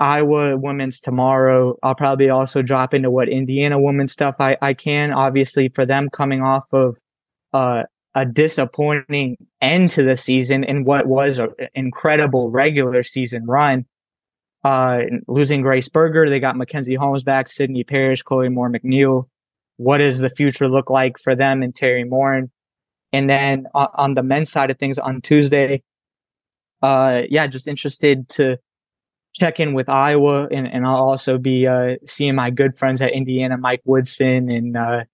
Iowa 0.00 0.56
women's 0.56 0.98
tomorrow. 0.98 1.76
I'll 1.82 1.94
probably 1.94 2.30
also 2.30 2.62
drop 2.62 2.94
into 2.94 3.10
what 3.10 3.28
Indiana 3.28 3.80
women's 3.80 4.12
stuff 4.12 4.36
I, 4.40 4.56
I 4.62 4.74
can, 4.74 5.12
obviously 5.12 5.68
for 5.68 5.86
them 5.86 6.08
coming 6.10 6.42
off 6.42 6.72
of 6.72 6.98
uh 7.52 7.84
a 8.16 8.24
disappointing 8.24 9.36
end 9.60 9.90
to 9.90 10.02
the 10.02 10.16
season 10.16 10.64
in 10.64 10.84
what 10.84 11.06
was 11.06 11.38
an 11.38 11.50
incredible 11.74 12.50
regular 12.50 13.04
season 13.04 13.46
run 13.46 13.86
uh, 14.62 15.00
losing 15.26 15.62
Grace 15.62 15.88
Berger, 15.88 16.28
they 16.28 16.40
got 16.40 16.56
Mackenzie 16.56 16.94
Holmes 16.94 17.22
back, 17.22 17.48
Sydney 17.48 17.84
Parrish, 17.84 18.22
Chloe 18.22 18.48
Moore 18.48 18.70
McNeil. 18.70 19.24
What 19.76 19.98
does 19.98 20.18
the 20.18 20.28
future 20.28 20.68
look 20.68 20.90
like 20.90 21.18
for 21.18 21.34
them 21.34 21.62
and 21.62 21.72
Teri 21.72 22.06
Moren? 22.08 22.50
And 23.12 23.28
then 23.28 23.66
on, 23.74 23.88
on 23.94 24.14
the 24.14 24.22
men's 24.22 24.50
side 24.50 24.70
of 24.70 24.78
things 24.78 24.98
on 24.98 25.22
Tuesday, 25.22 25.82
uh, 26.82 27.22
yeah, 27.28 27.46
just 27.46 27.68
interested 27.68 28.28
to 28.30 28.58
check 29.34 29.60
in 29.60 29.72
with 29.72 29.88
Iowa, 29.88 30.48
and, 30.50 30.66
and 30.66 30.86
I'll 30.86 30.96
also 30.96 31.38
be 31.38 31.66
uh, 31.66 31.96
seeing 32.06 32.34
my 32.34 32.50
good 32.50 32.76
friends 32.76 33.00
at 33.00 33.12
Indiana, 33.12 33.56
Mike 33.56 33.82
Woodson 33.84 34.50
and 34.50 34.76
uh, 34.76 35.04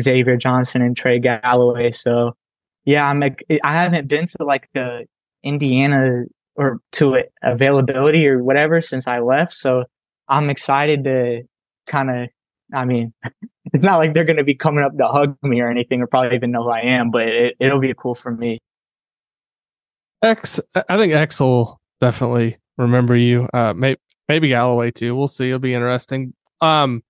Xavier 0.00 0.36
Johnson 0.36 0.82
and 0.82 0.96
Trey 0.96 1.18
Galloway. 1.18 1.90
So, 1.90 2.36
yeah, 2.84 3.08
I'm 3.08 3.20
like, 3.20 3.44
I 3.64 3.72
haven't 3.72 4.08
been 4.08 4.26
to 4.26 4.44
like 4.44 4.68
the 4.74 5.06
Indiana 5.42 6.24
or 6.54 6.80
to 6.92 7.14
it 7.14 7.32
availability 7.42 8.26
or 8.26 8.42
whatever 8.42 8.80
since 8.80 9.06
I 9.06 9.18
left. 9.18 9.52
So 9.52 9.84
I'm 10.28 10.48
excited 10.50 11.04
to 11.04 11.42
kind 11.86 12.10
of, 12.10 12.28
I 12.72 12.84
mean, 12.84 13.12
it's 13.72 13.84
not 13.84 13.98
like 13.98 14.14
they're 14.14 14.24
going 14.24 14.38
to 14.38 14.44
be 14.44 14.54
coming 14.54 14.84
up 14.84 14.96
to 14.96 15.06
hug 15.06 15.36
me 15.42 15.60
or 15.60 15.70
anything 15.70 16.00
or 16.00 16.06
probably 16.06 16.36
even 16.36 16.50
know 16.52 16.62
who 16.62 16.70
I 16.70 16.80
am, 16.80 17.10
but 17.10 17.22
it, 17.22 17.56
it'll 17.60 17.80
be 17.80 17.92
cool 17.96 18.14
for 18.14 18.30
me. 18.30 18.58
X, 20.22 20.60
I 20.74 20.96
think 20.96 21.12
X 21.12 21.40
will 21.40 21.78
definitely 22.00 22.56
remember 22.76 23.16
you. 23.16 23.48
Uh, 23.52 23.72
maybe, 23.74 24.00
maybe 24.28 24.48
Galloway 24.48 24.90
too. 24.90 25.14
We'll 25.14 25.28
see. 25.28 25.48
It'll 25.48 25.58
be 25.58 25.74
interesting. 25.74 26.34
Um, 26.60 27.02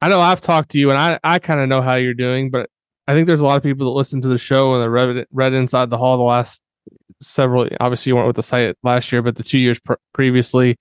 I 0.00 0.08
know 0.08 0.20
I've 0.20 0.40
talked 0.40 0.70
to 0.72 0.78
you 0.78 0.90
and 0.90 0.98
I, 0.98 1.18
I 1.24 1.38
kind 1.38 1.60
of 1.60 1.68
know 1.68 1.80
how 1.80 1.94
you're 1.94 2.14
doing, 2.14 2.50
but 2.50 2.68
I 3.06 3.14
think 3.14 3.26
there's 3.26 3.40
a 3.40 3.46
lot 3.46 3.56
of 3.56 3.62
people 3.62 3.86
that 3.86 3.98
listen 3.98 4.22
to 4.22 4.28
the 4.28 4.38
show 4.38 4.74
and 4.74 4.82
that 4.82 4.90
read, 4.90 5.26
read 5.32 5.52
inside 5.52 5.90
the 5.90 5.98
hall 5.98 6.16
the 6.16 6.22
last 6.22 6.60
several. 7.20 7.68
Obviously, 7.80 8.10
you 8.10 8.16
weren't 8.16 8.26
with 8.26 8.36
the 8.36 8.42
site 8.42 8.76
last 8.82 9.12
year, 9.12 9.22
but 9.22 9.36
the 9.36 9.42
two 9.42 9.58
years 9.58 9.80
pr- 9.80 9.94
previously. 10.12 10.78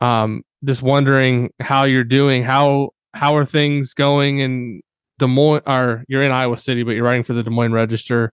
Um, 0.00 0.42
just 0.64 0.82
wondering 0.82 1.50
how 1.60 1.84
you're 1.84 2.04
doing. 2.04 2.42
How 2.42 2.90
how 3.12 3.36
are 3.36 3.44
things 3.44 3.94
going 3.94 4.38
in 4.38 4.82
Des 5.18 5.26
Moines? 5.26 5.62
Or 5.66 6.04
you're 6.08 6.22
in 6.22 6.32
Iowa 6.32 6.56
City, 6.56 6.82
but 6.82 6.92
you're 6.92 7.04
writing 7.04 7.24
for 7.24 7.32
the 7.32 7.42
Des 7.42 7.50
Moines 7.50 7.72
Register. 7.72 8.32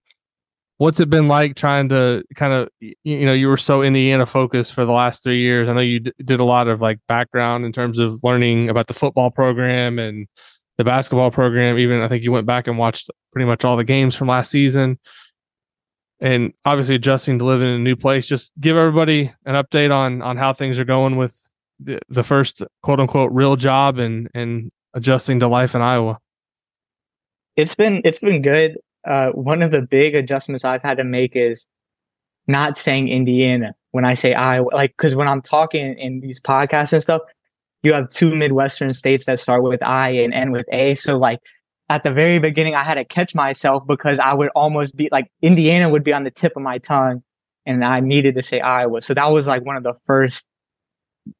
What's 0.77 0.99
it 0.99 1.09
been 1.09 1.27
like 1.27 1.55
trying 1.55 1.89
to 1.89 2.23
kind 2.35 2.53
of 2.53 2.69
you 2.79 3.25
know 3.25 3.33
you 3.33 3.47
were 3.47 3.57
so 3.57 3.81
Indiana 3.81 4.25
focused 4.25 4.73
for 4.73 4.85
the 4.85 4.91
last 4.91 5.23
three 5.23 5.41
years? 5.41 5.67
I 5.67 5.73
know 5.73 5.81
you 5.81 5.99
d- 6.01 6.13
did 6.23 6.39
a 6.39 6.43
lot 6.43 6.67
of 6.67 6.81
like 6.81 6.99
background 7.07 7.65
in 7.65 7.71
terms 7.71 7.97
of 7.97 8.19
learning 8.23 8.69
about 8.69 8.87
the 8.87 8.93
football 8.93 9.31
program 9.31 9.97
and 9.97 10.27
the 10.77 10.83
basketball 10.83 11.31
program. 11.31 11.79
Even 11.79 12.01
I 12.01 12.07
think 12.07 12.23
you 12.23 12.31
went 12.31 12.45
back 12.45 12.67
and 12.67 12.77
watched 12.77 13.09
pretty 13.33 13.47
much 13.47 13.65
all 13.65 13.75
the 13.75 13.83
games 13.83 14.15
from 14.15 14.27
last 14.27 14.51
season 14.51 14.99
and 16.19 16.53
obviously 16.65 16.95
adjusting 16.95 17.39
to 17.39 17.45
living 17.45 17.67
in 17.67 17.75
a 17.75 17.79
new 17.79 17.95
place. 17.95 18.27
Just 18.27 18.51
give 18.59 18.77
everybody 18.77 19.33
an 19.45 19.55
update 19.55 19.93
on 19.93 20.21
on 20.21 20.37
how 20.37 20.53
things 20.53 20.79
are 20.79 20.85
going 20.85 21.17
with 21.17 21.49
the, 21.79 21.99
the 22.09 22.23
first 22.23 22.63
quote 22.83 22.99
unquote 22.99 23.31
real 23.31 23.55
job 23.55 23.99
and 23.99 24.29
and 24.33 24.71
adjusting 24.93 25.39
to 25.39 25.47
life 25.47 25.75
in 25.75 25.81
Iowa. 25.81 26.19
It's 27.55 27.75
been 27.75 28.01
it's 28.03 28.19
been 28.19 28.41
good. 28.41 28.77
Uh, 29.07 29.29
one 29.31 29.61
of 29.61 29.71
the 29.71 29.81
big 29.81 30.15
adjustments 30.15 30.65
I've 30.65 30.83
had 30.83 30.97
to 30.97 31.03
make 31.03 31.35
is 31.35 31.67
not 32.47 32.77
saying 32.77 33.07
Indiana 33.07 33.73
when 33.91 34.05
I 34.05 34.13
say 34.13 34.33
Iowa, 34.33 34.67
like 34.73 34.91
because 34.97 35.15
when 35.15 35.27
I'm 35.27 35.41
talking 35.41 35.97
in 35.97 36.19
these 36.19 36.39
podcasts 36.39 36.93
and 36.93 37.01
stuff, 37.01 37.21
you 37.83 37.93
have 37.93 38.09
two 38.09 38.35
Midwestern 38.35 38.93
states 38.93 39.25
that 39.25 39.39
start 39.39 39.63
with 39.63 39.81
I 39.81 40.09
and 40.09 40.33
end 40.33 40.51
with 40.51 40.65
A. 40.71 40.95
So 40.95 41.17
like 41.17 41.39
at 41.89 42.03
the 42.03 42.11
very 42.11 42.39
beginning, 42.39 42.75
I 42.75 42.83
had 42.83 42.95
to 42.95 43.05
catch 43.05 43.33
myself 43.33 43.87
because 43.87 44.19
I 44.19 44.33
would 44.33 44.49
almost 44.55 44.95
be 44.95 45.09
like 45.11 45.31
Indiana 45.41 45.89
would 45.89 46.03
be 46.03 46.13
on 46.13 46.23
the 46.23 46.31
tip 46.31 46.53
of 46.55 46.61
my 46.61 46.79
tongue 46.79 47.23
and 47.65 47.83
I 47.83 47.99
needed 47.99 48.35
to 48.35 48.43
say 48.43 48.59
Iowa. 48.59 49.01
So 49.01 49.13
that 49.13 49.27
was 49.31 49.47
like 49.47 49.65
one 49.65 49.77
of 49.77 49.83
the 49.83 49.93
first 50.05 50.45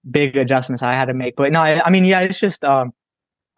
big 0.09 0.35
adjustments 0.37 0.83
I 0.83 0.93
had 0.93 1.05
to 1.05 1.13
make. 1.13 1.35
But 1.35 1.51
no, 1.51 1.61
I, 1.61 1.85
I 1.85 1.89
mean, 1.89 2.05
yeah, 2.05 2.21
it's 2.21 2.39
just, 2.39 2.63
um, 2.63 2.91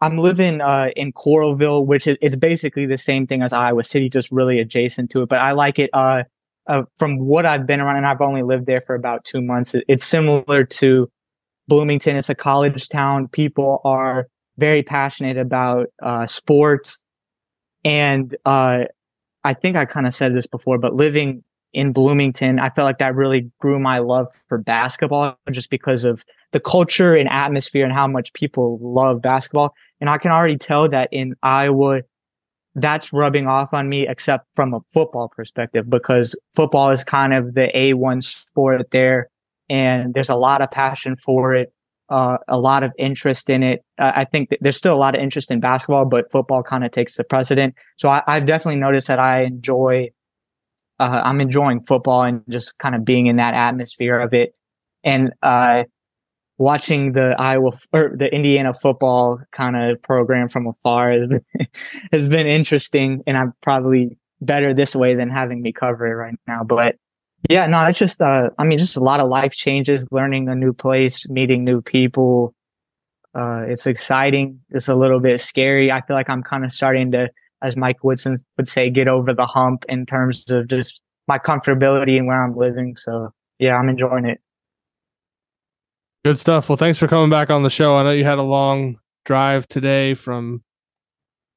I'm 0.00 0.18
living 0.18 0.60
uh, 0.60 0.90
in 0.96 1.12
Coralville, 1.12 1.86
which 1.86 2.06
is 2.06 2.16
it's 2.20 2.36
basically 2.36 2.86
the 2.86 2.98
same 2.98 3.26
thing 3.26 3.42
as 3.42 3.52
Iowa 3.52 3.82
City, 3.82 4.08
just 4.08 4.30
really 4.32 4.58
adjacent 4.58 5.10
to 5.10 5.22
it. 5.22 5.28
But 5.28 5.40
I 5.40 5.52
like 5.52 5.78
it. 5.78 5.90
Uh, 5.92 6.24
uh, 6.66 6.82
from 6.96 7.18
what 7.18 7.46
I've 7.46 7.66
been 7.66 7.80
around, 7.80 7.96
and 7.96 8.06
I've 8.06 8.20
only 8.20 8.42
lived 8.42 8.66
there 8.66 8.80
for 8.80 8.94
about 8.94 9.24
two 9.24 9.40
months. 9.40 9.74
It's 9.88 10.04
similar 10.04 10.64
to 10.64 11.10
Bloomington. 11.68 12.16
It's 12.16 12.28
a 12.28 12.34
college 12.34 12.88
town. 12.88 13.28
People 13.28 13.80
are 13.84 14.28
very 14.56 14.82
passionate 14.82 15.36
about 15.36 15.88
uh, 16.00 16.26
sports, 16.26 17.02
and 17.84 18.36
uh, 18.44 18.84
I 19.42 19.54
think 19.54 19.76
I 19.76 19.84
kind 19.84 20.06
of 20.06 20.14
said 20.14 20.34
this 20.34 20.46
before, 20.46 20.78
but 20.78 20.94
living 20.94 21.42
in 21.72 21.92
Bloomington, 21.92 22.58
I 22.58 22.70
felt 22.70 22.86
like 22.86 22.98
that 22.98 23.14
really 23.14 23.50
grew 23.60 23.78
my 23.78 23.98
love 23.98 24.28
for 24.48 24.58
basketball 24.58 25.38
just 25.50 25.70
because 25.70 26.04
of 26.04 26.24
the 26.52 26.60
culture 26.60 27.14
and 27.14 27.28
atmosphere 27.28 27.84
and 27.84 27.94
how 27.94 28.08
much 28.08 28.32
people 28.32 28.78
love 28.82 29.22
basketball. 29.22 29.74
And 30.00 30.08
I 30.08 30.18
can 30.18 30.30
already 30.30 30.56
tell 30.56 30.88
that 30.88 31.08
in 31.12 31.34
Iowa, 31.42 32.02
that's 32.74 33.12
rubbing 33.12 33.46
off 33.46 33.74
on 33.74 33.88
me, 33.88 34.06
except 34.08 34.46
from 34.54 34.74
a 34.74 34.80
football 34.92 35.28
perspective, 35.28 35.90
because 35.90 36.36
football 36.54 36.90
is 36.90 37.04
kind 37.04 37.34
of 37.34 37.54
the 37.54 37.68
A1 37.74 38.22
sport 38.22 38.90
there. 38.90 39.28
And 39.68 40.14
there's 40.14 40.30
a 40.30 40.36
lot 40.36 40.62
of 40.62 40.70
passion 40.70 41.16
for 41.16 41.54
it, 41.54 41.72
uh, 42.08 42.38
a 42.48 42.58
lot 42.58 42.82
of 42.82 42.92
interest 42.98 43.50
in 43.50 43.62
it. 43.62 43.84
Uh, 43.98 44.12
I 44.14 44.24
think 44.24 44.48
there's 44.60 44.76
still 44.76 44.94
a 44.94 44.98
lot 44.98 45.14
of 45.14 45.22
interest 45.22 45.50
in 45.50 45.60
basketball, 45.60 46.06
but 46.06 46.30
football 46.32 46.62
kind 46.62 46.84
of 46.84 46.90
takes 46.90 47.16
the 47.16 47.24
precedent. 47.24 47.74
So 47.98 48.08
I, 48.08 48.22
I've 48.26 48.46
definitely 48.46 48.80
noticed 48.80 49.08
that 49.08 49.18
I 49.18 49.42
enjoy 49.42 50.10
uh, 51.00 51.22
I'm 51.24 51.40
enjoying 51.40 51.80
football 51.80 52.22
and 52.22 52.42
just 52.50 52.76
kind 52.76 52.94
of 52.94 53.06
being 53.06 53.26
in 53.26 53.36
that 53.36 53.54
atmosphere 53.54 54.20
of 54.20 54.34
it. 54.34 54.54
And, 55.02 55.32
uh, 55.42 55.84
watching 56.60 57.12
the 57.12 57.34
Iowa 57.38 57.72
or 57.94 58.12
the 58.14 58.32
Indiana 58.32 58.74
football 58.74 59.40
kind 59.50 59.76
of 59.76 60.02
program 60.02 60.46
from 60.46 60.66
afar 60.66 61.10
has 61.10 61.26
been, 61.26 61.44
has 62.12 62.28
been 62.28 62.46
interesting. 62.46 63.22
And 63.26 63.38
I'm 63.38 63.54
probably 63.62 64.18
better 64.42 64.74
this 64.74 64.94
way 64.94 65.14
than 65.14 65.30
having 65.30 65.62
me 65.62 65.72
cover 65.72 66.06
it 66.06 66.14
right 66.14 66.38
now. 66.46 66.62
But 66.62 66.96
yeah, 67.48 67.66
no, 67.66 67.82
it's 67.86 67.98
just, 67.98 68.20
uh, 68.20 68.50
I 68.58 68.64
mean, 68.64 68.78
just 68.78 68.98
a 68.98 69.02
lot 69.02 69.20
of 69.20 69.30
life 69.30 69.52
changes, 69.52 70.06
learning 70.12 70.50
a 70.50 70.54
new 70.54 70.74
place, 70.74 71.26
meeting 71.30 71.64
new 71.64 71.80
people. 71.80 72.54
Uh, 73.34 73.62
it's 73.66 73.86
exciting. 73.86 74.60
It's 74.68 74.88
a 74.88 74.94
little 74.94 75.18
bit 75.18 75.40
scary. 75.40 75.90
I 75.90 76.02
feel 76.02 76.14
like 76.14 76.28
I'm 76.28 76.42
kind 76.42 76.66
of 76.66 76.72
starting 76.72 77.10
to 77.12 77.30
as 77.62 77.74
Mike 77.74 78.04
Woodson 78.04 78.36
would 78.58 78.68
say, 78.68 78.90
get 78.90 79.08
over 79.08 79.32
the 79.32 79.46
hump 79.46 79.84
in 79.88 80.04
terms 80.04 80.44
of 80.50 80.68
just 80.68 81.00
my 81.26 81.38
comfortability 81.38 82.16
and 82.18 82.26
where 82.26 82.42
I'm 82.42 82.56
living. 82.56 82.96
So 82.96 83.30
yeah, 83.58 83.76
I'm 83.76 83.88
enjoying 83.88 84.26
it. 84.26 84.40
Good 86.24 86.38
stuff. 86.38 86.68
Well, 86.68 86.76
thanks 86.76 86.98
for 86.98 87.08
coming 87.08 87.30
back 87.30 87.48
on 87.48 87.62
the 87.62 87.70
show. 87.70 87.96
I 87.96 88.02
know 88.02 88.10
you 88.10 88.24
had 88.24 88.38
a 88.38 88.42
long 88.42 88.98
drive 89.24 89.66
today 89.66 90.14
from 90.14 90.62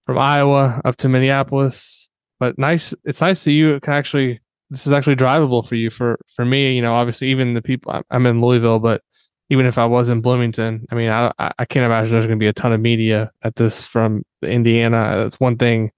from 0.06 0.18
Iowa 0.18 0.82
up 0.86 0.96
to 0.98 1.10
Minneapolis, 1.10 2.10
but 2.40 2.58
nice. 2.58 2.94
It's 3.04 3.22
nice 3.22 3.44
that 3.44 3.52
you 3.52 3.80
can 3.82 3.94
actually. 3.94 4.40
This 4.70 4.88
is 4.88 4.94
actually 4.94 5.18
drivable 5.18 5.68
for 5.68 5.76
you. 5.76 5.90
For 5.90 6.18
for 6.34 6.46
me, 6.46 6.76
you 6.76 6.82
know, 6.82 6.94
obviously, 6.94 7.28
even 7.28 7.54
the 7.54 7.62
people 7.62 8.02
I'm 8.10 8.26
in 8.26 8.42
Louisville, 8.42 8.80
but 8.80 9.02
even 9.50 9.66
if 9.66 9.78
I 9.78 9.86
was 9.86 10.08
in 10.08 10.22
Bloomington, 10.22 10.88
I 10.90 10.96
mean, 10.96 11.10
I 11.10 11.32
I 11.38 11.66
can't 11.66 11.86
imagine 11.86 12.14
there's 12.14 12.26
going 12.26 12.40
to 12.40 12.44
be 12.44 12.48
a 12.48 12.54
ton 12.54 12.72
of 12.72 12.80
media 12.80 13.32
at 13.44 13.56
this 13.56 13.86
from 13.86 14.24
Indiana. 14.42 15.16
That's 15.18 15.40
one 15.40 15.58
thing 15.58 15.92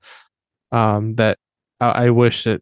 um, 0.72 1.16
that 1.16 1.38
I, 1.80 2.05
I, 2.05 2.09
wish 2.09 2.43
that 2.45 2.61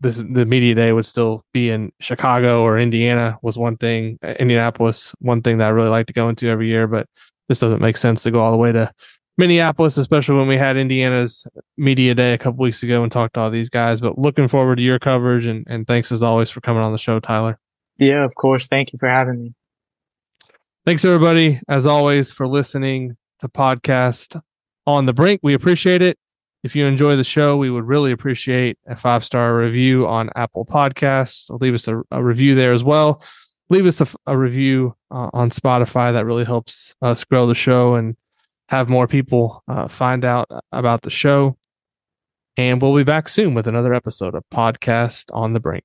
this 0.00 0.16
the 0.18 0.44
media 0.44 0.74
day 0.74 0.92
would 0.92 1.06
still 1.06 1.44
be 1.52 1.70
in 1.70 1.92
Chicago 2.00 2.62
or 2.62 2.78
Indiana 2.78 3.38
was 3.42 3.56
one 3.56 3.76
thing. 3.76 4.18
Uh, 4.22 4.34
Indianapolis, 4.38 5.14
one 5.20 5.42
thing 5.42 5.58
that 5.58 5.66
I 5.66 5.70
really 5.70 5.88
like 5.88 6.06
to 6.06 6.12
go 6.12 6.28
into 6.28 6.48
every 6.48 6.68
year, 6.68 6.86
but 6.86 7.08
this 7.48 7.60
doesn't 7.60 7.80
make 7.80 7.96
sense 7.96 8.22
to 8.24 8.30
go 8.30 8.40
all 8.40 8.52
the 8.52 8.58
way 8.58 8.72
to 8.72 8.92
Minneapolis, 9.38 9.98
especially 9.98 10.36
when 10.36 10.48
we 10.48 10.56
had 10.56 10.76
Indiana's 10.76 11.46
media 11.76 12.14
day 12.14 12.32
a 12.32 12.38
couple 12.38 12.62
weeks 12.62 12.82
ago 12.82 13.02
and 13.02 13.12
talked 13.12 13.34
to 13.34 13.40
all 13.40 13.50
these 13.50 13.68
guys. 13.68 14.00
But 14.00 14.18
looking 14.18 14.48
forward 14.48 14.76
to 14.76 14.82
your 14.82 14.98
coverage 14.98 15.46
and, 15.46 15.64
and 15.68 15.86
thanks 15.86 16.10
as 16.10 16.22
always 16.22 16.50
for 16.50 16.60
coming 16.60 16.82
on 16.82 16.92
the 16.92 16.98
show, 16.98 17.20
Tyler. 17.20 17.58
Yeah, 17.98 18.24
of 18.24 18.34
course. 18.34 18.66
Thank 18.66 18.92
you 18.92 18.98
for 18.98 19.08
having 19.08 19.42
me. 19.42 19.54
Thanks, 20.84 21.04
everybody, 21.04 21.60
as 21.68 21.86
always, 21.86 22.32
for 22.32 22.46
listening 22.46 23.16
to 23.40 23.48
podcast 23.48 24.40
on 24.86 25.06
the 25.06 25.12
brink. 25.12 25.40
We 25.42 25.54
appreciate 25.54 26.00
it. 26.00 26.18
If 26.62 26.74
you 26.74 26.86
enjoy 26.86 27.16
the 27.16 27.24
show, 27.24 27.56
we 27.56 27.70
would 27.70 27.84
really 27.84 28.12
appreciate 28.12 28.78
a 28.86 28.96
five 28.96 29.24
star 29.24 29.56
review 29.56 30.06
on 30.06 30.30
Apple 30.34 30.64
Podcasts. 30.64 31.48
leave 31.60 31.74
us 31.74 31.86
a, 31.88 32.02
a, 32.10 32.22
review 32.22 32.54
there 32.54 32.72
as 32.72 32.82
well. 32.82 33.22
Leave 33.68 33.86
us 33.86 34.00
a, 34.00 34.06
a 34.26 34.36
review 34.36 34.96
uh, 35.10 35.30
on 35.32 35.50
Spotify. 35.50 36.12
That 36.12 36.26
really 36.26 36.44
helps 36.44 36.94
us 37.02 37.24
grow 37.24 37.46
the 37.46 37.54
show 37.54 37.94
and 37.94 38.16
have 38.68 38.88
more 38.88 39.06
people 39.06 39.62
uh, 39.68 39.88
find 39.88 40.24
out 40.24 40.50
about 40.72 41.02
the 41.02 41.10
show. 41.10 41.56
And 42.56 42.80
we'll 42.80 42.96
be 42.96 43.04
back 43.04 43.28
soon 43.28 43.54
with 43.54 43.66
another 43.66 43.92
episode 43.92 44.34
of 44.34 44.42
Podcast 44.52 45.26
on 45.32 45.52
the 45.52 45.60
Brink. 45.60 45.84